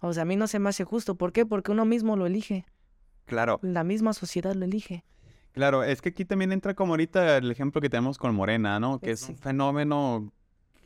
O 0.01 0.13
sea, 0.13 0.23
a 0.23 0.27
mí 0.27 0.37
no 0.37 0.47
se 0.47 0.59
me 0.59 0.69
hace 0.69 0.85
justo. 0.85 1.17
¿Por 1.17 1.33
qué? 1.33 1.45
Porque 1.47 1.73
uno 1.73 1.85
mismo 1.85 2.17
lo 2.17 2.27
elige. 2.27 2.67
Claro, 3.25 3.59
La 3.63 3.83
misma 3.83 4.13
sociedad 4.13 4.55
lo 4.55 4.65
elige. 4.65 5.05
claro. 5.53 5.83
Es 5.83 6.01
que 6.03 6.11
aquí 6.11 6.25
también 6.25 6.53
entra 6.53 6.75
como 6.75 6.93
ahorita 6.93 7.39
el 7.39 7.51
ejemplo 7.51 7.81
que 7.81 7.89
tenemos 7.91 8.19
con 8.19 8.35
Morena, 8.35 8.79
¿no? 8.79 9.01
Que 9.01 9.11
es 9.13 9.29
un 9.29 9.37
fenómeno 9.37 10.33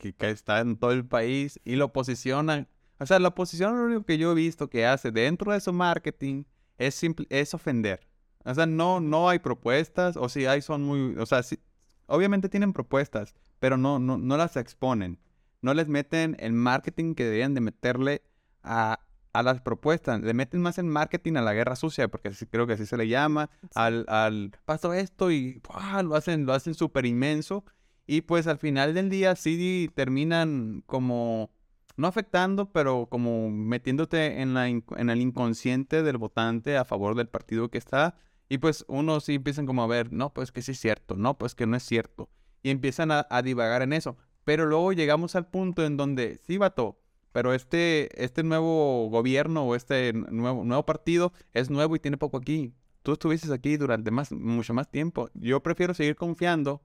que, 0.01 0.13
que 0.13 0.29
está 0.31 0.59
en 0.61 0.77
todo 0.77 0.91
el 0.91 1.05
país 1.05 1.59
y 1.63 1.75
lo 1.75 1.93
posicionan. 1.93 2.67
O 2.99 3.05
sea, 3.05 3.19
la 3.19 3.29
oposición 3.29 3.77
lo 3.77 3.85
único 3.85 4.03
que 4.03 4.17
yo 4.17 4.31
he 4.31 4.35
visto 4.35 4.69
que 4.69 4.85
hace 4.85 5.11
dentro 5.11 5.51
de 5.51 5.61
su 5.61 5.71
marketing 5.73 6.43
es, 6.77 6.95
simple, 6.95 7.27
es 7.29 7.53
ofender. 7.53 8.07
O 8.43 8.53
sea, 8.53 8.65
no, 8.65 8.99
no 8.99 9.29
hay 9.29 9.39
propuestas, 9.39 10.17
o 10.17 10.27
si 10.27 10.45
hay 10.47 10.61
son 10.61 10.81
muy, 10.83 11.15
o 11.17 11.25
sea, 11.27 11.43
sí- 11.43 11.59
obviamente 12.07 12.49
tienen 12.49 12.73
propuestas, 12.73 13.35
pero 13.59 13.77
no, 13.77 13.99
no, 13.99 14.17
no 14.17 14.37
las 14.37 14.57
exponen. 14.57 15.19
No 15.61 15.73
les 15.75 15.87
meten 15.87 16.35
el 16.39 16.53
marketing 16.53 17.13
que 17.13 17.23
deberían 17.25 17.53
de 17.53 17.61
meterle 17.61 18.23
a, 18.63 18.99
a 19.33 19.43
las 19.43 19.61
propuestas. 19.61 20.21
Le 20.21 20.33
meten 20.33 20.61
más 20.61 20.79
en 20.79 20.89
marketing 20.89 21.35
a 21.35 21.41
la 21.41 21.53
guerra 21.53 21.75
sucia, 21.75 22.07
porque 22.07 22.31
creo 22.49 22.65
que 22.65 22.73
así 22.73 22.87
se 22.87 22.97
le 22.97 23.07
llama, 23.07 23.51
al, 23.75 24.05
al 24.07 24.51
pasó 24.65 24.93
esto 24.93 25.29
y 25.29 25.61
lo 26.03 26.15
hacen, 26.15 26.47
lo 26.47 26.53
hacen 26.53 26.73
súper 26.73 27.05
inmenso. 27.05 27.63
Y 28.07 28.21
pues 28.21 28.47
al 28.47 28.57
final 28.57 28.93
del 28.93 29.09
día 29.09 29.35
sí 29.35 29.89
terminan 29.93 30.83
como, 30.85 31.51
no 31.95 32.07
afectando, 32.07 32.71
pero 32.71 33.07
como 33.09 33.49
metiéndote 33.49 34.41
en, 34.41 34.53
la, 34.53 34.67
en 34.67 35.09
el 35.09 35.21
inconsciente 35.21 36.03
del 36.03 36.17
votante 36.17 36.77
a 36.77 36.85
favor 36.85 37.15
del 37.15 37.29
partido 37.29 37.69
que 37.69 37.77
está. 37.77 38.15
Y 38.49 38.57
pues 38.57 38.83
uno 38.87 39.19
sí 39.21 39.35
empiezan 39.35 39.65
como 39.65 39.83
a 39.83 39.87
ver, 39.87 40.11
no, 40.11 40.33
pues 40.33 40.51
que 40.51 40.61
sí 40.61 40.73
es 40.73 40.79
cierto, 40.79 41.15
no, 41.15 41.37
pues 41.37 41.55
que 41.55 41.67
no 41.67 41.77
es 41.77 41.83
cierto. 41.83 42.29
Y 42.63 42.69
empiezan 42.69 43.11
a, 43.11 43.27
a 43.29 43.41
divagar 43.41 43.81
en 43.81 43.93
eso. 43.93 44.17
Pero 44.43 44.65
luego 44.65 44.91
llegamos 44.93 45.35
al 45.35 45.47
punto 45.47 45.85
en 45.85 45.97
donde, 45.97 46.39
sí, 46.45 46.57
vato, 46.57 47.01
pero 47.31 47.53
este, 47.53 48.23
este 48.23 48.43
nuevo 48.43 49.09
gobierno 49.09 49.63
o 49.63 49.75
este 49.75 50.13
nuevo, 50.13 50.63
nuevo 50.65 50.85
partido 50.85 51.31
es 51.53 51.69
nuevo 51.69 51.95
y 51.95 51.99
tiene 51.99 52.17
poco 52.17 52.37
aquí. 52.37 52.73
Tú 53.03 53.13
estuviste 53.13 53.51
aquí 53.53 53.77
durante 53.77 54.11
más, 54.11 54.31
mucho 54.31 54.73
más 54.73 54.89
tiempo. 54.91 55.29
Yo 55.33 55.63
prefiero 55.63 55.93
seguir 55.93 56.15
confiando 56.15 56.81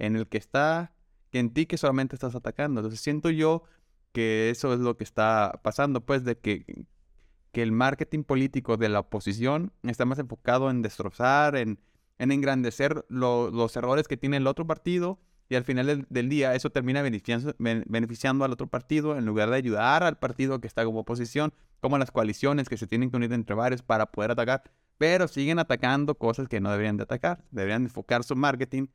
en 0.00 0.16
el 0.16 0.26
que 0.28 0.38
está 0.38 0.92
en 1.32 1.50
ti 1.52 1.66
que 1.66 1.78
solamente 1.78 2.16
estás 2.16 2.34
atacando. 2.34 2.80
Entonces 2.80 3.00
siento 3.00 3.30
yo 3.30 3.62
que 4.12 4.50
eso 4.50 4.74
es 4.74 4.80
lo 4.80 4.96
que 4.96 5.04
está 5.04 5.60
pasando, 5.62 6.04
pues, 6.04 6.24
de 6.24 6.36
que, 6.38 6.86
que 7.52 7.62
el 7.62 7.72
marketing 7.72 8.24
político 8.24 8.76
de 8.76 8.88
la 8.88 9.00
oposición 9.00 9.72
está 9.82 10.04
más 10.04 10.18
enfocado 10.18 10.70
en 10.70 10.82
destrozar, 10.82 11.56
en, 11.56 11.78
en 12.18 12.32
engrandecer 12.32 13.04
lo- 13.08 13.50
los 13.50 13.76
errores 13.76 14.08
que 14.08 14.16
tiene 14.16 14.36
el 14.38 14.46
otro 14.46 14.66
partido 14.66 15.20
y 15.48 15.56
al 15.56 15.64
final 15.64 16.06
del, 16.08 16.28
día 16.28 16.54
eso 16.54 16.70
termina 16.70 17.02
beneficiando, 17.02 17.54
ben- 17.58 17.84
beneficiando 17.88 18.44
al 18.44 18.52
otro 18.52 18.68
partido 18.68 19.16
en 19.18 19.26
lugar 19.26 19.50
de 19.50 19.56
ayudar 19.56 20.04
al 20.04 20.18
partido 20.18 20.60
que 20.60 20.68
está 20.68 20.84
como 20.84 21.00
oposición, 21.00 21.52
como 21.80 21.98
las 21.98 22.10
coaliciones 22.12 22.68
que 22.68 22.76
se 22.76 22.86
tienen 22.86 23.10
que 23.10 23.16
unir 23.16 23.32
entre 23.32 23.56
varios 23.56 23.82
para 23.82 24.06
poder 24.12 24.30
atacar, 24.32 24.62
pero 24.98 25.26
siguen 25.28 25.58
atacando 25.58 26.14
cosas 26.16 26.46
que 26.48 26.60
no 26.60 26.70
deberían 26.70 26.96
de 26.96 27.04
atacar. 27.04 27.44
Deberían 27.50 27.84
enfocar 27.84 28.22
su 28.22 28.36
marketing 28.36 28.86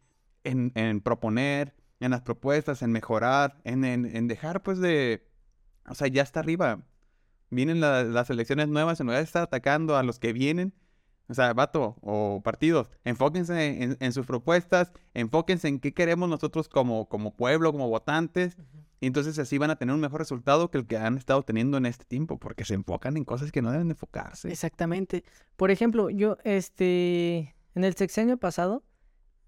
en, 0.46 0.72
en 0.76 1.02
proponer, 1.02 1.76
en 2.00 2.12
las 2.12 2.22
propuestas, 2.22 2.82
en 2.82 2.92
mejorar, 2.92 3.58
en, 3.64 3.84
en, 3.84 4.06
en 4.06 4.28
dejar 4.28 4.64
pues 4.64 4.80
de... 4.80 5.28
O 5.88 5.94
sea, 5.96 6.08
ya 6.08 6.24
está 6.24 6.40
arriba. 6.40 6.86
Vienen 7.50 7.80
la- 7.80 8.04
las 8.04 8.30
elecciones 8.30 8.68
nuevas, 8.70 9.00
en 9.00 9.08
lugar 9.08 9.20
de 9.20 9.26
estar 9.26 9.44
atacando 9.44 9.96
a 9.98 10.04
los 10.04 10.18
que 10.20 10.34
vienen, 10.34 10.74
o 11.28 11.34
sea, 11.34 11.54
vato 11.54 11.98
o 12.02 12.42
partidos, 12.44 12.90
enfóquense 13.04 13.84
en, 13.84 13.98
en 14.00 14.14
sus 14.14 14.26
propuestas, 14.26 14.92
enfóquense 15.14 15.68
en 15.68 15.80
qué 15.80 15.94
queremos 15.94 16.28
nosotros 16.30 16.70
como, 16.70 17.08
como 17.08 17.36
pueblo, 17.36 17.72
como 17.72 17.88
votantes, 17.90 18.58
y 19.00 19.08
entonces 19.08 19.38
así 19.40 19.58
van 19.58 19.72
a 19.72 19.76
tener 19.76 19.94
un 19.94 20.02
mejor 20.02 20.20
resultado 20.20 20.70
que 20.70 20.78
el 20.80 20.88
que 20.88 20.98
han 20.98 21.18
estado 21.18 21.44
teniendo 21.44 21.78
en 21.78 21.86
este 21.86 22.06
tiempo, 22.06 22.40
porque 22.40 22.66
se 22.66 22.74
enfocan 22.74 23.18
en 23.18 23.26
cosas 23.26 23.52
que 23.52 23.62
no 23.62 23.72
deben 23.72 23.88
de 23.88 23.94
enfocarse. 23.94 24.52
Exactamente. 24.52 25.24
Por 25.56 25.70
ejemplo, 25.72 26.10
yo, 26.10 26.38
este, 26.44 27.56
en 27.76 27.84
el 27.84 27.96
sexenio 27.96 28.38
pasado, 28.38 28.84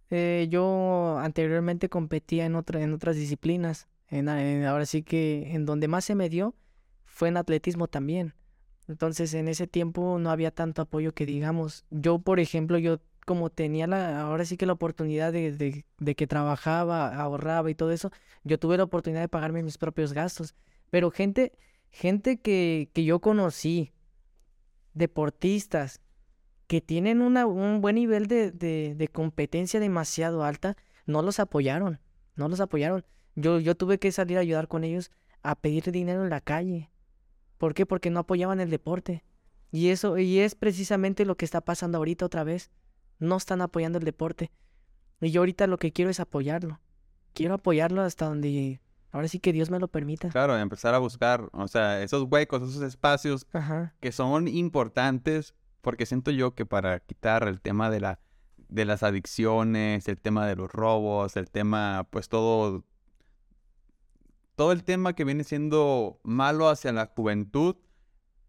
eh, 0.10 0.48
yo 0.50 1.17
anteriormente 1.20 1.89
competía 1.89 2.46
en 2.46 2.56
otra, 2.56 2.82
en 2.82 2.93
otras 2.93 3.15
disciplinas. 3.15 3.88
Ahora 4.10 4.86
sí 4.86 5.04
que 5.04 5.52
en 5.54 5.65
donde 5.65 5.88
más 5.88 6.06
se 6.06 6.15
me 6.15 6.30
dio 6.30 6.56
fue 7.06 7.28
en 7.28 7.38
atletismo 7.38 7.88
también. 7.88 8.34
Entonces, 8.88 9.34
en 9.34 9.50
ese 9.50 9.67
tiempo 9.67 10.17
no 10.17 10.30
había 10.30 10.52
tanto 10.52 10.82
apoyo 10.82 11.13
que 11.13 11.26
digamos. 11.26 11.86
Yo, 11.89 12.20
por 12.20 12.39
ejemplo, 12.39 12.78
yo 12.78 13.00
como 13.26 13.50
tenía 13.50 13.88
la, 13.88 14.22
ahora 14.22 14.46
sí 14.46 14.56
que 14.56 14.65
la 14.65 14.72
oportunidad 14.72 15.34
de, 15.34 15.52
de, 15.52 15.84
de 15.98 16.15
que 16.15 16.28
trabajaba, 16.28 17.13
ahorraba 17.13 17.70
y 17.70 17.76
todo 17.76 17.91
eso, 17.91 18.10
yo 18.46 18.58
tuve 18.58 18.78
la 18.78 18.86
oportunidad 18.86 19.20
de 19.20 19.28
pagarme 19.28 19.63
mis 19.63 19.78
propios 19.78 20.13
gastos. 20.13 20.56
Pero 20.89 21.12
gente, 21.12 21.52
gente 21.89 22.39
que, 22.39 22.89
que 22.93 23.04
yo 23.04 23.20
conocí, 23.20 23.91
deportistas, 24.93 26.00
que 26.67 26.82
tienen 26.82 27.21
una, 27.21 27.45
un 27.45 27.82
buen 27.82 27.95
nivel 27.95 28.27
de, 28.27 28.51
de, 28.51 28.93
de 28.95 29.08
competencia 29.08 29.80
demasiado 29.80 30.43
alta, 30.43 30.75
no 31.06 31.21
los 31.21 31.39
apoyaron, 31.39 31.99
no 32.36 32.49
los 32.49 32.60
apoyaron. 32.60 33.06
Yo, 33.36 33.60
yo 33.60 33.75
tuve 33.75 33.99
que 33.99 34.12
salir 34.12 34.38
a 34.38 34.41
ayudar 34.41 34.67
con 34.67 34.84
ellos 34.84 35.12
a 35.43 35.56
pedir 35.56 35.91
dinero 35.91 36.23
en 36.23 36.30
la 36.30 36.41
calle. 36.41 36.91
¿Por 37.58 37.73
qué? 37.73 37.86
Porque 37.86 38.10
no 38.10 38.19
apoyaban 38.19 38.60
el 38.60 38.69
deporte. 38.69 39.23
Y 39.71 39.89
eso, 39.89 40.17
y 40.17 40.39
es 40.39 40.56
precisamente 40.56 41.25
lo 41.25 41.36
que 41.36 41.45
está 41.45 41.62
pasando 41.62 41.97
ahorita 41.97 42.25
otra 42.25 42.43
vez. 42.43 42.69
No 43.19 43.38
están 43.38 43.62
apoyando 43.62 43.97
el 43.97 44.06
deporte. 44.06 44.51
Y 45.21 45.32
yo 45.32 45.41
ahorita 45.41 45.67
lo 45.67 45.77
que 45.77 45.91
quiero 45.91 46.12
es 46.12 46.19
apoyarlo. 46.19 46.80
Quiero 47.34 47.56
apoyarlo 47.56 48.01
hasta 48.01 48.25
donde 48.25 48.82
ahora 49.12 49.27
sí 49.27 49.39
que 49.39 49.53
Dios 49.53 49.69
me 49.69 49.80
lo 49.80 49.88
permita. 49.88 50.30
Claro, 50.30 50.58
empezar 50.58 50.93
a 50.93 50.99
buscar, 50.99 51.49
o 51.53 51.67
sea, 51.67 52.03
esos 52.03 52.27
huecos, 52.30 52.62
esos 52.62 52.82
espacios 52.82 53.47
Ajá. 53.53 53.95
que 53.99 54.12
son 54.12 54.47
importantes, 54.47 55.56
porque 55.88 56.06
siento 56.06 56.32
yo 56.32 56.54
que 56.54 56.65
para 56.65 57.00
quitar 57.00 57.47
el 57.47 57.62
tema 57.62 57.89
de 57.89 58.02
la 58.02 58.19
de 58.67 58.84
las 58.84 59.04
adicciones, 59.04 60.10
el 60.10 60.19
tema 60.19 60.45
de 60.45 60.58
los 60.58 60.69
robos, 60.69 61.38
el 61.38 61.50
tema, 61.50 62.06
pues 62.12 62.28
todo 62.28 62.84
todo 64.58 64.73
el 64.73 64.84
tema 64.84 65.13
que 65.13 65.23
viene 65.23 65.45
siendo 65.45 66.19
malo 66.23 66.67
hacia 66.67 66.91
la 66.91 67.06
juventud, 67.15 67.78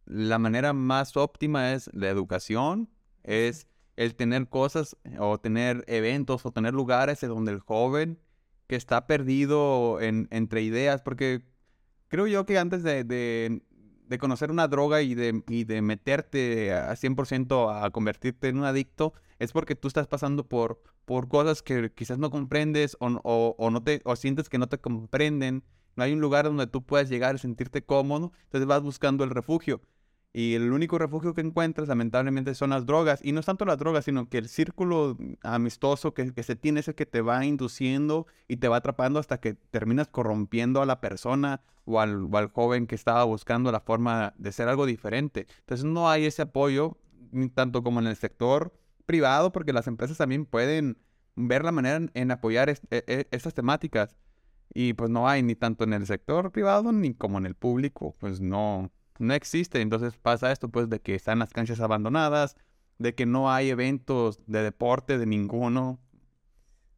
la 0.04 0.40
manera 0.40 0.72
más 0.72 1.16
óptima 1.16 1.74
es 1.74 1.88
la 1.94 2.08
educación, 2.08 2.90
es 3.22 3.68
el 3.94 4.16
tener 4.16 4.48
cosas 4.48 4.96
o 5.20 5.38
tener 5.38 5.84
eventos 5.86 6.44
o 6.44 6.50
tener 6.50 6.74
lugares 6.74 7.22
en 7.22 7.28
donde 7.28 7.52
el 7.52 7.60
joven 7.60 8.18
que 8.66 8.74
está 8.74 9.06
perdido 9.06 10.00
en- 10.00 10.26
entre 10.32 10.62
ideas, 10.62 11.02
porque 11.02 11.44
creo 12.08 12.26
yo 12.26 12.46
que 12.46 12.58
antes 12.58 12.82
de, 12.82 13.04
de- 13.04 13.62
de 14.08 14.18
conocer 14.18 14.50
una 14.50 14.68
droga 14.68 15.02
y 15.02 15.14
de, 15.14 15.42
y 15.48 15.64
de 15.64 15.82
meterte 15.82 16.72
a 16.72 16.96
100% 16.96 17.84
a 17.84 17.90
convertirte 17.90 18.48
en 18.48 18.58
un 18.58 18.64
adicto, 18.64 19.12
es 19.38 19.52
porque 19.52 19.74
tú 19.74 19.88
estás 19.88 20.06
pasando 20.06 20.48
por, 20.48 20.82
por 21.04 21.28
cosas 21.28 21.62
que 21.62 21.92
quizás 21.92 22.18
no 22.18 22.30
comprendes 22.30 22.96
o, 23.00 23.54
o 23.58 23.70
no 23.70 23.82
te, 23.82 24.00
o 24.04 24.16
sientes 24.16 24.48
que 24.48 24.58
no 24.58 24.68
te 24.68 24.78
comprenden. 24.78 25.62
No 25.96 26.04
hay 26.04 26.12
un 26.12 26.20
lugar 26.20 26.46
donde 26.46 26.66
tú 26.66 26.84
puedas 26.84 27.08
llegar 27.08 27.34
y 27.34 27.38
sentirte 27.38 27.84
cómodo, 27.84 28.32
entonces 28.44 28.66
vas 28.66 28.82
buscando 28.82 29.24
el 29.24 29.30
refugio. 29.30 29.82
Y 30.32 30.54
el 30.54 30.72
único 30.72 30.98
refugio 30.98 31.34
que 31.34 31.40
encuentras, 31.40 31.88
lamentablemente, 31.88 32.54
son 32.54 32.70
las 32.70 32.86
drogas. 32.86 33.20
Y 33.24 33.32
no 33.32 33.40
es 33.40 33.46
tanto 33.46 33.64
las 33.64 33.78
drogas, 33.78 34.04
sino 34.04 34.28
que 34.28 34.38
el 34.38 34.48
círculo 34.48 35.16
amistoso 35.42 36.14
que, 36.14 36.30
se 36.42 36.54
tiene 36.54 36.80
es 36.80 36.88
el 36.88 36.94
que 36.94 37.06
te 37.06 37.22
va 37.22 37.44
induciendo 37.44 38.26
y 38.46 38.58
te 38.58 38.68
va 38.68 38.76
atrapando 38.76 39.18
hasta 39.18 39.40
que 39.40 39.54
terminas 39.54 40.08
corrompiendo 40.08 40.82
a 40.82 40.86
la 40.86 41.00
persona 41.00 41.62
o 41.86 42.00
al, 42.00 42.28
o 42.30 42.36
al 42.36 42.48
joven 42.48 42.86
que 42.86 42.94
estaba 42.94 43.24
buscando 43.24 43.72
la 43.72 43.80
forma 43.80 44.34
de 44.36 44.52
ser 44.52 44.68
algo 44.68 44.86
diferente. 44.86 45.46
Entonces 45.60 45.84
no 45.86 46.10
hay 46.10 46.26
ese 46.26 46.42
apoyo, 46.42 46.98
ni 47.32 47.48
tanto 47.48 47.82
como 47.82 47.98
en 48.00 48.06
el 48.06 48.16
sector 48.16 48.72
privado, 49.06 49.50
porque 49.50 49.72
las 49.72 49.86
empresas 49.86 50.18
también 50.18 50.44
pueden 50.44 50.98
ver 51.36 51.64
la 51.64 51.72
manera 51.72 52.06
en, 52.12 52.30
apoyar 52.30 52.68
est- 52.68 52.84
e- 52.92 53.04
e- 53.06 53.28
estas 53.30 53.54
temáticas. 53.54 54.14
Y 54.74 54.92
pues 54.92 55.08
no 55.10 55.26
hay 55.28 55.42
ni 55.42 55.54
tanto 55.54 55.84
en 55.84 55.94
el 55.94 56.06
sector 56.06 56.52
privado 56.52 56.92
ni 56.92 57.14
como 57.14 57.38
en 57.38 57.46
el 57.46 57.54
público, 57.54 58.14
pues 58.20 58.40
no, 58.40 58.92
no 59.18 59.34
existe. 59.34 59.80
Entonces 59.80 60.16
pasa 60.16 60.52
esto 60.52 60.68
pues 60.68 60.88
de 60.88 61.00
que 61.00 61.14
están 61.14 61.38
las 61.38 61.50
canchas 61.50 61.80
abandonadas, 61.80 62.56
de 62.98 63.14
que 63.14 63.26
no 63.26 63.50
hay 63.50 63.70
eventos 63.70 64.40
de 64.46 64.62
deporte 64.62 65.18
de 65.18 65.26
ninguno, 65.26 66.00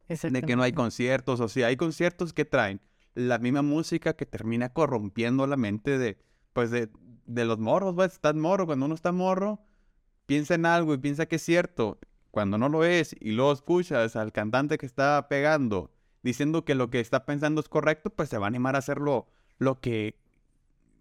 de 0.07 0.41
que 0.41 0.55
no 0.55 0.63
hay 0.63 0.73
conciertos, 0.73 1.39
o 1.39 1.47
sea, 1.47 1.67
hay 1.67 1.77
conciertos 1.77 2.33
que 2.33 2.43
traen 2.43 2.81
la 3.13 3.37
misma 3.39 3.61
música 3.61 4.13
que 4.15 4.25
termina 4.25 4.69
corrompiendo 4.69 5.47
la 5.47 5.57
mente 5.57 5.97
de, 5.97 6.17
pues 6.53 6.71
de, 6.71 6.89
de 7.25 7.45
los 7.45 7.59
morros, 7.59 7.95
pues, 7.95 8.13
estás 8.13 8.35
morro, 8.35 8.65
cuando 8.65 8.87
uno 8.87 8.95
está 8.95 9.11
morro, 9.11 9.61
piensa 10.25 10.55
en 10.55 10.65
algo 10.65 10.93
y 10.93 10.97
piensa 10.97 11.27
que 11.27 11.37
es 11.37 11.43
cierto, 11.43 11.99
cuando 12.29 12.57
no 12.57 12.67
lo 12.67 12.83
es 12.83 13.15
y 13.19 13.31
luego 13.31 13.53
escuchas 13.53 14.15
al 14.15 14.31
cantante 14.31 14.77
que 14.77 14.85
está 14.85 15.27
pegando 15.29 15.91
diciendo 16.23 16.65
que 16.65 16.75
lo 16.75 16.89
que 16.89 16.99
está 16.99 17.25
pensando 17.25 17.61
es 17.61 17.69
correcto, 17.69 18.09
pues 18.09 18.29
se 18.29 18.37
va 18.37 18.45
a 18.45 18.49
animar 18.49 18.75
a 18.75 18.79
hacerlo 18.79 19.27
lo 19.57 19.79
que 19.79 20.20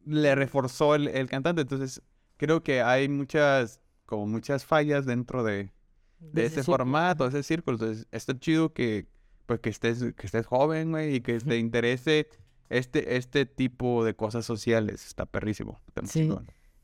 le 0.05 0.35
reforzó 0.35 0.95
el, 0.95 1.09
el 1.09 1.29
cantante. 1.29 1.63
Entonces, 1.63 2.03
creo 2.37 2.63
que 2.63 2.83
hay 2.83 3.09
muchas, 3.09 3.81
como 4.07 4.27
muchas 4.27 4.65
fallas 4.65 5.07
dentro 5.07 5.45
de, 5.45 5.73
de 6.19 6.47
ese 6.47 6.63
formato, 6.63 7.27
ese 7.27 7.43
círculo. 7.43 7.77
Entonces, 7.77 8.07
está 8.11 8.39
chido 8.39 8.73
que, 8.73 9.07
pues, 9.47 9.61
que 9.61 9.71
estés, 9.71 10.01
que 10.15 10.27
estés 10.27 10.47
joven, 10.47 10.91
güey, 10.91 11.17
y 11.17 11.21
que 11.21 11.39
te 11.39 11.59
interese 11.59 12.29
este, 12.69 13.17
este 13.17 13.47
tipo 13.47 14.05
de 14.05 14.15
cosas 14.15 14.45
sociales. 14.47 15.07
Está 15.07 15.27
perrísimo. 15.27 15.81
sí. 16.05 16.31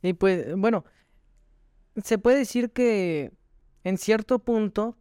Y 0.03 0.13
pues, 0.13 0.55
bueno, 0.57 0.85
se 2.03 2.19
puede 2.19 2.39
decir 2.39 2.71
que 2.71 3.33
en 3.83 3.99
cierto 3.99 4.39
punto 4.39 4.97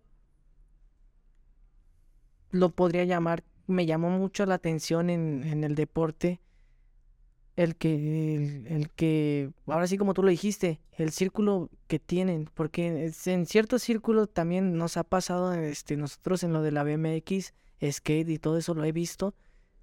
lo 2.49 2.69
podría 2.71 3.03
llamar, 3.03 3.43
me 3.67 3.85
llamó 3.85 4.09
mucho 4.09 4.45
la 4.45 4.55
atención 4.55 5.09
en, 5.09 5.43
en 5.43 5.63
el 5.63 5.75
deporte 5.75 6.39
el 7.55 7.75
que, 7.75 8.65
el, 8.67 8.89
que, 8.91 9.51
ahora 9.65 9.87
sí 9.87 9.97
como 9.97 10.13
tú 10.13 10.23
lo 10.23 10.29
dijiste, 10.29 10.81
el 10.91 11.11
círculo 11.11 11.69
que 11.87 11.99
tienen, 11.99 12.49
porque 12.53 13.11
en 13.25 13.45
cierto 13.45 13.79
círculo 13.79 14.27
también 14.27 14.77
nos 14.77 14.97
ha 14.97 15.03
pasado, 15.03 15.53
este, 15.53 15.95
nosotros 15.95 16.43
en 16.43 16.53
lo 16.53 16.61
de 16.61 16.71
la 16.71 16.83
BMX, 16.83 17.53
skate 17.89 18.29
y 18.29 18.39
todo 18.39 18.57
eso 18.57 18.73
lo 18.73 18.83
he 18.83 18.91
visto, 18.91 19.35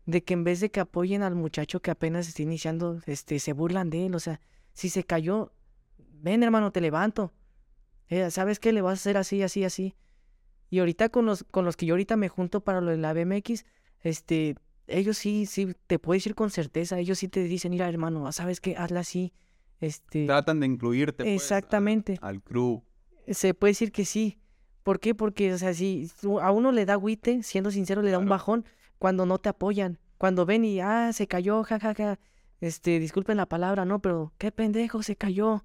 de 0.05 0.23
que 0.23 0.35
en 0.35 0.45
vez 0.45 0.61
de 0.61 0.71
que 0.71 0.81
apoyen 0.81 1.23
al 1.23 1.35
muchacho 1.35 1.81
que 1.81 1.91
apenas 1.91 2.29
está 2.29 2.43
iniciando, 2.43 3.01
este, 3.07 3.39
se 3.39 3.53
burlan 3.53 3.89
de 3.89 4.07
él, 4.07 4.15
o 4.15 4.21
sea, 4.21 4.41
si 4.75 4.91
se 4.91 5.05
cayó, 5.05 5.53
ven 5.99 6.43
hermano, 6.43 6.73
te 6.73 6.81
levanto, 6.81 7.33
eh, 8.09 8.31
¿sabes 8.31 8.59
qué? 8.59 8.73
Le 8.73 8.83
vas 8.83 8.93
a 8.93 9.01
hacer 9.01 9.17
así, 9.17 9.43
así, 9.43 9.65
así. 9.65 9.95
Y 10.69 10.81
ahorita 10.81 11.09
con 11.09 11.25
los, 11.25 11.45
con 11.45 11.65
los 11.65 11.77
que 11.77 11.87
yo 11.87 11.95
ahorita 11.95 12.17
me 12.17 12.29
junto 12.29 12.61
para 12.63 12.81
lo 12.81 12.91
de 12.91 12.99
la 12.99 13.15
BMX, 13.15 13.65
este, 14.01 14.57
ellos 14.87 15.19
sí, 15.19 15.47
sí, 15.47 15.75
te 15.87 15.99
puedes 15.99 16.27
ir 16.27 16.35
con 16.35 16.51
certeza, 16.51 16.99
ellos 16.99 17.19
sí 17.19 17.29
te 17.29 17.43
dicen, 17.45 17.71
mira 17.71 17.89
hermano, 17.89 18.31
¿sabes 18.33 18.61
qué? 18.61 18.77
Hazla 18.77 19.01
así. 19.01 19.33
Este... 19.81 20.27
Tratan 20.27 20.61
de 20.61 20.67
incluirte. 20.67 21.25
Pues, 21.25 21.35
exactamente. 21.35 22.19
al, 22.21 22.43
crew. 22.43 22.83
Se 23.29 23.55
puede 23.55 23.73
decir 23.73 23.93
que 23.93 24.05
sí. 24.05 24.39
¿Por 24.83 25.01
qué? 25.01 25.15
Porque, 25.15 25.53
o 25.53 25.59
sea, 25.59 25.75
si 25.75 26.11
a 26.41 26.51
uno 26.51 26.73
le 26.73 26.87
da 26.87 26.95
agüite, 26.95 27.43
siendo 27.43 27.71
sincero, 27.71 28.03
le 28.03 28.11
da 28.11 28.19
un 28.19 28.29
bajón 28.29 28.65
cuando 28.99 29.27
no 29.27 29.39
te 29.39 29.49
apoyan. 29.49 29.99
Cuando 30.19 30.45
ven 30.47 30.65
y, 30.65 30.81
ah, 30.81 31.13
se 31.13 31.27
cayó, 31.27 31.63
jajaja. 31.63 31.95
Ja, 31.95 32.15
ja. 32.15 32.21
Este, 32.63 33.01
disculpen 33.01 33.37
la 33.37 33.47
palabra, 33.47 33.85
no, 33.85 33.99
pero 34.01 34.33
qué 34.39 34.53
pendejo, 34.53 35.03
se 35.03 35.17
cayó. 35.17 35.65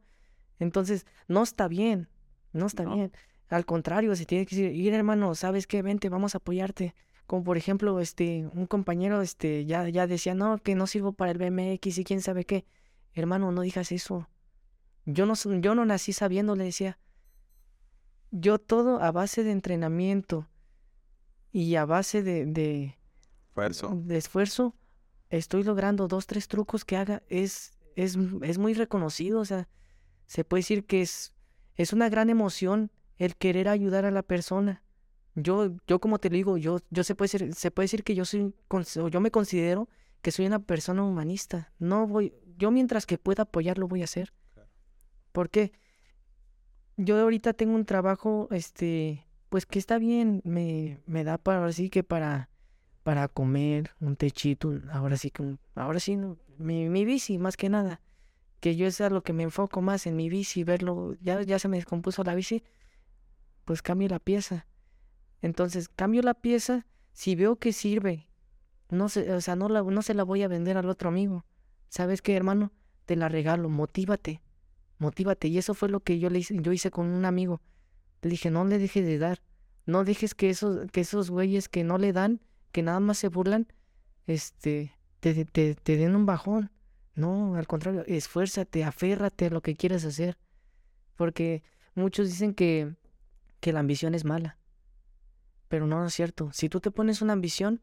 Entonces, 0.58 1.06
no 1.28 1.44
está 1.44 1.68
bien, 1.68 2.10
no 2.54 2.66
está 2.66 2.86
bien. 2.86 3.12
Al 3.50 3.68
contrario, 3.68 4.16
se 4.16 4.26
tiene 4.26 4.48
que 4.48 4.56
decir, 4.56 4.76
ir 4.76 4.96
hermano, 4.96 5.36
¿sabes 5.36 5.68
qué? 5.68 5.84
Vente, 5.84 6.10
vamos 6.10 6.34
a 6.34 6.40
apoyarte. 6.40 6.96
Como 7.28 7.44
por 7.44 7.58
ejemplo, 7.58 8.00
este, 8.00 8.50
un 8.54 8.66
compañero, 8.68 9.22
este, 9.22 9.66
ya, 9.66 9.88
ya 9.90 10.08
decía, 10.08 10.34
no, 10.34 10.58
que 10.58 10.76
no 10.76 10.88
sirvo 10.88 11.12
para 11.12 11.32
el 11.32 11.38
BMX 11.38 11.98
y 11.98 12.04
quién 12.06 12.22
sabe 12.22 12.46
qué. 12.46 12.66
Hermano, 13.14 13.52
no 13.52 13.62
digas 13.62 13.92
eso. 13.92 14.30
Yo 15.06 15.26
no, 15.26 15.34
yo 15.36 15.76
no 15.76 15.86
nací 15.86 16.14
sabiendo, 16.14 16.56
le 16.56 16.64
decía. 16.64 16.98
Yo 18.32 18.60
todo 18.60 19.02
a 19.02 19.12
base 19.12 19.44
de 19.44 19.52
entrenamiento 19.52 20.48
y 21.52 21.76
a 21.76 21.86
base 21.86 22.24
de, 22.24 22.46
de 22.46 22.98
esfuerzo. 23.48 24.02
De 24.04 24.18
esfuerzo, 24.18 24.76
estoy 25.30 25.64
logrando 25.64 26.08
dos, 26.08 26.28
tres 26.28 26.48
trucos 26.48 26.86
que 26.86 26.96
haga. 26.96 27.24
Es, 27.28 27.78
es, 27.96 28.18
es 28.42 28.58
muy 28.58 28.74
reconocido. 28.74 29.42
O 29.42 29.46
sea, 29.46 29.68
se 30.28 30.46
puede 30.46 30.60
decir 30.60 30.86
que 30.86 31.02
es, 31.02 31.34
es 31.76 31.92
una 31.92 32.08
gran 32.10 32.30
emoción 32.30 32.92
el 33.18 33.36
querer 33.36 33.68
ayudar 33.68 34.06
a 34.06 34.12
la 34.12 34.24
persona. 34.24 34.84
Yo, 35.40 35.76
yo 35.86 36.00
como 36.00 36.18
te 36.18 36.32
lo 36.32 36.36
digo, 36.36 36.58
yo, 36.58 36.80
yo 36.90 37.04
se 37.04 37.14
puede 37.14 37.30
decir, 37.32 37.54
se 37.54 37.70
puede 37.70 37.84
decir 37.84 38.04
que 38.04 38.16
yo 38.16 38.26
soy, 38.26 38.56
yo 39.12 39.22
me 39.22 39.30
considero 39.30 39.88
que 40.24 40.32
soy 40.32 40.48
una 40.48 40.58
persona 40.58 41.04
humanista. 41.04 41.72
No 41.78 42.08
voy, 42.08 42.34
yo 42.58 42.72
mientras 42.72 43.06
que 43.06 43.20
pueda 43.20 43.44
apoyarlo 43.44 43.88
voy 43.88 44.02
a 44.02 44.06
hacer. 44.06 44.34
Porque 45.32 45.72
yo 46.96 47.20
ahorita 47.20 47.54
tengo 47.54 47.76
un 47.76 47.86
trabajo, 47.86 48.48
este, 48.50 49.28
pues 49.50 49.68
que 49.68 49.78
está 49.78 50.00
bien, 50.00 50.42
me, 50.44 51.02
me 51.06 51.24
da 51.24 51.38
para 51.38 51.60
ahora 51.60 51.72
sí 51.72 51.92
que 51.92 52.02
para, 52.02 52.50
para 53.04 53.28
comer, 53.28 53.92
un 54.00 54.16
techito, 54.16 54.74
ahora 54.92 55.18
sí 55.18 55.30
que, 55.30 55.56
ahora 55.76 56.00
sí, 56.00 56.16
no, 56.16 56.40
mi, 56.58 56.90
mi 56.90 57.06
bici 57.06 57.38
más 57.38 57.58
que 57.58 57.70
nada. 57.70 58.02
Que 58.60 58.76
yo 58.76 58.88
es 58.88 59.00
a 59.02 59.12
lo 59.12 59.22
que 59.22 59.34
me 59.34 59.44
enfoco 59.44 59.84
más 59.84 60.08
en 60.08 60.16
mi 60.16 60.30
bici, 60.30 60.64
verlo, 60.64 61.16
ya, 61.22 61.44
ya 61.44 61.60
se 61.60 61.68
me 61.68 61.78
descompuso 61.78 62.24
la 62.24 62.34
bici, 62.34 62.64
pues 63.66 63.84
cambio 63.84 64.08
la 64.08 64.18
pieza 64.18 64.66
entonces 65.42 65.90
cambio 65.90 66.22
la 66.22 66.34
pieza, 66.34 66.86
si 67.14 67.36
veo 67.36 67.58
que 67.58 67.74
sirve, 67.74 68.28
no 68.90 69.10
se, 69.10 69.34
o 69.34 69.42
sea, 69.42 69.56
no, 69.56 69.70
la, 69.70 69.82
no 69.84 70.02
se 70.02 70.14
la 70.14 70.24
voy 70.24 70.44
a 70.44 70.48
vender 70.48 70.78
al 70.78 70.90
otro 70.90 71.10
amigo. 71.10 71.46
¿Sabes 71.90 72.22
qué, 72.22 72.36
hermano? 72.36 72.72
Te 73.06 73.16
la 73.16 73.30
regalo, 73.30 73.70
motívate, 73.70 74.42
motívate. 74.98 75.48
Y 75.48 75.58
eso 75.58 75.74
fue 75.74 75.90
lo 75.90 76.00
que 76.02 76.20
yo, 76.20 76.30
le 76.30 76.40
hice, 76.40 76.56
yo 76.62 76.72
hice 76.72 76.92
con 76.92 77.08
un 77.08 77.26
amigo. 77.26 77.62
Le 78.22 78.30
dije, 78.30 78.50
no 78.50 78.66
le 78.66 78.78
dejes 78.78 79.06
de 79.06 79.18
dar. 79.18 79.42
No 79.86 80.04
dejes 80.04 80.36
que 80.36 80.50
esos, 80.50 80.90
que 80.92 81.02
esos 81.02 81.30
güeyes 81.30 81.70
que 81.70 81.84
no 81.84 81.98
le 81.98 82.12
dan, 82.12 82.42
que 82.72 82.84
nada 82.84 83.00
más 83.00 83.18
se 83.18 83.30
burlan, 83.30 83.68
este, 84.26 84.94
te, 85.22 85.46
te, 85.46 85.76
te 85.76 85.98
den 85.98 86.16
un 86.16 86.26
bajón. 86.26 86.72
No, 87.16 87.56
al 87.56 87.68
contrario, 87.68 88.04
esfuérzate, 88.06 88.84
aférrate 88.84 89.46
a 89.46 89.50
lo 89.50 89.62
que 89.62 89.76
quieres 89.76 90.06
hacer. 90.06 90.38
Porque 91.16 91.64
muchos 91.96 92.28
dicen 92.28 92.54
que, 92.54 92.96
que 93.60 93.74
la 93.74 93.80
ambición 93.80 94.14
es 94.14 94.24
mala. 94.24 94.57
Pero 95.68 95.88
no, 95.88 96.06
es 96.06 96.14
cierto. 96.14 96.50
Si 96.54 96.70
tú 96.70 96.80
te 96.80 96.92
pones 96.92 97.22
una 97.22 97.34
ambición, 97.34 97.82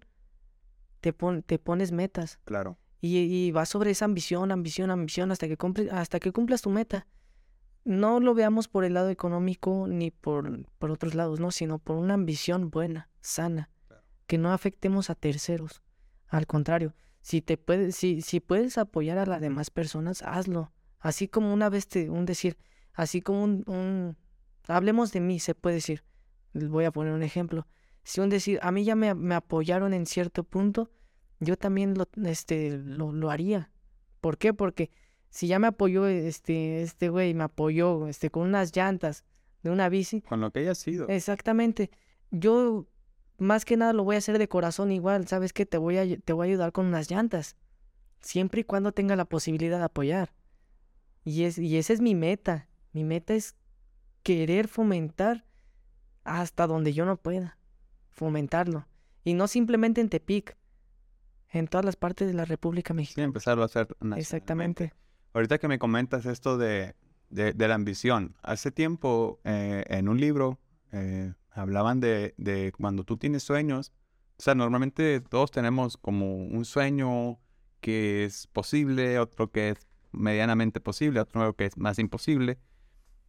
te, 1.00 1.14
te 1.46 1.58
pones 1.58 1.92
metas. 1.92 2.38
Claro. 2.44 2.78
Y, 3.00 3.18
y, 3.18 3.50
vas 3.50 3.68
sobre 3.68 3.90
esa 3.90 4.06
ambición, 4.06 4.50
ambición, 4.50 4.90
ambición, 4.90 5.30
hasta 5.30 5.46
que, 5.46 5.58
hasta 5.92 6.20
que 6.20 6.32
cumplas 6.32 6.62
tu 6.62 6.70
meta. 6.70 7.06
No 7.84 8.18
lo 8.18 8.32
veamos 8.32 8.66
por 8.66 8.84
el 8.84 8.94
lado 8.94 9.10
económico 9.10 9.86
ni 9.86 10.10
por, 10.10 10.64
por 10.78 10.90
otros 10.90 11.14
lados, 11.14 11.38
no, 11.38 11.50
sino 11.50 11.78
por 11.78 11.96
una 11.96 12.14
ambición 12.14 12.70
buena, 12.70 13.10
sana, 13.20 13.68
que 14.26 14.38
no 14.38 14.54
afectemos 14.54 15.10
a 15.10 15.14
terceros. 15.14 15.82
Al 16.28 16.46
contrario, 16.46 16.94
si 17.20 17.42
te 17.42 17.58
puedes, 17.58 17.94
si, 17.94 18.22
si 18.22 18.40
puedes 18.40 18.78
apoyar 18.78 19.18
a 19.18 19.26
las 19.26 19.42
demás 19.42 19.68
personas, 19.68 20.22
hazlo. 20.22 20.72
Así 20.98 21.28
como 21.28 21.52
una 21.52 21.68
vez 21.68 21.86
te, 21.86 22.08
un 22.08 22.24
decir, 22.24 22.56
así 22.94 23.20
como 23.20 23.44
un, 23.44 23.64
un 23.66 24.16
hablemos 24.66 25.12
de 25.12 25.20
mí, 25.20 25.38
se 25.38 25.54
puede 25.54 25.74
decir 25.74 26.04
les 26.54 26.68
voy 26.68 26.84
a 26.84 26.92
poner 26.92 27.12
un 27.12 27.22
ejemplo. 27.22 27.66
Si 28.04 28.20
un 28.20 28.28
decir, 28.28 28.58
a 28.62 28.70
mí 28.70 28.84
ya 28.84 28.94
me, 28.94 29.14
me 29.14 29.34
apoyaron 29.34 29.94
en 29.94 30.06
cierto 30.06 30.44
punto, 30.44 30.90
yo 31.40 31.56
también 31.56 31.94
lo, 31.94 32.06
este, 32.28 32.78
lo, 32.78 33.12
lo, 33.12 33.30
haría. 33.30 33.70
¿Por 34.20 34.38
qué? 34.38 34.54
Porque 34.54 34.90
si 35.30 35.46
ya 35.46 35.58
me 35.58 35.66
apoyó 35.66 36.06
este, 36.06 36.82
este 36.82 37.08
güey, 37.08 37.34
me 37.34 37.44
apoyó 37.44 38.06
este, 38.06 38.30
con 38.30 38.44
unas 38.46 38.74
llantas 38.74 39.24
de 39.62 39.70
una 39.70 39.88
bici. 39.88 40.20
Con 40.22 40.40
lo 40.40 40.50
que 40.50 40.60
haya 40.60 40.74
sido. 40.74 41.08
Exactamente. 41.08 41.90
Yo 42.30 42.86
más 43.38 43.64
que 43.64 43.76
nada 43.76 43.92
lo 43.92 44.04
voy 44.04 44.16
a 44.16 44.18
hacer 44.18 44.38
de 44.38 44.48
corazón 44.48 44.92
igual. 44.92 45.26
¿Sabes 45.26 45.52
qué? 45.52 45.66
Te 45.66 45.78
voy 45.78 45.98
a, 45.98 46.18
te 46.18 46.32
voy 46.32 46.46
a 46.46 46.50
ayudar 46.50 46.72
con 46.72 46.86
unas 46.86 47.10
llantas. 47.10 47.56
Siempre 48.20 48.60
y 48.62 48.64
cuando 48.64 48.92
tenga 48.92 49.16
la 49.16 49.24
posibilidad 49.24 49.78
de 49.78 49.84
apoyar. 49.84 50.32
Y, 51.24 51.44
es, 51.44 51.58
y 51.58 51.78
esa 51.78 51.92
es 51.92 52.00
mi 52.00 52.14
meta. 52.14 52.68
Mi 52.92 53.02
meta 53.02 53.34
es 53.34 53.56
querer 54.22 54.68
fomentar 54.68 55.44
hasta 56.24 56.66
donde 56.66 56.92
yo 56.92 57.04
no 57.04 57.16
pueda, 57.16 57.58
fomentarlo. 58.14 58.86
Y 59.24 59.34
no 59.34 59.48
simplemente 59.48 60.00
en 60.00 60.08
Tepic, 60.08 60.56
en 61.50 61.68
todas 61.68 61.84
las 61.84 61.96
partes 61.96 62.26
de 62.28 62.34
la 62.34 62.44
República 62.44 62.94
Mexicana. 62.94 63.24
Sí, 63.24 63.26
empezarlo 63.26 63.62
a 63.62 63.66
hacer. 63.66 63.96
Exactamente. 64.16 64.92
Ahorita 65.32 65.58
que 65.58 65.68
me 65.68 65.78
comentas 65.78 66.26
esto 66.26 66.58
de, 66.58 66.94
de, 67.30 67.68
la 67.68 67.74
ambición, 67.74 68.36
hace 68.42 68.70
tiempo 68.70 69.40
eh, 69.44 69.84
en 69.88 70.08
un 70.08 70.20
libro 70.20 70.60
eh, 70.92 71.32
hablaban 71.50 72.00
de, 72.00 72.34
de 72.36 72.72
cuando 72.72 73.04
tú 73.04 73.16
tienes 73.16 73.42
sueños, 73.42 73.92
o 74.36 74.42
sea, 74.42 74.54
normalmente 74.54 75.20
todos 75.20 75.50
tenemos 75.50 75.96
como 75.96 76.36
un 76.36 76.64
sueño 76.64 77.38
que 77.80 78.24
es 78.24 78.46
posible, 78.48 79.18
otro 79.18 79.50
que 79.50 79.70
es 79.70 79.86
medianamente 80.10 80.80
posible, 80.80 81.20
otro 81.20 81.54
que 81.54 81.66
es 81.66 81.76
más 81.76 81.98
imposible. 81.98 82.58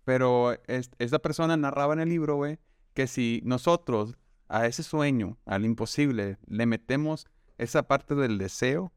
Pero 0.03 0.53
es, 0.67 0.91
esa 0.97 1.19
persona 1.19 1.57
narraba 1.57 1.93
en 1.93 1.99
el 1.99 2.09
libro, 2.09 2.36
güey, 2.36 2.59
que 2.93 3.07
si 3.07 3.41
nosotros 3.43 4.17
a 4.47 4.65
ese 4.65 4.83
sueño, 4.83 5.37
al 5.45 5.65
imposible, 5.65 6.37
le 6.47 6.65
metemos 6.65 7.27
esa 7.57 7.83
parte 7.83 8.15
del 8.15 8.37
deseo, 8.37 8.91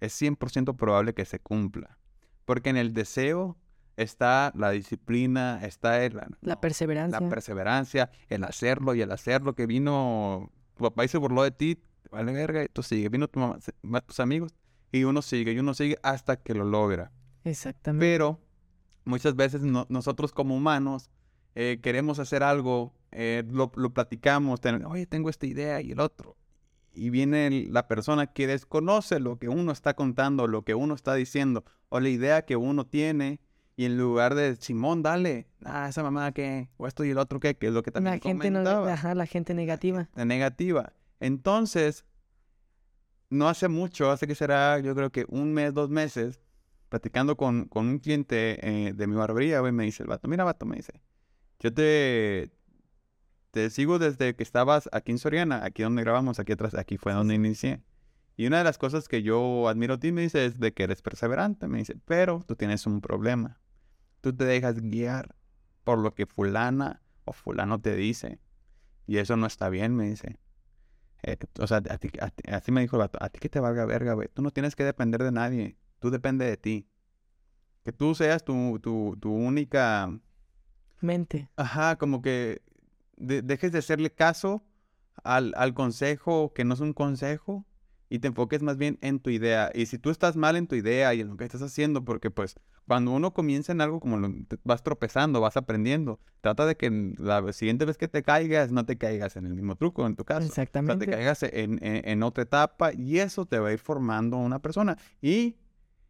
es 0.00 0.20
100% 0.20 0.76
probable 0.76 1.14
que 1.14 1.24
se 1.24 1.38
cumpla. 1.38 1.98
Porque 2.44 2.70
en 2.70 2.76
el 2.76 2.92
deseo 2.92 3.56
está 3.96 4.52
la 4.54 4.70
disciplina, 4.70 5.60
está 5.64 6.04
el, 6.04 6.20
la 6.40 6.60
perseverancia. 6.60 7.20
La 7.20 7.28
perseverancia, 7.28 8.10
el 8.28 8.44
hacerlo 8.44 8.94
y 8.94 9.00
el 9.00 9.12
hacerlo 9.12 9.54
que 9.54 9.66
vino, 9.66 10.50
tu 10.74 10.84
papá 10.84 11.04
y 11.04 11.08
se 11.08 11.18
burló 11.18 11.42
de 11.42 11.50
ti, 11.50 11.78
vale 12.10 12.32
verga, 12.32 12.66
tú 12.72 12.82
sigue, 12.82 13.08
vino 13.08 13.28
tu 13.28 13.40
mamá, 13.40 14.00
tus 14.02 14.20
amigos, 14.20 14.54
y 14.92 15.04
uno 15.04 15.22
sigue, 15.22 15.52
y 15.52 15.58
uno 15.58 15.74
sigue 15.74 15.98
hasta 16.02 16.36
que 16.36 16.54
lo 16.54 16.64
logra. 16.64 17.12
Exactamente. 17.44 18.04
Pero 18.04 18.40
muchas 19.04 19.36
veces 19.36 19.62
nosotros 19.62 20.32
como 20.32 20.56
humanos 20.56 21.10
eh, 21.54 21.78
queremos 21.82 22.18
hacer 22.18 22.42
algo, 22.42 22.94
eh, 23.14 23.42
lo, 23.50 23.72
lo 23.76 23.94
platicamos, 23.94 24.60
ten- 24.60 24.84
oye, 24.84 25.06
tengo 25.06 25.30
esta 25.30 25.46
idea 25.46 25.80
y 25.80 25.92
el 25.92 26.00
otro. 26.00 26.36
Y 26.92 27.10
viene 27.10 27.66
la 27.70 27.88
persona 27.88 28.26
que 28.28 28.46
desconoce 28.46 29.18
lo 29.20 29.38
que 29.38 29.48
uno 29.48 29.72
está 29.72 29.94
contando, 29.94 30.46
lo 30.46 30.62
que 30.62 30.74
uno 30.74 30.94
está 30.94 31.14
diciendo, 31.14 31.64
o 31.88 31.98
la 32.00 32.08
idea 32.08 32.44
que 32.44 32.56
uno 32.56 32.86
tiene, 32.86 33.40
y 33.76 33.86
en 33.86 33.98
lugar 33.98 34.34
de, 34.36 34.54
Simón, 34.56 35.02
dale, 35.02 35.48
ah, 35.64 35.88
esa 35.88 36.02
mamá 36.04 36.30
qué, 36.32 36.68
o 36.76 36.86
esto 36.86 37.04
y 37.04 37.10
el 37.10 37.18
otro 37.18 37.40
qué, 37.40 37.56
que 37.56 37.66
es 37.68 37.72
lo 37.72 37.82
que 37.82 37.90
también 37.90 38.14
La 38.16 38.20
gente 38.22 38.50
no, 38.50 38.60
comentaba 38.60 38.92
ajá, 38.92 39.14
la 39.16 39.26
gente 39.26 39.54
negativa. 39.54 40.08
la 40.14 40.24
negativa. 40.24 40.92
Entonces, 41.18 42.04
no 43.30 43.48
hace 43.48 43.66
mucho, 43.68 44.10
hace 44.10 44.26
que 44.26 44.34
será, 44.36 44.78
yo 44.78 44.94
creo 44.94 45.10
que 45.10 45.24
un 45.28 45.52
mes, 45.52 45.74
dos 45.74 45.90
meses, 45.90 46.40
platicando 46.88 47.36
con, 47.36 47.64
con 47.64 47.86
un 47.88 47.98
cliente 47.98 48.58
eh, 48.62 48.92
de 48.92 49.06
mi 49.08 49.16
barbería, 49.16 49.58
güey, 49.60 49.72
me 49.72 49.84
dice 49.84 50.04
el 50.04 50.08
vato, 50.08 50.28
mira, 50.28 50.44
vato, 50.44 50.66
me 50.66 50.76
dice, 50.76 51.00
yo 51.58 51.72
te, 51.74 52.50
te 53.54 53.70
sigo 53.70 54.00
desde 54.00 54.34
que 54.34 54.42
estabas 54.42 54.88
aquí 54.90 55.12
en 55.12 55.18
Soriana, 55.18 55.64
aquí 55.64 55.84
donde 55.84 56.02
grabamos, 56.02 56.40
aquí 56.40 56.52
atrás, 56.52 56.74
aquí 56.74 56.98
fue 56.98 57.12
donde 57.12 57.36
inicié. 57.36 57.80
Y 58.36 58.48
una 58.48 58.58
de 58.58 58.64
las 58.64 58.78
cosas 58.78 59.06
que 59.06 59.22
yo 59.22 59.68
admiro 59.68 59.94
a 59.94 60.00
ti, 60.00 60.10
me 60.10 60.22
dice, 60.22 60.44
es 60.44 60.58
de 60.58 60.74
que 60.74 60.82
eres 60.82 61.02
perseverante, 61.02 61.68
me 61.68 61.78
dice, 61.78 61.94
pero 62.04 62.42
tú 62.44 62.56
tienes 62.56 62.84
un 62.84 63.00
problema. 63.00 63.60
Tú 64.20 64.34
te 64.34 64.44
dejas 64.44 64.80
guiar 64.80 65.36
por 65.84 66.00
lo 66.00 66.14
que 66.14 66.26
fulana 66.26 67.00
o 67.24 67.32
fulano 67.32 67.80
te 67.80 67.94
dice. 67.94 68.40
Y 69.06 69.18
eso 69.18 69.36
no 69.36 69.46
está 69.46 69.68
bien, 69.68 69.94
me 69.94 70.08
dice. 70.10 70.40
Eh, 71.22 71.36
o 71.60 71.68
sea, 71.68 71.76
a 71.76 71.98
ti, 71.98 72.08
a 72.20 72.30
ti- 72.30 72.50
así 72.50 72.72
me 72.72 72.80
dijo 72.80 72.96
el 72.96 73.00
vato, 73.02 73.18
a 73.22 73.28
ti 73.28 73.38
que 73.38 73.48
te 73.48 73.60
valga 73.60 73.84
verga, 73.86 74.14
güey. 74.14 74.28
Tú 74.34 74.42
no 74.42 74.50
tienes 74.50 74.74
que 74.74 74.82
depender 74.82 75.22
de 75.22 75.30
nadie. 75.30 75.76
Tú 76.00 76.10
depende 76.10 76.44
de 76.44 76.56
ti. 76.56 76.88
Que 77.84 77.92
tú 77.92 78.16
seas 78.16 78.44
tu, 78.44 78.80
tu, 78.80 79.16
tu 79.20 79.32
única... 79.32 80.10
Mente. 81.00 81.50
Ajá, 81.54 81.96
como 81.96 82.20
que 82.20 82.62
de- 83.16 83.42
dejes 83.42 83.72
de 83.72 83.78
hacerle 83.78 84.10
caso 84.12 84.64
al, 85.22 85.52
al 85.56 85.74
consejo 85.74 86.52
que 86.54 86.64
no 86.64 86.74
es 86.74 86.80
un 86.80 86.92
consejo 86.92 87.64
y 88.10 88.18
te 88.18 88.28
enfoques 88.28 88.62
más 88.62 88.76
bien 88.76 88.98
en 89.00 89.18
tu 89.20 89.30
idea. 89.30 89.70
Y 89.74 89.86
si 89.86 89.98
tú 89.98 90.10
estás 90.10 90.36
mal 90.36 90.56
en 90.56 90.66
tu 90.66 90.74
idea 90.76 91.14
y 91.14 91.20
en 91.20 91.28
lo 91.28 91.36
que 91.36 91.44
estás 91.44 91.62
haciendo, 91.62 92.04
porque 92.04 92.30
pues 92.30 92.54
cuando 92.86 93.12
uno 93.12 93.32
comienza 93.32 93.72
en 93.72 93.80
algo 93.80 93.98
como 93.98 94.18
lo, 94.18 94.28
vas 94.62 94.82
tropezando, 94.82 95.40
vas 95.40 95.56
aprendiendo, 95.56 96.20
trata 96.42 96.66
de 96.66 96.76
que 96.76 96.90
la 97.18 97.50
siguiente 97.52 97.86
vez 97.86 97.96
que 97.96 98.08
te 98.08 98.22
caigas, 98.22 98.70
no 98.72 98.84
te 98.84 98.98
caigas 98.98 99.36
en 99.36 99.46
el 99.46 99.54
mismo 99.54 99.74
truco, 99.76 100.06
en 100.06 100.16
tu 100.16 100.24
caso. 100.24 100.40
O 100.40 100.42
sea, 100.42 100.54
te 100.56 100.62
Exactamente. 100.62 101.06
caigas 101.06 101.42
en, 101.44 101.82
en- 101.84 102.06
en 102.08 102.22
otra 102.22 102.42
etapa 102.42 102.92
y 102.92 103.18
eso 103.20 103.46
te 103.46 103.58
va 103.58 103.68
a 103.70 103.72
ir 103.72 103.78
formando 103.78 104.36
una 104.36 104.60
persona. 104.60 104.98
Y 105.22 105.56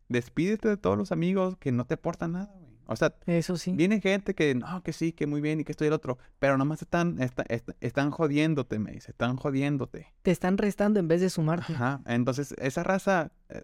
despídete 0.09 0.69
de 0.69 0.77
todos 0.77 0.99
los 0.99 1.13
amigos 1.13 1.57
que 1.59 1.71
no 1.73 1.87
te 1.87 1.95
aportan 1.95 2.33
nada. 2.33 2.53
O 2.87 2.97
sea, 2.97 3.15
Eso 3.27 3.57
sí. 3.57 3.73
Viene 3.73 4.01
gente 4.01 4.35
que, 4.35 4.55
no, 4.55 4.83
que 4.83 4.93
sí, 4.93 5.13
que 5.13 5.27
muy 5.27 5.41
bien 5.41 5.61
y 5.61 5.65
que 5.65 5.73
esto 5.73 5.85
y 5.85 5.89
el 5.89 5.93
otro, 5.95 6.19
pero 6.39 6.59
nomás 6.59 6.83
están, 6.83 7.21
esta- 7.23 7.45
esta- 7.49 7.75
están 7.81 8.11
jodiéndote, 8.11 8.79
me 8.79 8.93
dice, 8.93 9.13
están 9.13 9.37
jodiéndote. 9.37 10.13
Te 10.23 10.31
están 10.31 10.59
restando 10.59 11.01
en 11.01 11.09
vez 11.09 11.21
de 11.21 11.31
sumarte. 11.31 11.73
Ajá, 11.73 12.03
entonces 12.07 12.55
esa 12.59 12.83
raza, 12.83 13.33
eh, 13.49 13.63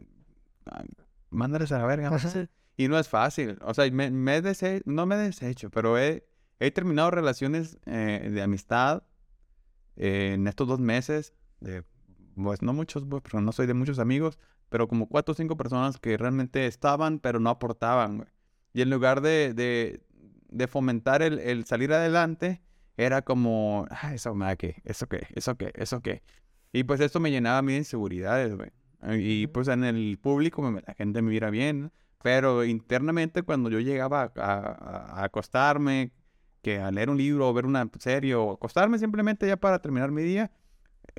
mándales 1.31 1.73
a 1.73 1.79
la 1.79 1.87
verga. 1.87 2.09
Ajá. 2.15 2.49
Y 2.77 2.89
no 2.89 2.99
es 2.99 3.09
fácil, 3.09 3.59
o 3.63 3.75
sea, 3.75 3.91
me, 3.91 4.11
me 4.11 4.37
he 4.37 4.43
dese- 4.43 4.83
no 4.87 5.05
me 5.05 5.17
he 5.17 5.19
deshecho, 5.19 5.69
pero 5.71 5.99
he, 5.99 6.25
he 6.61 6.71
terminado 6.71 7.11
relaciones 7.11 7.79
eh, 7.85 8.31
de 8.33 8.41
amistad 8.43 9.03
eh, 9.97 10.33
en 10.35 10.47
estos 10.47 10.67
dos 10.67 10.81
meses, 10.81 11.35
de, 11.61 11.85
pues 12.37 12.63
no 12.63 12.73
muchos, 12.73 13.05
porque 13.05 13.39
no 13.39 13.53
soy 13.53 13.67
de 13.67 13.75
muchos 13.75 13.99
amigos, 13.99 14.39
pero 14.71 14.89
como 14.89 15.09
cuatro 15.09 15.33
o 15.33 15.35
cinco 15.35 15.59
personas 15.59 15.99
que 15.99 16.17
realmente 16.17 16.67
estaban, 16.67 17.19
pero 17.19 17.39
no 17.39 17.51
aportaban, 17.51 18.17
güey. 18.19 18.29
Y 18.73 18.83
en 18.83 18.91
lugar 18.91 19.21
de, 19.21 19.55
de, 19.55 20.01
de 20.49 20.67
fomentar 20.69 21.23
el, 21.23 21.39
el 21.39 21.65
salir 21.65 21.93
adelante, 21.93 22.63
era 22.97 23.23
como, 23.23 23.87
ah, 23.91 24.15
eso, 24.15 24.35
ma, 24.35 24.57
¿qué? 24.57 24.81
¿Eso 24.85 25.09
qué? 25.09 25.27
¿Eso 25.35 25.57
qué? 25.57 25.73
¿Eso 25.75 26.01
qué? 26.03 26.23
Y 26.73 26.85
pues 26.85 27.01
esto 27.01 27.19
me 27.21 27.31
llenaba 27.31 27.59
a 27.59 27.63
mí 27.63 27.73
de 27.73 27.79
inseguridades, 27.79 28.55
güey. 28.57 28.71
Y 29.19 29.47
pues 29.49 29.69
en 29.69 29.85
el 29.85 30.19
público 30.21 30.63
me- 30.63 30.83
la 30.87 30.95
gente 30.95 31.23
me 31.23 31.31
viera 31.31 31.51
bien, 31.51 31.91
pero 32.23 32.65
internamente 32.65 33.43
cuando 33.43 33.71
yo 33.71 33.81
llegaba 33.81 34.23
a, 34.23 34.33
a- 34.37 35.21
a 35.21 35.25
acostarme, 35.25 36.13
que 36.63 36.79
a 36.81 36.91
leer 36.91 37.09
un 37.11 37.17
libro 37.17 37.49
o 37.49 37.55
ver 37.55 37.65
una 37.67 37.89
serie 37.99 38.35
o 38.35 38.53
acostarme 38.53 38.99
simplemente 38.99 39.47
ya 39.47 39.57
para 39.57 39.81
terminar 39.81 40.11
mi 40.11 40.23
día, 40.23 40.51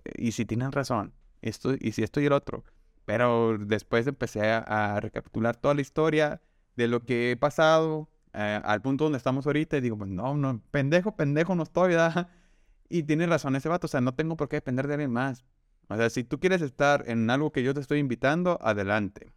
eh, 0.05 0.11
y 0.17 0.31
si 0.33 0.45
tienen 0.45 0.71
razón, 0.71 1.13
esto, 1.41 1.73
y 1.79 1.91
si 1.93 2.03
esto 2.03 2.21
y 2.21 2.25
el 2.25 2.33
otro. 2.33 2.63
Pero 3.05 3.57
después 3.59 4.07
empecé 4.07 4.49
a, 4.51 4.59
a 4.95 4.99
recapitular 4.99 5.55
toda 5.57 5.73
la 5.73 5.81
historia 5.81 6.41
de 6.75 6.87
lo 6.87 7.03
que 7.05 7.31
he 7.31 7.37
pasado 7.37 8.09
eh, 8.33 8.61
al 8.63 8.81
punto 8.81 9.05
donde 9.05 9.17
estamos 9.17 9.45
ahorita 9.45 9.77
y 9.77 9.81
digo, 9.81 9.97
pues 9.97 10.09
no, 10.09 10.35
no, 10.35 10.61
pendejo, 10.71 11.15
pendejo 11.15 11.55
no 11.55 11.63
estoy, 11.63 11.89
¿verdad? 11.91 12.29
Y 12.89 13.03
tiene 13.03 13.25
razón 13.25 13.55
ese 13.55 13.69
vato, 13.69 13.87
o 13.87 13.89
sea, 13.89 14.01
no 14.01 14.13
tengo 14.15 14.35
por 14.37 14.49
qué 14.49 14.57
depender 14.57 14.87
de 14.87 14.95
alguien 14.95 15.11
más. 15.13 15.45
O 15.87 15.95
sea, 15.95 16.09
si 16.09 16.23
tú 16.25 16.39
quieres 16.41 16.61
estar 16.61 17.03
en 17.07 17.29
algo 17.29 17.51
que 17.51 17.63
yo 17.63 17.73
te 17.73 17.79
estoy 17.79 17.99
invitando, 17.99 18.59
adelante. 18.61 19.31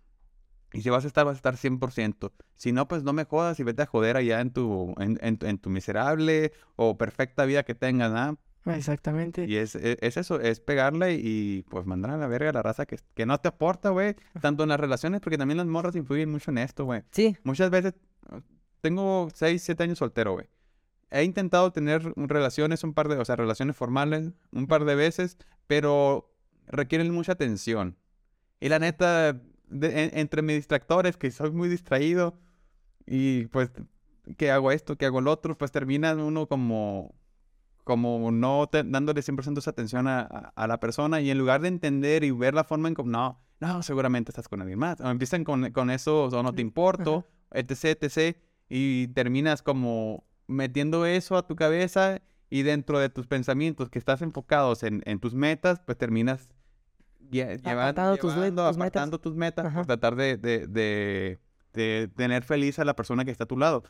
Y 0.73 0.83
si 0.83 0.91
vas 0.91 1.05
a 1.05 1.07
estar, 1.09 1.25
vas 1.25 1.35
a 1.35 1.37
estar 1.37 1.57
100%. 1.57 2.33
Si 2.57 2.73
no, 2.73 2.89
pues 2.89 3.03
no 3.05 3.13
me 3.13 3.25
jodas 3.25 3.61
y 3.61 3.65
vete 3.65 3.83
a 3.83 3.87
joder 3.87 4.17
allá 4.17 4.41
en 4.41 4.53
tu, 4.53 4.95
en, 4.99 5.19
en 5.21 5.59
tu- 5.59 5.71
miserable 5.71 6.53
o 6.77 6.99
perfecta 6.99 7.45
vida 7.45 7.63
que 7.65 7.75
tengas, 7.77 8.13
¿ah? 8.15 8.37
Exactamente. 8.67 9.45
Y 9.47 9.57
es, 9.57 9.75
es, 9.75 9.99
es 10.01 10.17
eso, 10.17 10.41
es 10.41 10.61
pegarle 10.61 11.15
y 11.15 11.63
pues 11.69 11.85
mandar 11.87 12.13
a 12.13 12.17
la 12.17 12.27
verga 12.27 12.51
a 12.51 12.53
la 12.53 12.63
raza 12.63 12.87
que, 12.87 12.97
que 13.15 13.27
no 13.27 13.39
te 13.39 13.49
aporta, 13.49 13.91
güey. 13.91 14.17
Tanto 14.41 14.63
en 14.63 14.71
las 14.71 14.81
relaciones, 14.81 15.21
porque 15.21 15.37
también 15.39 15.59
las 15.59 15.67
morras 15.67 15.95
influyen 15.97 16.31
mucho 16.31 16.51
en 16.51 16.59
esto, 16.59 16.85
güey. 16.85 17.03
Sí, 17.11 17.37
Muchas 17.45 17.71
veces, 17.71 17.95
uh, 18.31 18.39
tengo 18.81 19.29
6, 19.35 19.63
7 19.63 19.83
años 19.83 19.99
soltero, 19.99 20.33
güey. 20.33 20.47
He 21.11 21.23
intentado 21.25 21.71
tener 21.73 22.13
relaciones, 22.17 22.83
un 22.85 22.95
par 22.95 23.09
de, 23.09 23.17
o 23.19 23.25
sea, 23.25 23.37
relaciones 23.37 23.77
formales, 23.77 24.33
un 24.51 24.67
par 24.67 24.85
de 24.85 24.95
veces, 24.95 25.37
pero 25.67 26.35
requieren 26.67 27.11
mucha 27.13 27.33
atención. 27.33 27.97
Y 28.61 28.69
la 28.71 28.79
neta, 28.79 29.35
de- 29.69 30.05
en- 30.05 30.19
entre 30.19 30.43
mis 30.43 30.57
distractores, 30.57 31.17
que 31.17 31.31
soy 31.31 31.51
muy 31.53 31.69
distraído, 31.69 32.39
y 33.07 33.47
pues 33.49 33.71
que 34.39 34.51
hago 34.51 34.73
esto, 34.73 34.97
que 34.97 35.05
hago 35.07 35.21
lo 35.21 35.31
otro, 35.31 35.57
pues 35.59 35.71
termina 35.71 36.15
uno 36.15 36.47
como, 36.49 37.15
como 37.85 38.31
no 38.33 38.67
te- 38.71 38.83
dándole 38.83 39.23
100% 39.23 39.59
esa 39.59 39.71
atención 39.71 40.09
a, 40.09 40.21
a- 40.23 40.53
a 40.57 40.67
la 40.67 40.81
persona, 40.81 41.21
y 41.21 41.31
en 41.31 41.39
lugar 41.39 41.61
de 41.61 41.69
entender 41.69 42.25
y 42.25 42.31
ver 42.31 42.55
la 42.55 42.65
forma 42.65 42.89
en 42.89 42.95
como, 42.95 43.11
no, 43.11 43.41
no, 43.61 43.83
seguramente 43.83 44.31
estás 44.31 44.49
con 44.49 44.61
alguien 44.63 44.79
más. 44.79 45.01
O 45.01 45.09
empiezan 45.11 45.45
con, 45.45 45.71
con 45.71 45.91
eso, 45.91 46.25
o 46.25 46.43
no 46.43 46.53
te 46.55 46.63
importo, 46.63 47.27
etc, 47.53 48.03
etc. 48.03 48.37
Y 48.69 49.09
terminas 49.09 49.63
como 49.63 50.25
metiendo 50.47 51.07
eso 51.07 51.37
a 51.37 51.47
tu 51.47 51.55
cabeza 51.57 52.21
y 52.51 52.63
dentro 52.63 52.99
de 52.99 53.09
tus 53.09 53.27
pensamientos 53.27 53.89
que 53.91 53.99
estás 53.99 54.23
enfocados 54.23 54.83
en, 54.83 55.03
en 55.07 55.19
tus 55.21 55.35
metas, 55.35 55.81
pues 55.85 55.97
terminas 55.99 56.49
lle- 57.31 57.61
llevan- 57.63 57.89
Apartando 57.89 58.17
tus 58.17 58.35
llevando, 58.35 58.63
tus 58.69 58.77
metas. 58.77 58.77
apartando 58.77 59.21
tus 59.21 59.35
metas 59.35 59.65
por 59.65 59.73
Ajá. 59.73 59.85
tratar 59.85 60.17
de, 60.17 60.37
de, 60.37 60.67
de- 60.67 61.39
de 61.73 62.09
tener 62.15 62.45
feliz 62.45 62.79
a 62.79 62.85
la 62.85 62.95
persona 62.95 63.25
que 63.25 63.31
está 63.31 63.45
a 63.45 63.49
tu 63.49 63.57
lado. 63.59 63.83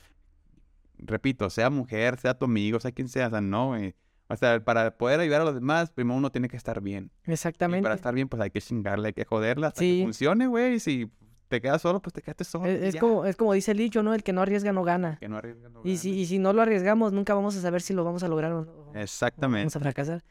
Repito, 0.98 1.50
sea 1.50 1.70
mujer, 1.70 2.18
sea 2.18 2.34
tu 2.38 2.44
amigo, 2.46 2.78
sea 2.80 2.92
quien 2.92 3.08
sea, 3.08 3.26
o 3.26 3.30
sea, 3.30 3.40
no, 3.40 3.68
güey. 3.68 3.94
O 4.28 4.36
sea, 4.36 4.64
para 4.64 4.96
poder 4.96 5.20
ayudar 5.20 5.42
a 5.42 5.44
los 5.44 5.54
demás, 5.54 5.90
primero 5.90 6.16
uno 6.16 6.30
tiene 6.30 6.48
que 6.48 6.56
estar 6.56 6.80
bien. 6.80 7.10
Y 7.26 7.32
exactamente. 7.32 7.82
para 7.82 7.94
estar 7.94 8.14
bien, 8.14 8.28
pues 8.28 8.40
hay 8.40 8.50
que 8.50 8.60
chingarle, 8.60 9.08
hay 9.08 9.12
que 9.12 9.24
joderla 9.24 9.68
hasta 9.68 9.80
Sí. 9.80 9.98
que 9.98 10.04
funcione, 10.04 10.46
güey. 10.46 10.74
Y 10.74 10.80
si 10.80 11.10
te 11.48 11.60
quedas 11.60 11.82
solo, 11.82 12.00
pues 12.00 12.14
te 12.14 12.22
quedaste 12.22 12.44
solo. 12.44 12.64
Es, 12.66 12.82
y 12.82 12.86
es 12.88 12.96
como, 12.96 13.26
es 13.26 13.36
como 13.36 13.52
dice 13.52 13.72
el 13.72 13.78
dicho, 13.78 14.02
¿no? 14.02 14.14
El 14.14 14.22
que 14.22 14.32
no 14.32 14.40
arriesga 14.40 14.72
no 14.72 14.82
gana. 14.82 15.18
Que 15.20 15.28
no 15.28 15.36
arriesga, 15.36 15.68
no 15.68 15.82
Y 15.84 15.98
si, 15.98 16.10
gana. 16.10 16.20
y 16.22 16.26
si 16.26 16.38
no 16.38 16.52
lo 16.54 16.62
arriesgamos, 16.62 17.12
nunca 17.12 17.34
vamos 17.34 17.54
a 17.56 17.60
saber 17.60 17.82
si 17.82 17.92
lo 17.92 18.02
vamos 18.02 18.22
a 18.22 18.28
lograr 18.28 18.52
o 18.52 18.64
no. 18.64 18.72
o 18.72 18.94
Exactamente. 18.94 19.64
Vamos 19.64 19.76
a 19.76 19.80
fracasar. 19.80 20.24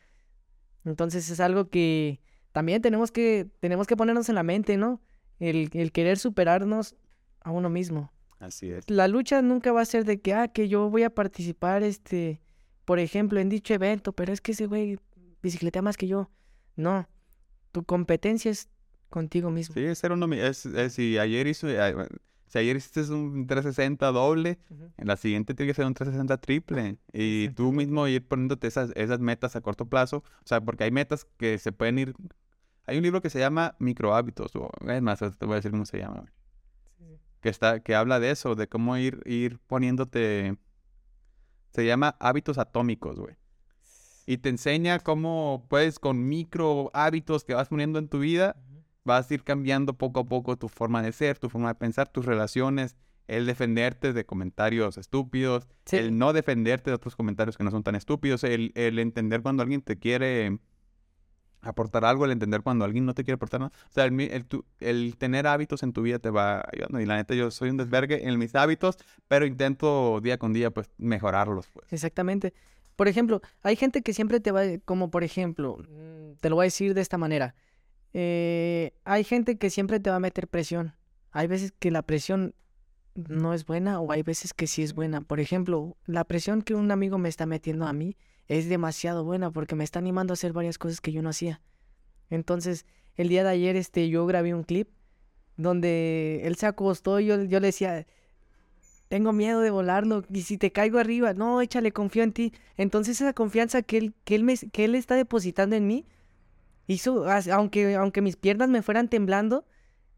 Entonces 0.86 1.30
es 1.30 1.40
algo 1.40 1.70
que 1.70 2.20
también 2.52 2.82
tenemos 2.82 3.12
que, 3.12 3.48
tenemos 3.60 3.88
que 3.88 3.96
ponernos 3.96 4.28
en 4.30 4.36
la 4.36 4.44
mente, 4.44 4.76
¿no? 4.78 5.02
El, 5.40 5.70
el 5.74 5.92
querer 5.92 6.18
superarnos 6.18 6.96
a 7.42 7.52
uno 7.52 7.70
mismo. 7.70 8.12
Así 8.44 8.70
es. 8.72 8.90
La 8.90 9.08
lucha 9.08 9.42
nunca 9.42 9.72
va 9.72 9.82
a 9.82 9.86
ser 9.86 10.04
de 10.06 10.20
que, 10.20 10.34
ah, 10.34 10.48
que 10.50 10.68
yo 10.68 10.90
voy 10.90 11.04
a 11.04 11.10
participar, 11.10 11.82
este, 11.84 12.42
por 12.86 13.00
ejemplo, 13.00 13.40
en 13.40 13.48
dicho 13.50 13.74
evento, 13.74 14.12
pero 14.14 14.34
es 14.34 14.42
que 14.42 14.52
ese 14.52 14.66
güey 14.68 15.00
bicicletea 15.42 15.82
más 15.82 15.96
que 15.96 16.08
yo. 16.08 16.30
No, 16.76 17.08
tu 17.72 17.84
competencia 17.86 18.52
es 18.52 18.68
contigo 19.10 19.50
mismo. 19.50 19.74
Sí, 19.76 19.84
es 19.86 19.98
ser 20.00 20.12
uno 20.12 20.32
es, 20.34 20.66
es- 20.66 20.94
si 20.94 21.18
ayer 21.18 21.48
hizo, 21.48 21.70
eh, 21.70 22.08
si 22.48 22.58
ayer 22.60 22.76
hiciste 22.76 23.02
un 23.14 23.48
360 23.48 24.12
doble, 24.12 24.60
en 24.98 25.08
la 25.08 25.16
siguiente 25.16 25.54
tiene 25.54 25.72
que 25.72 25.76
ser 25.76 25.86
un 25.86 25.94
360 25.94 26.38
triple. 26.38 26.98
Y 27.14 27.50
tú 27.50 27.72
mismo 27.72 28.08
ir 28.08 28.28
poniéndote 28.28 28.68
esas, 28.68 28.92
esas 28.96 29.20
metas 29.20 29.56
a 29.56 29.62
corto 29.62 29.86
plazo. 29.86 30.18
O 30.18 30.46
sea, 30.48 30.60
porque 30.62 30.84
hay 30.84 30.92
metas 30.92 31.26
que 31.38 31.58
se 31.60 31.72
pueden 31.72 31.98
ir. 32.00 32.14
Hay 32.86 32.98
un 32.98 33.04
libro 33.04 33.22
que 33.22 33.30
se 33.30 33.40
llama 33.40 33.76
Micro 33.80 34.14
Hábitos. 34.14 34.54
O, 34.56 34.70
es 34.88 35.02
más, 35.02 35.20
te 35.20 35.46
voy 35.46 35.54
a 35.54 35.56
decir 35.56 35.72
cómo 35.72 35.86
se 35.86 36.00
llama. 36.00 36.26
Que, 37.44 37.50
está, 37.50 37.82
que 37.82 37.94
habla 37.94 38.20
de 38.20 38.32
eso, 38.32 38.56
de 38.56 38.68
cómo 38.68 38.98
ir, 38.98 39.22
ir 39.26 39.60
poniéndote. 39.68 40.58
Se 41.74 41.86
llama 41.86 42.16
Hábitos 42.20 42.58
Atómicos, 42.58 43.20
güey. 43.20 43.36
Y 44.26 44.38
te 44.38 44.50
enseña 44.50 45.00
cómo 45.00 45.66
puedes 45.70 46.00
con 46.00 46.28
micro 46.28 46.90
hábitos 46.94 47.44
que 47.44 47.54
vas 47.54 47.68
poniendo 47.68 48.00
en 48.00 48.08
tu 48.08 48.20
vida, 48.20 48.56
vas 49.04 49.30
a 49.30 49.34
ir 49.34 49.44
cambiando 49.44 49.94
poco 49.94 50.22
a 50.22 50.26
poco 50.26 50.58
tu 50.58 50.70
forma 50.70 51.04
de 51.04 51.12
ser, 51.12 51.38
tu 51.38 51.50
forma 51.50 51.68
de 51.68 51.76
pensar, 51.76 52.08
tus 52.08 52.26
relaciones 52.26 52.96
el 53.28 53.46
defenderte 53.46 54.14
de 54.14 54.26
comentarios 54.26 54.98
estúpidos, 54.98 55.68
el 55.92 56.18
no 56.18 56.34
defenderte 56.34 56.92
de 56.92 56.96
otros 56.96 57.16
comentarios 57.16 57.58
que 57.58 57.64
no 57.64 57.72
son 57.72 57.84
tan 57.84 57.96
estúpidos, 57.96 58.44
el, 58.44 58.72
el 58.76 59.00
entender 59.00 59.42
cuando 59.42 59.64
alguien 59.64 59.82
te 59.82 59.98
quiere 59.98 60.60
aportar 61.64 62.06
algo, 62.06 62.26
el 62.26 62.32
entender 62.32 62.62
cuando 62.62 62.86
alguien 62.86 63.06
no 63.06 63.14
te 63.14 63.24
quiere 63.24 63.36
aportar 63.36 63.62
nada. 63.62 63.72
O 63.90 63.92
sea, 63.92 64.06
el, 64.06 64.46
el, 64.80 65.16
tener 65.18 65.48
hábitos 65.48 65.84
en 65.84 65.94
tu 65.94 66.02
vida 66.02 66.20
te 66.20 66.30
va 66.30 66.64
ayudando. 66.72 67.00
Y 67.00 67.06
la 67.06 67.16
neta, 67.16 67.34
yo 67.34 67.52
soy 67.52 67.70
un 67.70 67.78
desvergue 67.78 68.28
en 68.28 68.38
mis 68.38 68.54
hábitos, 68.56 68.98
pero 69.28 69.46
intento 69.46 70.20
día 70.22 70.38
con 70.38 70.54
día, 70.54 70.72
pues, 70.72 70.90
mejorarlos. 70.98 71.68
Pues. 71.74 71.92
Exactamente. 71.92 72.54
Por 72.96 73.08
ejemplo, 73.08 73.42
hay 73.64 73.76
gente 73.76 74.02
que 74.02 74.14
siempre 74.14 74.40
te 74.40 74.52
va, 74.52 74.62
como 74.86 75.10
por 75.10 75.24
ejemplo, 75.24 75.78
mm, 75.80 76.36
te 76.40 76.50
lo 76.50 76.58
voy 76.58 76.64
a 76.64 76.68
decir 76.68 76.94
de 76.94 77.02
esta 77.02 77.18
manera. 77.18 77.56
Eh, 78.14 78.94
hay 79.04 79.24
gente 79.24 79.58
que 79.58 79.70
siempre 79.70 80.00
te 80.00 80.10
va 80.10 80.18
a 80.18 80.20
meter 80.20 80.48
presión. 80.48 80.94
Hay 81.32 81.48
veces 81.48 81.74
que 81.80 81.90
la 81.90 82.04
presión 82.04 82.54
no 83.16 83.54
es 83.54 83.66
buena 83.66 84.00
o 84.00 84.12
hay 84.12 84.22
veces 84.22 84.54
que 84.54 84.68
sí 84.68 84.84
es 84.84 84.94
buena. 84.94 85.22
Por 85.22 85.40
ejemplo, 85.40 85.98
la 86.06 86.24
presión 86.24 86.62
que 86.62 86.76
un 86.76 86.92
amigo 86.92 87.18
me 87.18 87.30
está 87.30 87.46
metiendo 87.46 87.88
a 87.88 87.94
mí 87.94 88.16
es 88.58 88.70
demasiado 88.70 89.24
buena 89.24 89.52
porque 89.52 89.76
me 89.76 89.84
está 89.84 90.00
animando 90.00 90.32
a 90.32 90.36
hacer 90.36 90.54
varias 90.54 90.78
cosas 90.78 91.02
que 91.02 91.12
yo 91.12 91.22
no 91.22 91.30
hacía. 91.30 91.62
Entonces, 92.30 92.86
el 93.16 93.30
día 93.30 93.44
de 93.44 93.50
ayer 93.50 93.76
este, 93.76 94.10
yo 94.10 94.26
grabé 94.26 94.54
un 94.54 94.64
clip 94.64 94.90
donde 95.58 96.42
él 96.44 96.56
se 96.56 96.66
acostó 96.66 97.20
y 97.20 97.28
yo, 97.28 97.44
yo 97.44 97.60
le 97.60 97.68
decía, 97.68 98.06
tengo 99.08 99.34
miedo 99.34 99.62
de 99.62 99.70
volarlo 99.70 100.24
y 100.30 100.42
si 100.42 100.58
te 100.58 100.72
caigo 100.72 101.00
arriba, 101.00 101.34
no, 101.34 101.62
échale, 101.62 101.92
confío 101.92 102.24
en 102.24 102.34
ti. 102.34 102.54
Entonces 102.78 103.22
esa 103.22 103.34
confianza 103.34 103.82
que 103.82 103.98
él, 103.98 104.14
que 104.24 104.36
él, 104.36 104.44
me, 104.44 104.56
que 104.58 104.86
él 104.86 104.96
está 104.96 105.16
depositando 105.16 105.76
en 105.76 105.88
mí, 105.88 106.06
hizo, 106.88 107.26
aunque, 107.52 107.96
aunque 107.96 108.22
mis 108.22 108.36
piernas 108.36 108.70
me 108.70 108.82
fueran 108.82 109.10
temblando, 109.10 109.66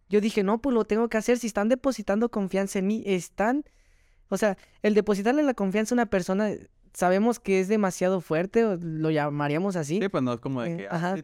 yo 0.09 0.21
dije, 0.21 0.43
no, 0.43 0.61
pues 0.61 0.73
lo 0.73 0.85
tengo 0.85 1.09
que 1.09 1.17
hacer. 1.17 1.39
Si 1.39 1.47
están 1.47 1.69
depositando 1.69 2.29
confianza 2.29 2.79
en 2.79 2.87
mí, 2.87 3.03
están... 3.05 3.65
O 4.29 4.37
sea, 4.37 4.57
el 4.81 4.93
depositarle 4.93 5.43
la 5.43 5.53
confianza 5.53 5.93
a 5.93 5.97
una 5.97 6.05
persona 6.07 6.51
sabemos 6.95 7.39
que 7.39 7.59
es 7.59 7.67
demasiado 7.67 8.21
fuerte, 8.21 8.65
o 8.65 8.77
lo 8.77 9.11
llamaríamos 9.11 9.75
así. 9.75 9.99
Sí, 10.01 10.09
pues 10.09 10.23
no 10.23 10.33
es 10.33 10.39
como 10.39 10.61
de 10.61 10.73
eh, 10.73 10.77
que, 10.77 10.87
ajá. 10.89 11.15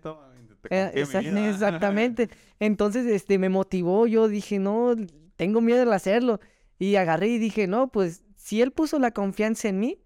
Eh, 0.70 0.92
exactamente. 0.96 2.30
Entonces, 2.60 3.06
este, 3.08 3.40
me 3.40 3.50
motivó, 3.50 4.06
yo 4.06 4.28
dije, 4.28 4.60
no, 4.60 4.96
tengo 5.36 5.62
miedo 5.62 5.84
de 5.84 5.96
hacerlo. 5.96 6.40
Y 6.78 6.96
agarré 6.96 7.28
y 7.30 7.38
dije, 7.38 7.68
no, 7.68 7.92
pues, 7.92 8.24
si 8.36 8.62
él 8.62 8.72
puso 8.72 9.00
la 9.00 9.12
confianza 9.12 9.70
en 9.70 9.80
mí, 9.80 10.00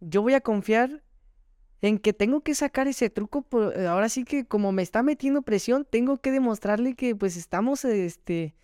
yo 0.00 0.22
voy 0.22 0.34
a 0.34 0.40
confiar 0.40 1.02
en 1.82 1.98
que 1.98 2.12
tengo 2.12 2.42
que 2.42 2.54
sacar 2.54 2.88
ese 2.88 3.10
truco. 3.10 3.46
Eh, 3.74 3.86
ahora 3.86 4.08
sí 4.08 4.24
que 4.24 4.44
como 4.44 4.72
me 4.72 4.82
está 4.82 5.02
metiendo 5.02 5.42
presión, 5.42 5.86
tengo 5.88 6.18
que 6.18 6.30
demostrarle 6.30 6.94
que 6.94 7.16
pues 7.16 7.36
estamos, 7.36 7.84
este, 7.84 8.54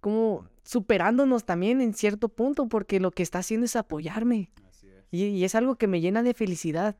como 0.00 0.48
superándonos 0.64 1.44
también 1.44 1.80
en 1.80 1.92
cierto 1.92 2.28
punto, 2.28 2.68
porque 2.68 2.98
lo 2.98 3.10
que 3.10 3.22
está 3.22 3.40
haciendo 3.40 3.66
es 3.66 3.76
apoyarme. 3.76 4.50
Y, 5.14 5.44
es 5.44 5.54
algo 5.54 5.76
que 5.76 5.86
me 5.86 6.00
llena 6.00 6.22
de 6.22 6.34
felicidad. 6.34 6.96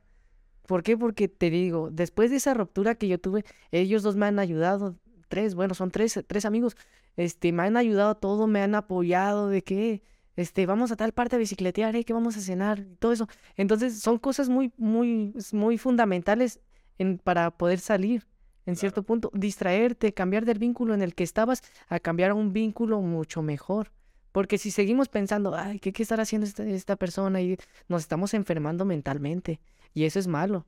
¿Por 0.67 0.83
qué? 0.83 0.97
Porque 0.97 1.29
te 1.29 1.51
digo, 1.51 1.91
después 1.91 2.31
de 2.31 2.37
esa 2.37 2.55
ruptura 2.55 2.95
que 2.95 3.09
yo 3.09 3.19
tuve, 3.19 3.45
ellos 3.73 4.03
dos 4.03 4.17
me 4.17 4.27
han 4.27 4.39
ayudado, 4.39 4.97
tres, 5.29 5.55
bueno, 5.55 5.75
son 5.75 5.91
tres, 5.91 6.23
tres 6.27 6.45
amigos, 6.45 6.77
este, 7.17 7.53
me 7.53 7.65
han 7.65 7.77
ayudado 7.77 8.15
todo, 8.17 8.47
me 8.47 8.63
han 8.63 8.75
apoyado 8.75 9.49
de 9.49 9.63
que, 9.63 10.03
este, 10.37 10.65
vamos 10.65 10.93
a 10.93 10.97
tal 10.97 11.13
parte 11.13 11.37
a 11.37 11.39
bicicletear, 11.39 11.97
¿eh? 11.97 12.05
que 12.05 12.13
vamos 12.13 12.37
a 12.37 12.41
cenar, 12.41 12.87
todo 12.99 13.13
eso. 13.13 13.29
Entonces, 13.57 14.01
son 14.01 14.19
cosas 14.19 14.49
muy, 14.49 14.73
muy, 14.77 15.35
muy 15.53 15.77
fundamentales 15.77 16.61
en, 16.99 17.19
para 17.19 17.51
poder 17.51 17.81
salir 17.81 18.27
en 18.67 18.77
cierto 18.77 19.03
punto, 19.03 19.31
distraerte, 19.35 20.15
cambiar 20.15 20.45
del 20.45 20.59
vínculo 20.59 20.95
en 20.95 21.03
el 21.03 21.15
que 21.15 21.25
estabas 21.25 21.63
a 21.89 22.01
cambiar 22.01 22.31
a 22.31 22.35
un 22.35 22.53
vínculo 22.53 23.01
mucho 23.01 23.43
mejor. 23.43 23.91
Porque 24.35 24.59
si 24.59 24.73
seguimos 24.73 25.09
pensando, 25.09 25.55
ay, 25.55 25.79
¿qué, 25.79 25.93
qué 25.93 26.03
estará 26.03 26.25
haciendo 26.25 26.45
esta, 26.45 26.65
esta 26.65 26.97
persona? 26.97 27.41
Y 27.41 27.57
nos 27.87 28.03
estamos 28.03 28.35
enfermando 28.35 28.85
mentalmente. 28.85 29.61
Y 29.93 30.07
eso 30.07 30.19
es 30.19 30.27
malo. 30.27 30.67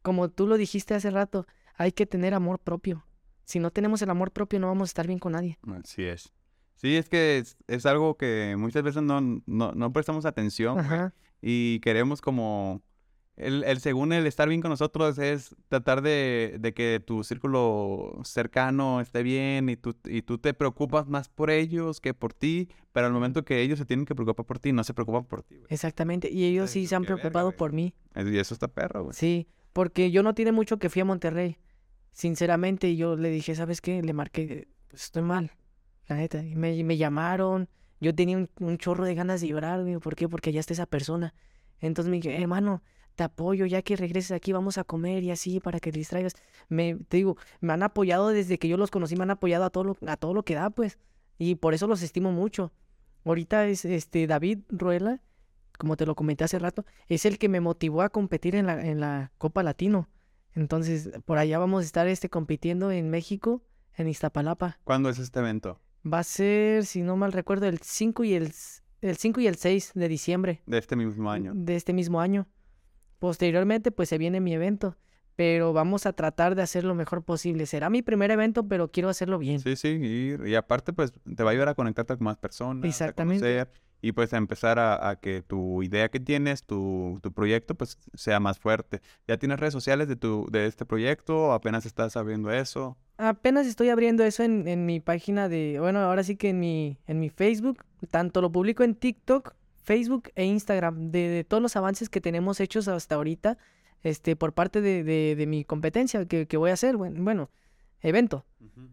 Como 0.00 0.28
tú 0.28 0.46
lo 0.46 0.56
dijiste 0.56 0.94
hace 0.94 1.10
rato, 1.10 1.44
hay 1.74 1.90
que 1.90 2.06
tener 2.06 2.34
amor 2.34 2.60
propio. 2.60 3.04
Si 3.42 3.58
no 3.58 3.72
tenemos 3.72 4.00
el 4.02 4.10
amor 4.10 4.30
propio, 4.30 4.60
no 4.60 4.68
vamos 4.68 4.90
a 4.90 4.90
estar 4.90 5.08
bien 5.08 5.18
con 5.18 5.32
nadie. 5.32 5.58
Así 5.82 6.04
es. 6.04 6.32
Sí, 6.76 6.96
es 6.96 7.08
que 7.08 7.42
es, 7.66 7.84
algo 7.84 8.16
que 8.16 8.54
muchas 8.56 8.84
veces 8.84 9.02
no, 9.02 9.20
no, 9.20 9.72
no 9.72 9.92
prestamos 9.92 10.24
atención 10.24 11.12
y 11.42 11.80
queremos 11.80 12.20
como 12.20 12.80
el, 13.38 13.78
según 13.80 14.12
el 14.12 14.26
estar 14.26 14.48
bien 14.48 14.60
con 14.60 14.70
nosotros 14.70 15.16
es 15.18 15.54
tratar 15.68 16.02
de, 16.02 16.72
que 16.74 17.00
tu 17.04 17.22
círculo 17.22 18.20
cercano 18.24 19.00
esté 19.00 19.22
bien 19.22 19.68
y 19.68 19.76
tú, 19.76 19.96
y 20.04 20.22
tú 20.22 20.38
te 20.38 20.54
preocupas 20.54 21.06
más 21.06 21.28
por 21.28 21.50
ellos 21.50 22.00
que 22.00 22.14
por 22.14 22.34
ti, 22.34 22.68
pero 22.92 23.06
al 23.06 23.12
momento 23.12 23.44
que 23.44 23.60
ellos 23.60 23.78
se 23.78 23.84
tienen 23.84 24.06
que 24.06 24.14
preocupar 24.14 24.44
por 24.44 24.58
ti, 24.58 24.72
no 24.72 24.82
se 24.82 24.92
preocupan 24.92 25.24
por 25.24 25.44
ti. 25.44 25.56
Exactamente, 25.68 26.30
y 26.30 26.44
ellos 26.44 26.70
sí 26.70 26.86
se 26.86 26.96
han 26.96 27.04
preocupado 27.04 27.52
por 27.52 27.72
mí. 27.72 27.94
Y 28.16 28.38
eso 28.38 28.54
está 28.54 28.66
perro, 28.66 29.04
güey. 29.04 29.14
Sí, 29.14 29.46
porque 29.72 30.10
yo 30.10 30.24
no 30.24 30.34
tiene 30.34 30.50
mucho 30.50 30.78
que 30.78 30.90
fui 30.90 31.02
a 31.02 31.04
Monterrey, 31.04 31.58
sinceramente, 32.10 32.88
y 32.88 32.96
yo 32.96 33.14
le 33.14 33.30
dije, 33.30 33.54
¿sabes 33.54 33.80
qué? 33.80 34.02
Le 34.02 34.12
marqué, 34.12 34.66
pues 34.88 35.04
estoy 35.04 35.22
mal, 35.22 35.52
la 36.08 36.16
neta, 36.16 36.42
y 36.42 36.56
me, 36.56 36.82
me 36.82 36.96
llamaron, 36.96 37.68
yo 38.00 38.14
tenía 38.14 38.36
un, 38.36 38.50
un, 38.58 38.78
chorro 38.78 39.04
de 39.04 39.14
ganas 39.14 39.40
de 39.40 39.48
llorar, 39.48 39.82
güey, 39.82 39.98
¿por 39.98 40.16
qué? 40.16 40.28
Porque 40.28 40.50
ya 40.50 40.58
está 40.58 40.72
esa 40.72 40.86
persona. 40.86 41.34
Entonces 41.80 42.10
me 42.10 42.16
dije, 42.16 42.36
hermano, 42.40 42.82
te 43.18 43.24
apoyo, 43.24 43.66
ya 43.66 43.82
que 43.82 43.96
regreses 43.96 44.30
aquí 44.30 44.52
vamos 44.52 44.78
a 44.78 44.84
comer 44.84 45.24
y 45.24 45.32
así 45.32 45.58
para 45.58 45.80
que 45.80 45.90
te 45.90 45.98
distraigas. 45.98 46.34
Me, 46.68 46.94
te 47.08 47.16
digo, 47.16 47.36
me 47.60 47.72
han 47.72 47.82
apoyado 47.82 48.28
desde 48.28 48.60
que 48.60 48.68
yo 48.68 48.76
los 48.76 48.92
conocí, 48.92 49.16
me 49.16 49.24
han 49.24 49.32
apoyado 49.32 49.64
a 49.64 49.70
todo 49.70 49.82
lo, 49.82 49.96
a 50.06 50.16
todo 50.16 50.34
lo 50.34 50.44
que 50.44 50.54
da, 50.54 50.70
pues. 50.70 51.00
Y 51.36 51.56
por 51.56 51.74
eso 51.74 51.88
los 51.88 52.00
estimo 52.02 52.30
mucho. 52.30 52.72
Ahorita 53.24 53.66
es 53.66 53.84
este 53.84 54.28
David 54.28 54.60
Ruela, 54.68 55.20
como 55.78 55.96
te 55.96 56.06
lo 56.06 56.14
comenté 56.14 56.44
hace 56.44 56.60
rato, 56.60 56.86
es 57.08 57.26
el 57.26 57.38
que 57.38 57.48
me 57.48 57.60
motivó 57.60 58.02
a 58.02 58.08
competir 58.08 58.54
en 58.54 58.66
la, 58.66 58.86
en 58.86 59.00
la 59.00 59.32
Copa 59.36 59.64
Latino. 59.64 60.08
Entonces, 60.54 61.10
por 61.24 61.38
allá 61.38 61.58
vamos 61.58 61.82
a 61.82 61.86
estar 61.86 62.06
este, 62.06 62.30
compitiendo 62.30 62.92
en 62.92 63.10
México, 63.10 63.62
en 63.96 64.08
Iztapalapa. 64.08 64.78
¿Cuándo 64.84 65.10
es 65.10 65.18
este 65.18 65.40
evento? 65.40 65.80
Va 66.06 66.20
a 66.20 66.24
ser, 66.24 66.86
si 66.86 67.02
no 67.02 67.16
mal 67.16 67.32
recuerdo, 67.32 67.66
el 67.66 67.80
5 67.80 68.22
y 68.22 68.34
el, 68.34 68.52
el 69.00 69.16
5 69.16 69.40
y 69.40 69.48
el 69.48 69.56
6 69.56 69.92
de 69.96 70.08
diciembre. 70.08 70.62
De 70.66 70.78
este 70.78 70.94
mismo 70.94 71.32
año. 71.32 71.52
De 71.56 71.74
este 71.74 71.92
mismo 71.92 72.20
año. 72.20 72.46
Posteriormente, 73.18 73.90
pues 73.90 74.08
se 74.08 74.18
viene 74.18 74.40
mi 74.40 74.54
evento, 74.54 74.96
pero 75.34 75.72
vamos 75.72 76.06
a 76.06 76.12
tratar 76.12 76.54
de 76.54 76.62
hacer 76.62 76.84
lo 76.84 76.94
mejor 76.94 77.22
posible. 77.22 77.66
Será 77.66 77.90
mi 77.90 78.02
primer 78.02 78.30
evento, 78.30 78.66
pero 78.66 78.90
quiero 78.90 79.08
hacerlo 79.08 79.38
bien. 79.38 79.60
Sí, 79.60 79.76
sí, 79.76 80.36
y, 80.44 80.54
aparte, 80.54 80.92
pues 80.92 81.12
te 81.12 81.42
va 81.42 81.50
a 81.50 81.52
ayudar 81.52 81.68
a 81.68 81.74
conectarte 81.74 82.16
con 82.16 82.24
más 82.24 82.36
personas. 82.38 82.84
Exactamente. 82.84 83.66
y 84.00 84.12
pues 84.12 84.32
a 84.32 84.36
empezar 84.36 84.78
a, 84.78 85.16
que 85.20 85.42
tu 85.42 85.82
idea 85.82 86.08
que 86.08 86.20
tienes, 86.20 86.64
tu, 86.64 87.18
tu, 87.22 87.32
proyecto, 87.32 87.74
pues 87.74 87.98
sea 88.14 88.40
más 88.40 88.58
fuerte. 88.58 89.00
¿Ya 89.26 89.36
tienes 89.36 89.58
redes 89.58 89.74
sociales 89.74 90.08
de, 90.08 90.16
tu, 90.16 90.46
de 90.50 90.66
este 90.66 90.84
proyecto 90.84 91.36
o 91.36 91.52
apenas 91.52 91.86
estás 91.86 92.16
abriendo 92.16 92.52
eso? 92.52 92.96
Apenas 93.16 93.66
estoy 93.66 93.88
abriendo 93.88 94.22
eso 94.22 94.44
en, 94.44 94.68
en 94.68 94.86
mi 94.86 95.00
página 95.00 95.48
de, 95.48 95.78
bueno, 95.80 95.98
ahora 96.00 96.22
sí 96.22 96.36
que 96.36 96.50
en 96.50 96.60
mi, 96.60 96.98
en 97.08 97.18
mi 97.18 97.30
Facebook, 97.30 97.84
tanto 98.10 98.40
lo 98.40 98.52
publico 98.52 98.84
en 98.84 98.94
TikTok 98.94 99.54
Facebook 99.88 100.30
e 100.34 100.44
Instagram 100.44 101.10
de, 101.10 101.46
todos 101.48 101.62
los 101.62 101.74
avances 101.74 102.10
que 102.10 102.20
tenemos 102.20 102.60
hechos 102.60 102.88
hasta 102.88 103.14
ahorita 103.14 103.56
este, 104.02 104.36
por 104.36 104.52
parte 104.52 104.82
de, 104.82 105.02
de, 105.02 105.46
mi 105.46 105.64
competencia 105.64 106.26
que, 106.26 106.46
que, 106.46 106.58
voy 106.58 106.68
a 106.68 106.74
hacer, 106.74 106.98
bueno, 106.98 107.24
bueno 107.24 107.50
evento. 108.02 108.44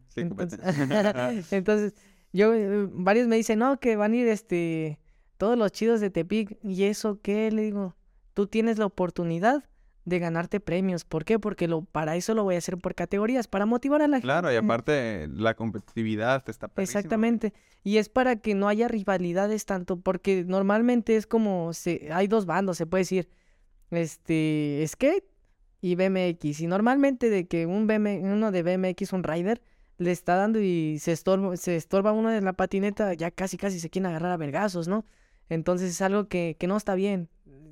sí, 0.08 0.22
entonces, 0.22 0.58
entonces, 1.52 1.96
yo, 2.32 2.54
eh, 2.54 2.88
varios 2.93 3.28
me 3.28 3.36
dicen, 3.36 3.60
no, 3.60 3.78
que 3.78 3.98
van 3.98 4.14
a 4.14 4.16
ir 4.16 4.28
este, 4.30 4.98
todos 5.38 5.58
los 5.58 5.74
chidos 5.74 6.00
de 6.00 6.12
Tepic. 6.12 6.58
¿Y 6.64 6.86
eso 6.86 7.20
qué? 7.22 7.52
Le 7.52 7.64
digo, 7.64 7.98
tú 8.34 8.48
tienes 8.48 8.78
la 8.78 8.86
oportunidad 8.86 9.66
de 10.06 10.20
ganarte 10.20 10.60
premios. 10.60 11.03
¿Por 11.03 11.26
qué? 11.26 11.39
Porque 11.39 11.68
lo, 11.68 11.82
para 11.82 12.16
eso 12.16 12.34
lo 12.36 12.43
voy 12.43 12.56
a 12.56 12.60
hacer 12.60 12.78
por 12.78 12.95
categorías, 12.95 13.47
para 13.47 13.66
motivar 13.66 14.01
a 14.01 14.08
la 14.08 14.18
gente. 14.18 14.28
Claro, 14.28 14.53
y 14.53 14.56
aparte 14.56 15.28
la 15.28 15.56
competitividad 15.56 16.43
te 16.43 16.51
está 16.51 16.70
Exactamente. 16.78 17.53
Y 17.84 17.97
es 17.97 18.08
para 18.10 18.36
que 18.38 18.53
no 18.53 18.68
haya 18.68 18.88
rivalidades 18.88 19.66
tanto, 19.66 19.99
porque 19.99 20.45
normalmente 20.47 21.16
es 21.16 21.28
como, 21.28 21.74
se, 21.74 22.10
hay 22.14 22.28
dos 22.28 22.45
bandos, 22.45 22.78
se 22.78 22.86
puede 22.86 23.01
decir, 23.01 23.30
este, 23.89 24.84
skate 24.88 25.26
y 25.82 25.95
BMX. 25.95 26.62
Y 26.62 26.68
normalmente 26.68 27.30
de 27.30 27.47
que 27.47 27.66
un 27.66 27.88
BM, 27.88 28.22
uno 28.24 28.51
de 28.51 28.64
BMX, 28.64 29.12
un 29.14 29.24
rider, 29.24 29.62
le 29.97 30.12
está 30.12 30.36
dando 30.36 30.60
y 30.60 30.99
se 30.99 31.14
estorba, 31.14 31.58
se 31.58 31.76
estorba 31.76 32.12
uno 32.12 32.30
de 32.30 32.41
la 32.41 32.53
patineta, 32.53 33.14
ya 33.14 33.32
casi 33.32 33.58
casi 33.58 33.80
se 33.80 33.89
quieren 33.89 34.08
agarrar 34.08 34.32
a 34.32 34.38
vergazos, 34.38 34.88
¿no? 34.88 35.06
Entonces 35.50 35.91
es 35.91 36.02
algo 36.02 36.28
que, 36.28 36.56
que 36.60 36.68
no 36.68 36.78
está 36.78 36.96
bien 36.96 37.30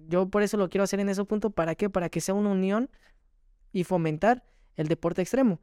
yo 0.07 0.29
por 0.29 0.43
eso 0.43 0.57
lo 0.57 0.69
quiero 0.69 0.83
hacer 0.83 0.99
en 0.99 1.09
ese 1.09 1.23
punto. 1.25 1.49
¿Para 1.49 1.75
qué? 1.75 1.89
Para 1.89 2.09
que 2.09 2.21
sea 2.21 2.35
una 2.35 2.49
unión 2.49 2.89
y 3.71 3.83
fomentar 3.83 4.43
el 4.75 4.87
deporte 4.87 5.21
extremo. 5.21 5.59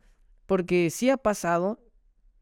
Porque 0.47 0.91
sí 0.91 1.11
ha 1.11 1.17
pasado 1.17 1.81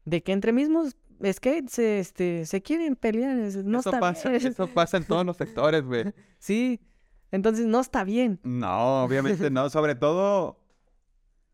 de 0.05 0.23
que 0.23 0.31
entre 0.31 0.51
mismos 0.51 0.97
skate 1.23 1.69
se, 1.69 1.99
este, 1.99 2.45
se 2.45 2.61
quieren 2.61 2.95
pelear. 2.95 3.35
No 3.63 3.79
eso, 3.79 3.89
está 3.89 3.99
pasa, 3.99 4.33
eso 4.35 4.67
pasa 4.67 4.97
en 4.97 5.05
todos 5.05 5.25
los 5.25 5.37
sectores, 5.37 5.83
güey. 5.83 6.13
Sí, 6.39 6.79
entonces 7.31 7.65
no 7.65 7.79
está 7.79 8.03
bien. 8.03 8.39
No, 8.43 9.03
obviamente 9.03 9.49
no. 9.51 9.69
Sobre 9.69 9.95
todo, 9.95 10.59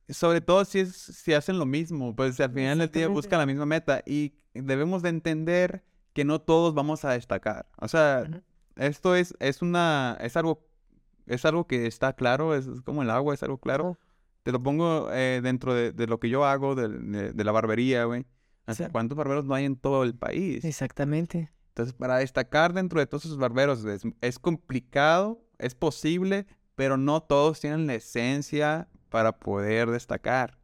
sobre 0.08 0.42
todo 0.42 0.64
si, 0.64 0.80
es, 0.80 0.96
si 0.96 1.34
hacen 1.34 1.60
lo 1.60 1.66
mismo. 1.66 2.16
Pues 2.16 2.40
al 2.40 2.54
final 2.54 2.78
del 2.78 2.92
día 2.92 3.08
buscan 3.08 3.40
la 3.40 3.46
misma 3.46 3.66
meta. 3.66 4.02
Y 4.06 4.36
debemos 4.54 5.02
de 5.02 5.10
entender 5.10 5.84
que 6.16 6.24
no 6.26 6.40
todos 6.40 6.74
vamos 6.74 7.04
a 7.06 7.12
destacar. 7.12 7.68
O 7.78 7.88
sea, 7.90 8.24
esto 8.78 9.16
es, 9.16 9.36
es 9.40 9.62
una, 9.62 10.18
es 10.22 10.38
algo, 10.38 10.66
es 11.26 11.44
algo 11.44 11.68
que 11.68 11.86
está 11.88 12.14
claro, 12.14 12.56
es, 12.56 12.66
es 12.68 12.82
como 12.82 13.04
el 13.04 13.10
agua, 13.10 13.34
es 13.34 13.44
algo 13.44 13.58
claro. 13.60 14.00
Te 14.44 14.52
lo 14.54 14.64
pongo 14.64 15.10
eh, 15.12 15.42
dentro 15.44 15.74
de, 15.74 15.92
de 15.92 16.08
lo 16.08 16.20
que 16.20 16.30
yo 16.30 16.46
hago, 16.46 16.74
de, 16.74 16.88
de- 16.88 17.34
de 17.34 17.44
la 17.44 17.52
barbería, 17.52 18.06
güey. 18.06 18.26
O 18.66 18.74
sea. 18.74 18.90
¿cuántos 18.90 19.18
barberos 19.18 19.44
no 19.46 19.54
hay 19.56 19.66
en 19.66 19.76
todo 19.76 20.04
el 20.04 20.16
país? 20.16 20.64
Exactamente. 20.64 21.52
Entonces, 21.70 21.94
para 21.94 22.18
destacar 22.20 22.72
dentro 22.72 23.00
de 23.02 23.08
todos 23.08 23.26
esos 23.26 23.38
barberos 23.38 23.84
es, 23.84 24.04
es 24.22 24.40
complicado, 24.40 25.42
es 25.58 25.76
posible, 25.76 26.48
pero 26.76 26.96
no 26.96 27.22
todos 27.24 27.60
tienen 27.60 27.88
la 27.88 27.96
esencia 27.96 28.88
para 29.10 29.38
poder 29.38 29.90
destacar. 29.92 30.58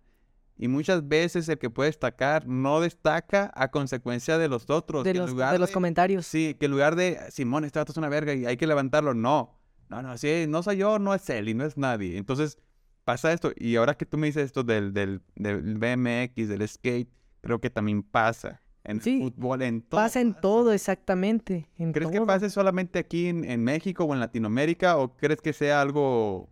Y 0.62 0.68
muchas 0.68 1.08
veces 1.08 1.50
el 1.50 1.58
que 1.58 1.72
puede 1.72 1.90
destacar 1.90 2.48
no 2.48 2.82
destaca 2.82 3.52
a 3.56 3.72
consecuencia 3.72 4.38
de 4.38 4.48
los 4.48 4.70
otros. 4.70 5.04
De 5.04 5.12
que 5.12 5.18
en 5.18 5.24
los, 5.24 5.32
lugar 5.32 5.54
de 5.54 5.58
los 5.58 5.72
comentarios. 5.72 6.28
Sí, 6.28 6.56
que 6.60 6.68
en 6.68 6.72
lugar 6.72 6.96
de, 6.96 7.18
Simón, 7.32 7.66
este 7.66 7.80
vato 7.80 7.94
es 7.94 7.98
una 7.98 8.10
verga 8.10 8.36
y 8.36 8.46
hay 8.46 8.58
que 8.58 8.68
levantarlo, 8.68 9.16
no. 9.16 9.58
No, 9.90 10.04
no, 10.04 10.16
sí, 10.20 10.46
no 10.48 10.62
soy 10.62 10.78
yo, 10.78 11.00
no 11.00 11.16
es 11.16 11.28
él 11.32 11.50
y 11.50 11.56
no 11.56 11.66
es 11.66 11.78
nadie. 11.78 12.16
Entonces, 12.16 12.60
pasa 13.06 13.34
esto. 13.34 13.52
Y 13.58 13.76
ahora 13.76 13.96
que 13.96 14.06
tú 14.06 14.20
me 14.20 14.28
dices 14.28 14.46
esto 14.46 14.62
del, 14.64 14.94
del, 14.94 15.24
del 15.34 15.80
BMX, 15.80 16.48
del 16.48 16.68
skate, 16.68 17.10
creo 17.42 17.60
que 17.60 17.72
también 17.72 18.04
pasa. 18.04 18.62
En 18.84 19.02
Sí, 19.02 19.16
el 19.16 19.32
fútbol, 19.32 19.64
en 19.64 19.82
todo. 19.82 20.00
Pasa 20.00 20.22
en 20.22 20.36
todo, 20.40 20.74
exactamente. 20.74 21.72
En 21.80 21.92
¿Crees 21.92 22.12
que 22.12 22.18
todo. 22.18 22.28
pase 22.28 22.52
solamente 22.52 23.00
aquí 23.00 23.30
en, 23.30 23.46
en 23.46 23.64
México 23.64 24.04
o 24.04 24.14
en 24.14 24.20
Latinoamérica? 24.20 24.98
¿O 24.98 25.18
crees 25.18 25.42
que 25.42 25.54
sea 25.54 25.82
algo, 25.82 26.51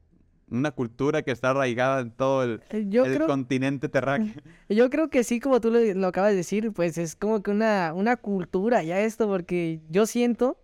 una 0.52 0.72
cultura 0.72 1.22
que 1.22 1.32
está 1.32 1.52
arraigada 1.52 2.02
en 2.02 2.12
todo 2.12 2.44
el, 2.44 2.62
Eh, 2.70 2.86
Yo 2.90 3.06
el 3.06 3.16
creo, 3.16 3.28
continente 3.28 3.90
terráqueo? 3.90 4.34
yo 4.70 4.90
creo 4.90 5.10
que 5.10 5.24
sí, 5.24 5.40
como 5.40 5.60
tú 5.62 5.72
lo, 5.72 5.80
lo 5.80 6.08
acabas 6.08 6.32
de 6.32 6.38
decir, 6.38 6.72
pues 6.72 6.98
es 6.98 7.16
como 7.16 7.42
que 7.44 7.52
una, 7.52 7.94
una 7.94 8.18
cultura 8.18 8.84
ya 8.84 9.00
esto, 9.02 9.28
porque 9.28 9.82
yo 9.90 10.06
siento 10.06 10.58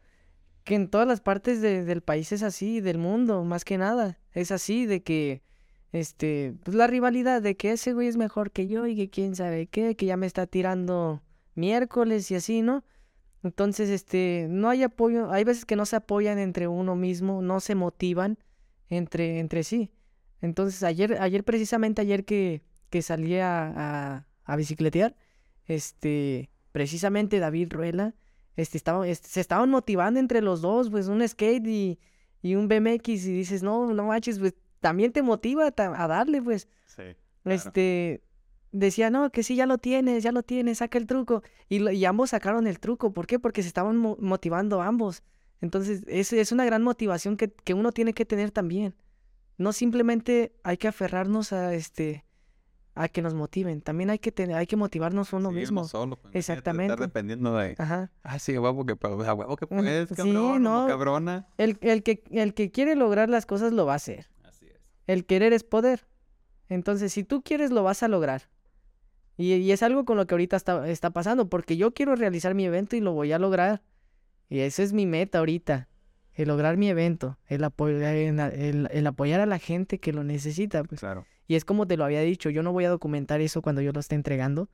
que 0.64 0.76
en 0.76 0.90
todas 0.90 1.08
las 1.08 1.22
partes 1.22 1.62
de- 1.62 1.84
del 1.86 2.02
país 2.02 2.32
es 2.32 2.42
así, 2.44 2.82
del 2.82 2.98
mundo, 2.98 3.44
más 3.44 3.64
que 3.66 3.78
nada. 3.78 4.18
Es 4.34 4.52
así, 4.52 4.86
de 4.88 5.04
que, 5.04 5.44
este, 5.92 6.56
pues 6.64 6.76
la 6.76 6.88
rivalidad 6.88 7.42
de 7.42 7.56
que 7.56 7.72
ese 7.72 7.94
güey 7.94 8.08
es 8.08 8.18
mejor 8.18 8.52
que 8.52 8.68
yo 8.68 8.88
y 8.88 8.96
que 8.96 9.10
quién 9.10 9.36
sabe 9.36 9.68
qué, 9.68 9.96
que 9.96 10.06
ya 10.08 10.18
me 10.18 10.26
está 10.26 10.48
tirando 10.48 11.22
miércoles 11.54 12.30
y 12.32 12.36
así, 12.36 12.62
¿no? 12.62 12.84
Entonces, 13.44 13.90
este, 13.90 14.48
no 14.50 14.70
hay 14.70 14.82
apoyo, 14.84 15.32
hay 15.32 15.44
veces 15.44 15.66
que 15.66 15.76
no 15.76 15.86
se 15.86 15.96
apoyan 15.98 16.40
entre 16.40 16.68
uno 16.68 16.96
mismo, 16.96 17.42
no 17.44 17.60
se 17.60 17.76
motivan 17.76 18.40
entre, 18.90 19.40
entre 19.40 19.64
sí. 19.64 19.92
Entonces, 20.42 20.84
ayer, 20.84 21.18
ayer 21.22 21.44
precisamente 21.44 22.02
ayer 22.02 22.26
que, 22.26 22.62
que 22.90 23.02
salí 23.02 23.38
a, 23.38 23.74
a, 23.76 24.28
a 24.44 24.56
bicicletear, 24.56 25.16
este, 25.66 26.50
precisamente 26.72 27.40
David 27.40 27.72
Ruela, 27.72 28.14
este, 28.56 28.78
estaba, 28.78 29.08
este, 29.08 29.28
se 29.28 29.42
estaban 29.42 29.70
motivando 29.70 30.20
entre 30.20 30.42
los 30.42 30.62
dos, 30.62 30.90
pues 30.90 31.08
un 31.08 31.28
skate 31.28 31.66
y, 31.68 32.00
y 32.42 32.56
un 32.56 32.68
BMX 32.68 33.10
y 33.26 33.34
dices, 33.34 33.64
no, 33.64 33.94
no 33.94 34.06
manches, 34.06 34.40
pues 34.40 34.54
también 34.80 35.12
te 35.12 35.22
motiva 35.24 35.68
a 35.76 36.08
darle, 36.08 36.42
pues. 36.42 36.68
Sí. 36.86 37.04
Este, 37.46 38.22
decía, 38.72 39.10
no, 39.10 39.32
que 39.32 39.44
sí, 39.44 39.56
ya 39.56 39.66
lo 39.66 39.78
tienes, 39.78 40.24
ya 40.24 40.32
lo 40.32 40.44
tienes, 40.44 40.78
saca 40.80 40.98
el 40.98 41.08
truco. 41.08 41.42
Y, 41.70 41.88
y 41.90 42.06
ambos 42.06 42.30
sacaron 42.32 42.68
el 42.68 42.80
truco. 42.80 43.12
¿Por 43.14 43.26
qué? 43.28 43.40
Porque 43.40 43.62
se 43.62 43.68
estaban 43.68 43.98
mo- 43.98 44.18
motivando 44.20 44.82
ambos. 44.82 45.24
Entonces, 45.62 46.04
es, 46.08 46.34
es 46.34 46.52
una 46.52 46.66
gran 46.66 46.84
motivación 46.84 47.38
que, 47.38 47.50
que 47.52 47.74
uno 47.74 47.92
tiene 47.92 48.14
que 48.14 48.26
tener 48.26 48.52
también. 48.52 48.96
No 49.58 49.72
simplemente 49.74 50.54
hay 50.64 50.78
que 50.78 50.88
aferrarnos 50.88 51.54
a 51.54 51.74
este 51.74 52.26
a 52.98 53.10
que 53.10 53.22
nos 53.22 53.34
motiven. 53.34 53.82
También 53.82 54.10
hay 54.10 54.20
que 54.20 54.32
tener, 54.32 54.56
hay 54.56 54.68
que 54.68 54.78
motivarnos 54.78 55.34
uno 55.34 55.50
Sí, 55.50 55.56
mismo. 55.56 55.84
solo, 55.86 56.16
pues, 56.16 56.34
Exactamente. 56.36 56.94
Estar 56.94 57.08
dependiendo 57.08 57.54
de, 57.58 57.76
Ajá. 57.78 58.10
ah, 58.24 58.40
sí, 58.40 58.58
huevo 58.58 58.86
que, 58.86 58.96
puedo, 58.96 59.22
a 59.30 59.34
huevo 59.34 59.58
que 59.58 59.68
puedes, 60.08 60.08
sí, 60.10 60.16
cabrón, 60.16 60.64
no. 60.64 60.84
no, 60.84 60.88
cabrona. 60.88 61.48
El, 61.58 61.78
el 61.82 62.04
que, 62.04 62.24
el 62.32 62.54
que 62.54 62.72
quiere 62.72 62.96
lograr 62.96 63.28
las 63.30 63.46
cosas 63.46 63.74
lo 63.74 63.86
va 63.86 63.94
a 63.94 63.96
hacer. 63.98 64.30
Así 64.44 64.68
es. 64.68 64.94
El 65.08 65.26
querer 65.26 65.52
es 65.52 65.64
poder. 65.66 66.08
Entonces, 66.70 67.12
si 67.12 67.24
tú 67.26 67.42
quieres, 67.44 67.72
lo 67.72 67.84
vas 67.84 68.02
a 68.02 68.08
lograr. 68.08 68.44
Y, 69.38 69.54
y 69.56 69.72
es 69.74 69.84
algo 69.84 70.06
con 70.06 70.16
lo 70.16 70.26
que 70.26 70.34
ahorita 70.36 70.56
está, 70.56 70.88
está 70.88 71.10
pasando, 71.10 71.50
porque 71.50 71.76
yo 71.76 71.94
quiero 71.94 72.16
realizar 72.16 72.56
mi 72.56 72.66
evento 72.66 72.96
y 72.96 73.02
lo 73.02 73.12
voy 73.12 73.32
a 73.34 73.40
lograr. 73.40 73.82
Y 74.50 74.60
esa 74.60 74.84
es 74.84 74.94
mi 74.94 75.06
meta 75.06 75.40
ahorita, 75.40 75.88
el 76.34 76.48
lograr 76.48 76.78
mi 76.78 76.90
evento, 76.90 77.38
el, 77.48 77.64
apoyar, 77.64 78.16
el, 78.16 78.88
el 78.92 79.08
apoyar 79.08 79.40
a 79.40 79.46
la 79.46 79.60
gente 79.60 80.00
que 80.00 80.14
lo 80.14 80.24
necesita. 80.24 80.84
Pues. 80.84 81.00
Claro. 81.02 81.26
Y 81.48 81.56
es 81.56 81.66
como 81.66 81.88
te 81.88 81.98
lo 81.98 82.04
había 82.06 82.22
dicho, 82.22 82.50
yo 82.50 82.64
no 82.64 82.72
voy 82.74 82.86
a 82.86 82.90
documentar 82.90 83.42
eso 83.42 83.62
cuando 83.62 83.82
yo 83.82 83.92
lo 83.92 84.00
esté 84.00 84.16
entregando. 84.16 84.70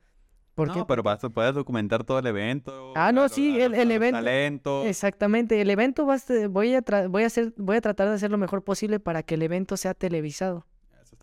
Porque 0.54 0.80
No, 0.80 0.86
pero 0.86 1.02
vas 1.02 1.20
poder 1.20 1.54
documentar 1.54 2.04
todo 2.04 2.18
el 2.18 2.26
evento. 2.26 2.92
Ah, 2.94 3.10
no, 3.10 3.28
sí, 3.30 3.58
el- 3.58 3.74
el 3.74 3.90
evento- 3.90 4.18
talentos. 4.18 4.86
Exactamente, 4.86 5.58
el 5.60 5.70
evento 5.70 6.04
va 6.04 6.14
a 6.14 6.18
ser- 6.18 6.48
voy, 6.50 6.74
a 6.74 6.82
tra- 6.82 7.08
voy, 7.08 7.22
a 7.22 7.26
hacer, 7.26 7.54
voy 7.56 7.76
a 7.76 7.80
tratar 7.80 8.08
de 8.08 8.14
hacer 8.16 8.30
lo 8.30 8.36
mejor 8.36 8.62
posible 8.62 9.00
para 9.00 9.22
que 9.22 9.34
el 9.36 9.42
evento 9.42 9.78
sea 9.78 9.94
televisado. 9.94 10.66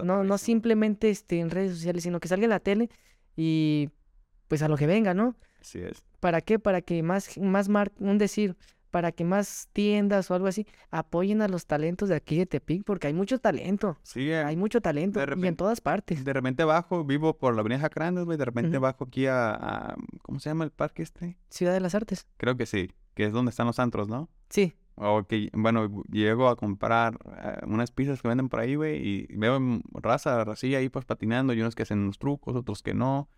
No, 0.04 0.24
no 0.24 0.38
simplemente 0.38 1.10
este, 1.10 1.40
en 1.40 1.50
redes 1.52 1.74
sociales, 1.74 2.04
sino 2.04 2.20
que 2.20 2.28
salga 2.28 2.46
en 2.46 2.50
la 2.52 2.60
tele 2.60 2.90
y 3.36 3.90
pues 4.48 4.62
a 4.64 4.68
lo 4.68 4.78
que 4.78 4.88
venga, 4.88 5.14
¿no? 5.14 5.36
Así 5.62 5.80
es. 5.80 6.04
¿Para 6.20 6.42
qué? 6.42 6.60
Para 6.60 6.82
que 6.82 7.02
más, 7.04 7.38
más 7.38 7.70
mar- 7.70 7.92
un 8.00 8.18
decir, 8.18 8.56
para 8.92 9.12
que 9.12 9.24
más 9.24 9.70
tiendas 9.72 10.32
o 10.32 10.34
algo 10.36 10.48
así 10.48 10.66
apoyen 10.90 11.42
a 11.42 11.48
los 11.48 11.68
talentos 11.68 12.10
de 12.10 12.16
aquí 12.16 12.38
de 12.38 12.46
Tepic, 12.48 12.84
porque 12.84 13.08
hay 13.08 13.14
mucho 13.14 13.38
talento, 13.40 13.98
Sí, 14.04 14.30
eh, 14.32 14.38
hay 14.44 14.56
mucho 14.58 14.82
talento 14.82 15.20
y 15.20 15.24
en 15.24 15.28
repente- 15.28 15.54
todas 15.58 15.80
partes. 15.80 16.26
de 16.26 16.34
repente 16.34 16.64
bajo, 16.64 17.06
vivo 17.06 17.38
por 17.38 17.54
la 17.54 17.62
avenida 17.62 17.80
Jacrandes, 17.82 18.26
güey, 18.26 18.38
de 18.38 18.46
repente 18.46 18.78
bajo 18.80 19.04
aquí 19.06 19.28
a, 19.28 19.52
a- 19.54 19.96
¿cómo 20.24 20.40
se 20.40 20.50
llama 20.50 20.64
el 20.64 20.72
parque 20.72 21.04
este? 21.04 21.38
Ciudad 21.50 21.74
de 21.74 21.80
las 21.82 21.94
Artes. 21.94 22.28
Creo 22.38 22.58
que 22.58 22.66
sí, 22.66 22.92
que 23.14 23.26
es 23.26 23.32
donde 23.32 23.52
están 23.52 23.68
los 23.68 23.78
antros, 23.80 24.08
¿no? 24.08 24.30
Sí, 24.50 24.74
O 25.02 25.24
que, 25.24 25.50
bueno, 25.54 26.04
llego 26.12 26.50
a 26.50 26.56
comprar 26.58 27.18
eh, 27.42 27.60
unas 27.68 27.92
pizzas 27.92 28.22
que 28.22 28.28
venden 28.28 28.50
por 28.50 28.60
ahí, 28.60 28.76
güey, 28.76 28.98
y 29.08 29.28
veo 29.38 29.58
raza, 29.94 30.44
racilla 30.44 30.80
ahí 30.80 30.90
pues 30.90 31.06
patinando, 31.06 31.54
y 31.54 31.62
unos 31.62 31.74
que 31.76 31.84
hacen 31.84 32.00
unos 32.00 32.18
trucos, 32.20 32.56
otros 32.56 32.82
que 32.84 32.94
no. 32.94 33.30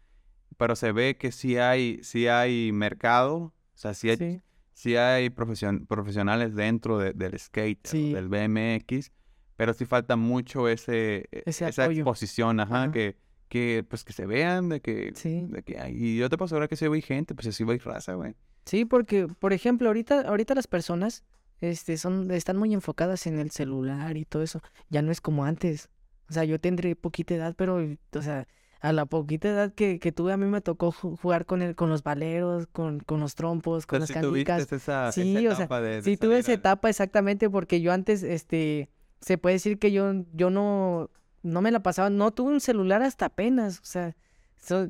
Pero 0.57 0.75
se 0.75 0.91
ve 0.91 1.17
que 1.17 1.31
sí 1.31 1.57
hay, 1.57 1.99
sí 2.03 2.27
hay 2.27 2.71
mercado, 2.71 3.35
o 3.37 3.53
sea, 3.73 3.93
sí 3.93 4.09
hay, 4.09 4.17
sí, 4.17 4.41
sí 4.73 4.95
hay 4.95 5.29
profesion- 5.29 5.85
profesionales 5.87 6.55
dentro 6.55 6.97
de- 6.97 7.13
del 7.13 7.37
skate, 7.39 7.85
Sí. 7.87 8.13
del 8.13 8.27
BMX, 8.29 9.11
pero 9.55 9.73
sí 9.73 9.85
falta 9.85 10.15
mucho 10.15 10.67
ese, 10.67 11.25
e- 11.31 11.43
Ese 11.45 11.67
esa 11.67 11.83
apoyo. 11.85 11.99
exposición, 12.01 12.59
ajá, 12.59 12.83
Ajá. 12.83 12.91
que, 12.91 13.15
que 13.47 13.83
pues 13.87 14.03
que 14.03 14.13
se 14.13 14.25
vean, 14.25 14.69
de 14.69 14.81
que, 14.81 15.11
Sí. 15.15 15.45
de 15.49 15.63
que 15.63 15.79
hay, 15.79 15.93
y 15.95 16.17
yo 16.17 16.29
te 16.29 16.37
puedo 16.37 16.45
asegurar 16.45 16.69
que 16.69 16.75
sí 16.75 16.85
hay 16.85 17.01
gente, 17.01 17.33
pues 17.35 17.53
sí 17.55 17.63
hay 17.67 17.77
raza, 17.79 18.13
güey. 18.13 18.35
sí, 18.65 18.85
porque, 18.85 19.27
por 19.27 19.53
ejemplo, 19.53 19.87
ahorita, 19.89 20.21
ahorita 20.21 20.53
las 20.55 20.67
personas 20.67 21.23
este, 21.61 21.97
son, 21.97 22.31
están 22.31 22.57
muy 22.57 22.73
enfocadas 22.73 23.27
en 23.27 23.37
el 23.39 23.51
celular 23.51 24.17
y 24.17 24.25
todo 24.25 24.41
eso. 24.41 24.61
Ya 24.89 25.03
no 25.03 25.11
es 25.11 25.21
como 25.21 25.45
antes. 25.45 25.89
O 26.27 26.33
sea, 26.33 26.43
yo 26.43 26.59
tendré 26.59 26.95
poquita 26.95 27.35
edad, 27.35 27.53
pero, 27.55 27.75
o 28.13 28.21
sea, 28.23 28.47
a 28.81 28.91
la 28.93 29.05
poquita 29.05 29.47
edad 29.49 29.73
que, 29.73 29.99
que 29.99 30.11
tuve, 30.11 30.33
a 30.33 30.37
mí 30.37 30.45
me 30.47 30.59
tocó 30.59 30.91
ju- 30.91 31.15
jugar 31.17 31.45
con 31.45 31.61
el, 31.61 31.75
con 31.75 31.89
los 31.89 32.01
valeros, 32.03 32.67
con, 32.67 32.99
con 32.99 33.19
los 33.19 33.35
trompos, 33.35 33.85
con 33.85 33.97
Entonces, 33.97 34.15
las 34.15 34.25
tuviste 34.25 34.51
canicas. 34.51 34.71
esa, 34.73 35.11
Sí, 35.11 35.37
esa 35.37 35.53
o 35.53 35.55
sea, 35.55 35.65
etapa 35.65 35.81
de, 35.81 35.89
de 35.97 36.01
Sí, 36.01 36.17
tuve 36.17 36.39
esa 36.39 36.53
etapa 36.53 36.89
exactamente 36.89 37.49
porque 37.49 37.79
yo 37.79 37.93
antes, 37.93 38.23
este, 38.23 38.89
se 39.19 39.37
puede 39.37 39.55
decir 39.55 39.77
que 39.77 39.91
yo, 39.91 40.11
yo 40.33 40.49
no, 40.49 41.09
no 41.43 41.61
me 41.61 41.69
la 41.71 41.83
pasaba, 41.83 42.09
no 42.09 42.31
tuve 42.31 42.51
un 42.53 42.59
celular 42.59 43.03
hasta 43.03 43.27
apenas, 43.27 43.79
o 43.79 43.85
sea, 43.85 44.15
so- 44.57 44.89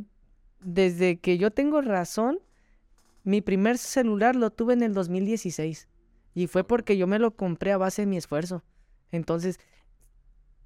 desde 0.61 1.19
que 1.19 1.37
yo 1.37 1.51
tengo 1.51 1.81
razón, 1.81 2.39
mi 3.23 3.41
primer 3.41 3.77
celular 3.77 4.35
lo 4.37 4.51
tuve 4.51 4.73
en 4.73 4.83
el 4.83 4.93
2016 4.93 5.87
y 6.33 6.47
fue 6.47 6.63
porque 6.63 6.95
yo 6.97 7.07
me 7.07 7.19
lo 7.19 7.31
compré 7.35 7.71
a 7.73 7.77
base 7.77 8.03
de 8.03 8.05
mi 8.05 8.15
esfuerzo. 8.17 8.63
Entonces, 9.11 9.59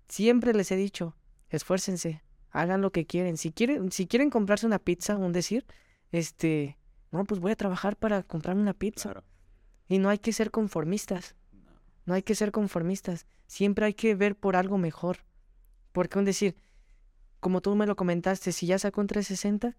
siempre 0.08 0.54
les 0.54 0.72
he 0.72 0.76
dicho, 0.76 1.16
esfuércense, 1.50 2.22
hagan 2.56 2.82
lo 2.82 2.92
que 2.92 3.06
quieren. 3.06 3.38
Si 3.38 3.52
quieren, 3.52 3.92
si 3.92 4.08
quieren 4.08 4.30
comprarse 4.30 4.66
una 4.66 4.80
pizza, 4.80 5.18
un 5.18 5.32
decir, 5.34 5.66
este, 6.12 6.78
no, 7.12 7.26
pues 7.26 7.40
voy 7.40 7.52
a 7.52 7.56
trabajar 7.56 7.98
para 7.98 8.24
comprarme 8.24 8.62
una 8.62 8.74
pizza. 8.74 9.12
Claro. 9.12 9.24
Y 9.88 10.00
no 10.00 10.10
hay 10.10 10.18
que 10.20 10.34
ser 10.34 10.52
conformistas. 10.52 11.36
No 12.06 12.14
hay 12.14 12.24
que 12.24 12.36
ser 12.36 12.52
conformistas. 12.52 13.28
Siempre 13.48 13.86
hay 13.86 13.94
que 13.94 14.16
ver 14.16 14.36
por 14.36 14.56
algo 14.56 14.78
mejor. 14.78 15.18
Porque 15.92 16.20
un 16.20 16.26
decir, 16.26 16.56
como 17.40 17.62
tú 17.62 17.76
me 17.76 17.88
lo 17.88 17.96
comentaste, 17.96 18.52
si 18.52 18.68
ya 18.68 18.80
saco 18.80 19.02
un 19.02 19.08
360, 19.08 19.78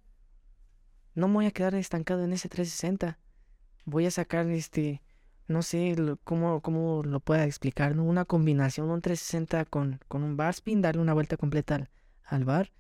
no 1.15 1.29
me 1.29 1.35
voy 1.35 1.47
a 1.47 1.51
quedar 1.51 1.75
estancado 1.75 2.25
en 2.25 2.33
ese 2.33 2.49
360. 2.49 3.19
Voy 3.85 4.07
a 4.07 4.11
sacar 4.11 4.49
este, 4.51 5.03
no 5.49 5.63
sé 5.63 5.97
lo- 5.97 6.19
cómo, 6.19 6.61
cómo 6.61 7.03
lo 7.05 7.21
pueda 7.21 7.45
explicar, 7.45 7.95
¿no? 7.97 8.05
Una 8.05 8.25
combinación, 8.25 8.91
un 8.91 9.01
360 9.01 9.65
con, 9.67 10.01
con 10.09 10.23
un 10.23 10.37
bar 10.37 10.51
spin, 10.51 10.83
darle 10.83 11.03
una 11.03 11.15
vuelta 11.15 11.37
completa 11.37 11.77
al, 11.77 11.91
al 12.27 12.45
bar. 12.45 12.73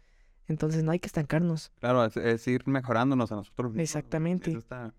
Entonces 0.49 0.85
no 0.85 0.93
hay 0.93 1.01
que 1.01 1.07
estancarnos. 1.07 1.73
Claro, 1.81 2.05
es, 2.05 2.17
es 2.17 2.47
ir 2.47 2.67
mejorándonos 2.69 3.33
a 3.33 3.37
nosotros 3.37 3.73
mismos. 3.73 3.83
Exactamente. 3.83 4.51
Eso 4.51 4.59
está 4.59 4.95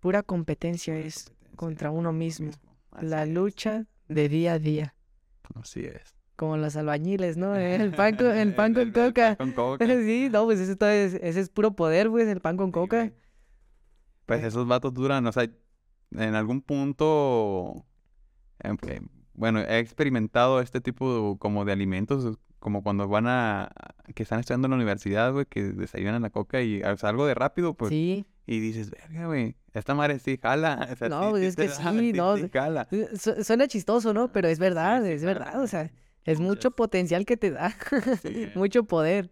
Pura 0.00 0.22
competencia 0.22 0.94
pura 0.94 1.06
es 1.06 1.30
competencia 1.30 1.56
contra 1.56 1.90
con 1.90 1.98
uno 1.98 2.12
mismo. 2.12 2.50
La 3.00 3.22
es, 3.22 3.30
lucha 3.30 3.86
de 4.08 4.28
día 4.28 4.52
a 4.52 4.58
día. 4.58 4.94
Así 5.54 5.80
es. 5.80 6.14
Como 6.36 6.56
los 6.56 6.76
albañiles, 6.76 7.36
¿no? 7.36 7.54
El 7.56 7.92
pan 7.92 8.16
con, 8.16 8.26
el 8.26 8.54
pan 8.54 8.74
con 8.74 8.82
el 8.82 8.92
coca. 8.92 9.36
pan 9.36 9.52
con 9.52 9.78
coca. 9.78 9.86
Sí, 10.04 10.28
no, 10.30 10.44
pues 10.44 10.60
eso 10.60 10.72
es, 10.88 11.14
ese 11.14 11.40
es 11.40 11.48
puro 11.48 11.74
poder, 11.74 12.10
pues, 12.10 12.28
el 12.28 12.40
pan 12.40 12.56
con 12.56 12.68
Sí, 12.68 12.72
coca. 12.72 13.12
Pues 14.26 14.44
esos 14.44 14.66
vatos 14.66 14.92
duran, 14.92 15.26
o 15.26 15.32
sea, 15.32 15.48
en 16.10 16.34
algún 16.34 16.60
punto, 16.60 17.84
em, 18.60 18.76
eh, 18.86 19.00
bueno, 19.32 19.60
he 19.60 19.78
experimentado 19.78 20.60
este 20.60 20.80
tipo 20.80 21.38
como 21.38 21.64
de 21.64 21.72
alimentos, 21.72 22.38
como 22.64 22.82
cuando 22.82 23.06
van 23.06 23.26
a, 23.28 23.70
que 24.16 24.22
están 24.24 24.40
estudiando 24.40 24.66
en 24.66 24.70
la 24.70 24.76
universidad, 24.76 25.32
güey, 25.32 25.44
que 25.46 25.62
desayunan 25.62 26.22
la 26.22 26.30
coca 26.30 26.60
y, 26.62 26.82
o 26.82 26.96
sea, 26.96 27.10
algo 27.10 27.26
de 27.26 27.34
rápido, 27.34 27.74
pues, 27.74 27.90
Sí. 27.90 28.24
y 28.46 28.58
dices, 28.58 28.90
verga, 28.90 29.26
güey, 29.26 29.54
esta 29.74 29.94
madre 29.94 30.18
sí 30.18 30.38
jala, 30.42 30.88
o 30.92 30.96
sea, 30.96 31.08
No, 31.10 31.24
sí- 31.26 31.30
pues 31.30 31.40
sí 31.42 31.46
es 31.46 31.56
que 31.56 31.68
sí, 32.00 32.12
no, 32.14 32.36
sí 32.38 32.50
jala. 32.52 32.88
Su- 33.16 33.44
Suena 33.44 33.68
chistoso, 33.68 34.12
¿no? 34.14 34.32
Pero 34.32 34.48
es 34.48 34.58
verdad, 34.58 35.04
sí, 35.04 35.10
es 35.10 35.22
claro. 35.22 35.40
verdad. 35.40 35.62
O 35.62 35.66
sea, 35.66 35.90
es 36.24 36.40
mucho 36.40 36.70
potencial 36.72 37.26
que 37.26 37.36
te 37.36 37.50
da. 37.52 37.76
Sí. 38.22 38.48
Mucho 38.56 38.84
poder. 38.84 39.30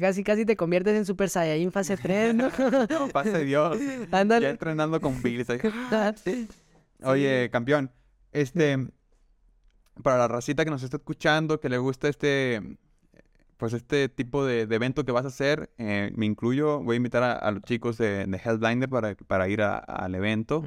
Casi, 0.00 0.24
casi 0.24 0.44
te 0.44 0.56
conviertes 0.56 0.96
en 0.96 1.04
Super 1.04 1.28
Saiyajin 1.28 1.70
fase 1.70 1.96
3, 1.96 2.34
¿no? 2.34 2.50
No, 2.90 3.08
pase 3.08 3.44
Dios. 3.44 3.78
Ya 4.10 4.18
Ándale. 4.20 4.48
entrenando 4.50 5.00
con 5.00 5.22
Bills. 5.22 5.48
ahí. 5.50 5.60
Oye, 7.04 7.50
campeón, 7.50 7.90
este, 8.32 8.88
para 10.02 10.18
la 10.18 10.28
racita 10.28 10.64
que 10.64 10.70
nos 10.70 10.82
está 10.82 10.96
escuchando, 10.96 11.60
que 11.60 11.68
le 11.68 11.78
gusta 11.78 12.08
este, 12.08 12.60
pues 13.56 13.72
este 13.72 14.08
tipo 14.08 14.44
de, 14.44 14.66
de 14.66 14.76
evento 14.76 15.04
que 15.04 15.12
vas 15.12 15.24
a 15.24 15.28
hacer, 15.28 15.70
eh, 15.78 16.10
me 16.16 16.26
incluyo, 16.26 16.80
voy 16.82 16.94
a 16.94 16.96
invitar 16.96 17.22
a, 17.22 17.32
a 17.32 17.50
los 17.50 17.62
chicos 17.62 17.98
de, 17.98 18.26
de 18.26 18.36
Hellblinder 18.44 18.88
para, 18.88 19.14
para 19.14 19.48
ir 19.48 19.62
a- 19.62 19.78
al 19.78 20.14
evento. 20.14 20.64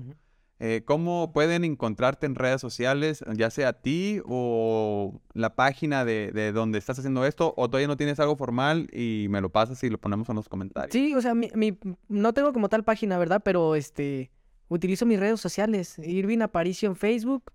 Eh, 0.59 0.83
¿cómo 0.85 1.33
pueden 1.33 1.65
encontrarte 1.65 2.25
en 2.25 2.35
redes 2.35 2.61
sociales, 2.61 3.25
ya 3.33 3.49
sea 3.49 3.67
a 3.69 3.73
ti 3.73 4.21
o 4.25 5.19
la 5.33 5.53
página 5.53 6.05
de, 6.05 6.31
de 6.31 6.53
donde 6.53 6.77
estás 6.77 6.97
haciendo 6.97 7.25
esto, 7.25 7.53
o 7.57 7.67
todavía 7.69 7.89
no 7.89 7.97
tienes 7.97 8.21
algo 8.21 8.37
formal 8.37 8.87
y 8.93 9.27
me 9.29 9.41
lo 9.41 9.49
pasas 9.49 9.83
y 9.83 9.89
lo 9.89 9.97
ponemos 9.97 10.29
en 10.29 10.35
los 10.35 10.47
comentarios? 10.47 10.93
Sí, 10.93 11.13
o 11.13 11.21
sea, 11.21 11.35
mi, 11.35 11.49
mi- 11.55 11.77
no 12.07 12.31
tengo 12.33 12.53
como 12.53 12.69
tal 12.69 12.85
página, 12.85 13.17
¿verdad? 13.17 13.41
Pero 13.43 13.75
este, 13.75 14.31
utilizo 14.69 15.05
mis 15.05 15.19
redes 15.19 15.41
sociales. 15.41 15.99
Irving 15.99 16.39
Aparicio 16.39 16.87
en 16.87 16.95
Facebook, 16.95 17.51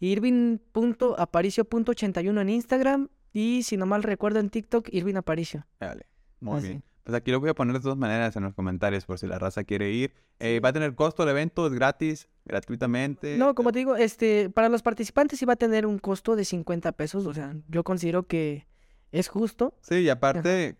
Irving.aparicio.81 0.00 2.40
en 2.40 2.48
Instagram 2.48 3.08
y 3.32 3.62
si 3.62 3.76
no 3.76 3.86
mal 3.86 4.02
recuerdo 4.02 4.40
en 4.40 4.50
TikTok, 4.50 4.88
Irving 4.92 5.14
Aparicio. 5.16 5.66
Dale, 5.78 6.06
muy 6.40 6.58
Así. 6.58 6.68
bien. 6.68 6.82
Pues 7.04 7.16
aquí 7.16 7.30
lo 7.30 7.40
voy 7.40 7.50
a 7.50 7.54
poner 7.54 7.74
de 7.74 7.80
todas 7.80 7.96
maneras 7.96 8.36
en 8.36 8.42
los 8.42 8.54
comentarios 8.54 9.06
por 9.06 9.18
si 9.18 9.26
la 9.26 9.38
raza 9.38 9.64
quiere 9.64 9.90
ir. 9.90 10.12
Eh, 10.38 10.60
¿Va 10.60 10.68
a 10.68 10.72
tener 10.72 10.94
costo 10.94 11.22
el 11.22 11.30
evento? 11.30 11.66
¿Es 11.66 11.72
gratis? 11.72 12.28
¿Gratuitamente? 12.44 13.38
No, 13.38 13.54
como 13.54 13.72
te 13.72 13.78
digo, 13.78 13.96
este, 13.96 14.50
para 14.50 14.68
los 14.68 14.82
participantes 14.82 15.38
sí 15.38 15.46
va 15.46 15.54
a 15.54 15.56
tener 15.56 15.86
un 15.86 15.98
costo 15.98 16.36
de 16.36 16.44
50 16.44 16.92
pesos, 16.92 17.26
o 17.26 17.34
sea, 17.34 17.54
yo 17.68 17.84
considero 17.84 18.26
que 18.26 18.66
es 19.12 19.28
justo. 19.28 19.74
Sí, 19.80 19.96
y 19.96 20.08
aparte, 20.08 20.76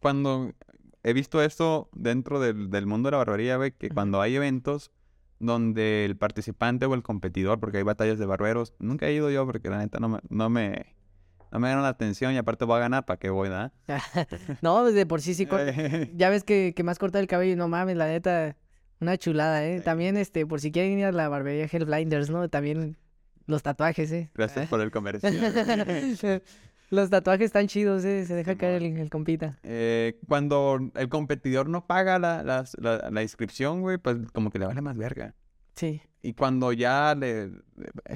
cuando 0.00 0.52
he 1.02 1.12
visto 1.12 1.42
esto 1.42 1.88
dentro 1.92 2.40
del, 2.40 2.70
del 2.70 2.86
mundo 2.86 3.08
de 3.08 3.12
la 3.12 3.18
barbería, 3.18 3.56
güey, 3.56 3.72
que 3.72 3.88
cuando 3.88 4.20
hay 4.20 4.36
eventos 4.36 4.90
donde 5.44 6.04
el 6.04 6.16
participante 6.16 6.86
o 6.86 6.94
el 6.94 7.02
competidor, 7.02 7.60
porque 7.60 7.78
hay 7.78 7.82
batallas 7.82 8.18
de 8.18 8.26
barberos, 8.26 8.74
nunca 8.78 9.06
he 9.06 9.12
ido 9.12 9.30
yo 9.30 9.46
porque 9.46 9.68
la 9.68 9.78
neta 9.78 9.98
no 10.00 10.08
me, 10.08 10.18
no 10.28 10.50
me, 10.50 10.94
no 11.52 11.60
me 11.60 11.68
la 11.68 11.88
atención 11.88 12.32
y 12.32 12.36
aparte 12.36 12.64
voy 12.64 12.76
a 12.76 12.80
ganar, 12.80 13.04
¿para 13.04 13.18
qué 13.18 13.30
voy, 13.30 13.48
da? 13.48 13.72
No, 14.62 14.84
de 14.84 15.06
por 15.06 15.20
sí 15.20 15.34
sí. 15.34 15.46
Ya 16.14 16.30
ves 16.30 16.44
que, 16.44 16.72
que 16.74 16.82
más 16.82 16.98
corta 16.98 17.20
el 17.20 17.26
cabello, 17.26 17.56
no 17.56 17.68
mames, 17.68 17.96
la 17.96 18.06
neta, 18.06 18.56
una 19.00 19.16
chulada, 19.16 19.64
¿eh? 19.64 19.78
Sí. 19.78 19.84
También, 19.84 20.16
este, 20.16 20.46
por 20.46 20.60
si 20.60 20.72
quieren 20.72 20.98
ir 20.98 21.04
a 21.04 21.12
la 21.12 21.28
barbería 21.28 21.68
Hellblinders, 21.70 22.30
¿no? 22.30 22.48
También 22.48 22.96
los 23.46 23.62
tatuajes, 23.62 24.10
¿eh? 24.12 24.30
Gracias 24.34 24.68
por 24.68 24.80
el 24.80 24.90
comercial. 24.90 25.34
Los 26.90 27.10
tatuajes 27.10 27.46
están 27.46 27.66
chidos, 27.66 28.04
¿eh? 28.04 28.24
Se 28.26 28.34
deja 28.34 28.56
caer 28.56 28.82
el, 28.82 28.96
el 28.98 29.10
compita. 29.10 29.58
Eh, 29.62 30.18
cuando 30.28 30.78
el 30.94 31.08
competidor 31.08 31.68
no 31.68 31.86
paga 31.86 32.18
la, 32.18 32.42
la, 32.42 33.10
la 33.10 33.22
inscripción, 33.22 33.80
güey, 33.80 33.98
pues 33.98 34.18
como 34.32 34.50
que 34.50 34.58
le 34.58 34.66
vale 34.66 34.80
más 34.80 34.96
verga. 34.96 35.34
Sí. 35.74 36.00
Y 36.22 36.34
cuando 36.34 36.72
ya 36.72 37.14
le, 37.14 37.50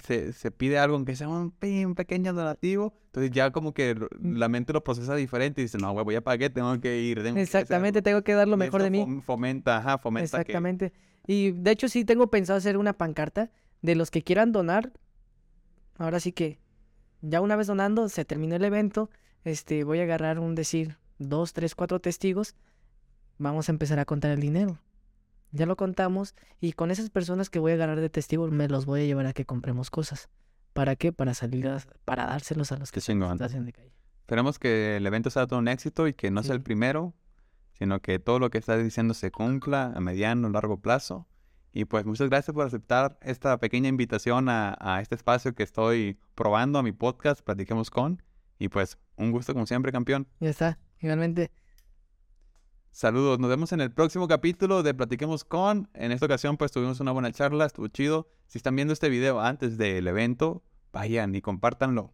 se, 0.05 0.33
se 0.33 0.51
pide 0.51 0.79
algo, 0.79 0.97
aunque 0.97 1.16
sea 1.16 1.29
un, 1.29 1.53
un 1.61 1.95
pequeño 1.95 2.33
donativo, 2.33 2.95
entonces 3.07 3.31
ya 3.33 3.51
como 3.51 3.75
que 3.75 3.95
lo- 3.95 4.09
la 4.23 4.49
mente 4.49 4.73
lo 4.73 4.83
procesa 4.85 5.14
diferente 5.16 5.61
y 5.61 5.64
dice, 5.64 5.77
no, 5.79 5.93
güey, 5.93 6.05
voy 6.05 6.14
a 6.14 6.23
pagar, 6.23 6.51
tengo 6.51 6.81
que 6.81 7.01
ir. 7.01 7.23
tengo 7.23 7.35
que 7.35 7.43
Exactamente, 7.43 7.99
hacerlo". 7.99 8.03
tengo 8.05 8.23
que 8.25 8.33
dar 8.35 8.49
lo 8.49 8.57
mejor 8.57 8.83
de 8.83 8.91
mí. 8.91 9.01
fom- 9.05 9.21
Fomenta, 9.23 9.79
ajá, 9.79 9.99
fomenta 9.99 10.39
que... 10.39 10.41
Exactamente. 10.43 10.93
Y 11.27 11.51
de 11.51 11.71
hecho 11.73 11.89
sí 11.89 12.05
tengo 12.05 12.31
pensado 12.31 12.57
hacer 12.59 12.77
una 12.79 12.93
pancarta 12.95 13.51
de 13.83 13.95
los 13.95 14.11
que 14.11 14.23
quieran 14.23 14.53
donar. 14.53 14.93
Ahora 15.99 16.21
sí 16.21 16.33
que 16.33 16.59
ya 17.21 17.41
una 17.41 17.57
vez 17.57 17.66
donando, 17.66 18.09
se 18.09 18.25
terminó 18.25 18.57
el 18.57 18.64
evento, 18.64 19.11
este, 19.45 19.85
voy 19.85 20.01
a 20.01 20.03
agarrar 20.05 20.39
un 20.39 20.55
decir, 20.55 20.97
dos, 21.19 21.53
tres, 21.53 21.75
cuatro 21.75 22.01
testigos, 22.01 22.55
vamos 23.39 23.69
a 23.69 23.73
empezar 23.73 23.99
a 23.99 24.05
contar 24.05 24.31
el 24.31 24.41
dinero. 24.41 24.79
Ya 25.51 25.64
lo 25.66 25.77
contamos 25.77 26.35
y 26.61 26.73
con 26.73 26.91
esas 26.91 27.09
personas 27.11 27.49
que 27.49 27.59
voy 27.59 27.73
a 27.73 27.75
agarrar 27.77 28.01
de 28.01 28.11
testigos 28.11 28.51
me 28.51 28.69
los 28.69 28.85
voy 28.85 29.03
a 29.03 29.05
llevar 29.07 29.27
a 29.27 29.33
que 29.33 29.47
compremos 29.47 29.91
cosas. 29.91 30.29
¿Para 30.75 30.95
qué? 30.97 31.12
Para 31.12 31.35
salir, 31.35 31.66
a- 31.69 31.83
para 32.05 32.27
dárselos 32.27 32.71
a 32.73 32.77
los 32.77 32.93
que 32.93 33.01
están 33.01 33.23
en 33.23 33.64
de 33.64 33.73
calle. 33.73 33.93
Esperemos 34.21 34.59
que 34.59 34.99
el 34.99 35.07
evento 35.07 35.31
sea 35.31 35.47
todo 35.47 35.59
un 35.59 35.69
éxito 35.69 36.07
y 36.07 36.12
que 36.12 36.31
no 36.31 36.43
sea 36.43 36.55
el 36.55 36.61
primero, 36.62 37.14
sino 37.73 38.01
que 38.01 38.19
todo 38.19 38.39
lo 38.39 38.51
que 38.51 38.59
estás 38.59 38.83
diciendo 38.85 39.14
se 39.14 39.31
cumpla 39.31 39.93
a 39.95 40.01
mediano, 40.01 40.51
largo 40.51 40.81
plazo. 40.81 41.27
Y 41.73 41.85
pues 41.85 42.05
muchas 42.07 42.29
gracias 42.29 42.55
por 42.55 42.66
aceptar 42.66 43.19
esta 43.23 43.59
pequeña 43.59 43.89
invitación 43.89 44.49
a, 44.49 44.77
a 44.81 45.01
este 45.01 45.14
espacio 45.14 45.55
que 45.55 45.62
estoy 45.62 46.19
probando 46.35 46.79
a 46.79 46.83
mi 46.83 46.93
podcast, 46.93 47.43
Platiquemos 47.43 47.91
con. 47.91 48.23
Y 48.59 48.69
pues 48.69 48.99
un 49.16 49.31
gusto 49.33 49.53
como 49.53 49.66
siempre, 49.66 49.93
campeón. 49.93 50.27
Ya 50.41 50.51
está, 50.51 50.79
igualmente. 51.01 51.51
Saludos, 52.91 53.39
nos 53.39 53.49
vemos 53.51 53.71
en 53.73 53.81
el 53.81 53.93
próximo 53.93 54.27
capítulo 54.27 54.83
de 54.83 54.95
Platiquemos 54.95 55.45
con. 55.45 55.89
En 55.95 56.11
esta 56.11 56.27
ocasión 56.27 56.57
pues 56.57 56.73
tuvimos 56.73 56.99
una 57.01 57.12
buena 57.12 57.31
charla, 57.33 57.66
estuvo 57.66 57.87
chido. 57.89 58.29
Si 58.47 58.59
están 58.59 58.75
viendo 58.75 58.93
este 58.93 59.09
video 59.09 59.39
antes 59.41 59.77
del 59.79 60.09
evento, 60.09 60.64
vayan 60.93 61.35
y 61.35 61.41
compártanlo. 61.43 62.12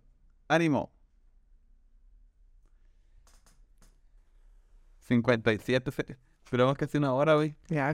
¡Ánimo! 0.49 0.93
57, 5.09 5.91
se- 5.93 6.19
esperamos 6.45 6.77
que 6.77 6.87
sea 6.87 6.99
una 6.99 7.13
hora, 7.15 7.35
güey. 7.35 7.57
Ya, 7.69 7.93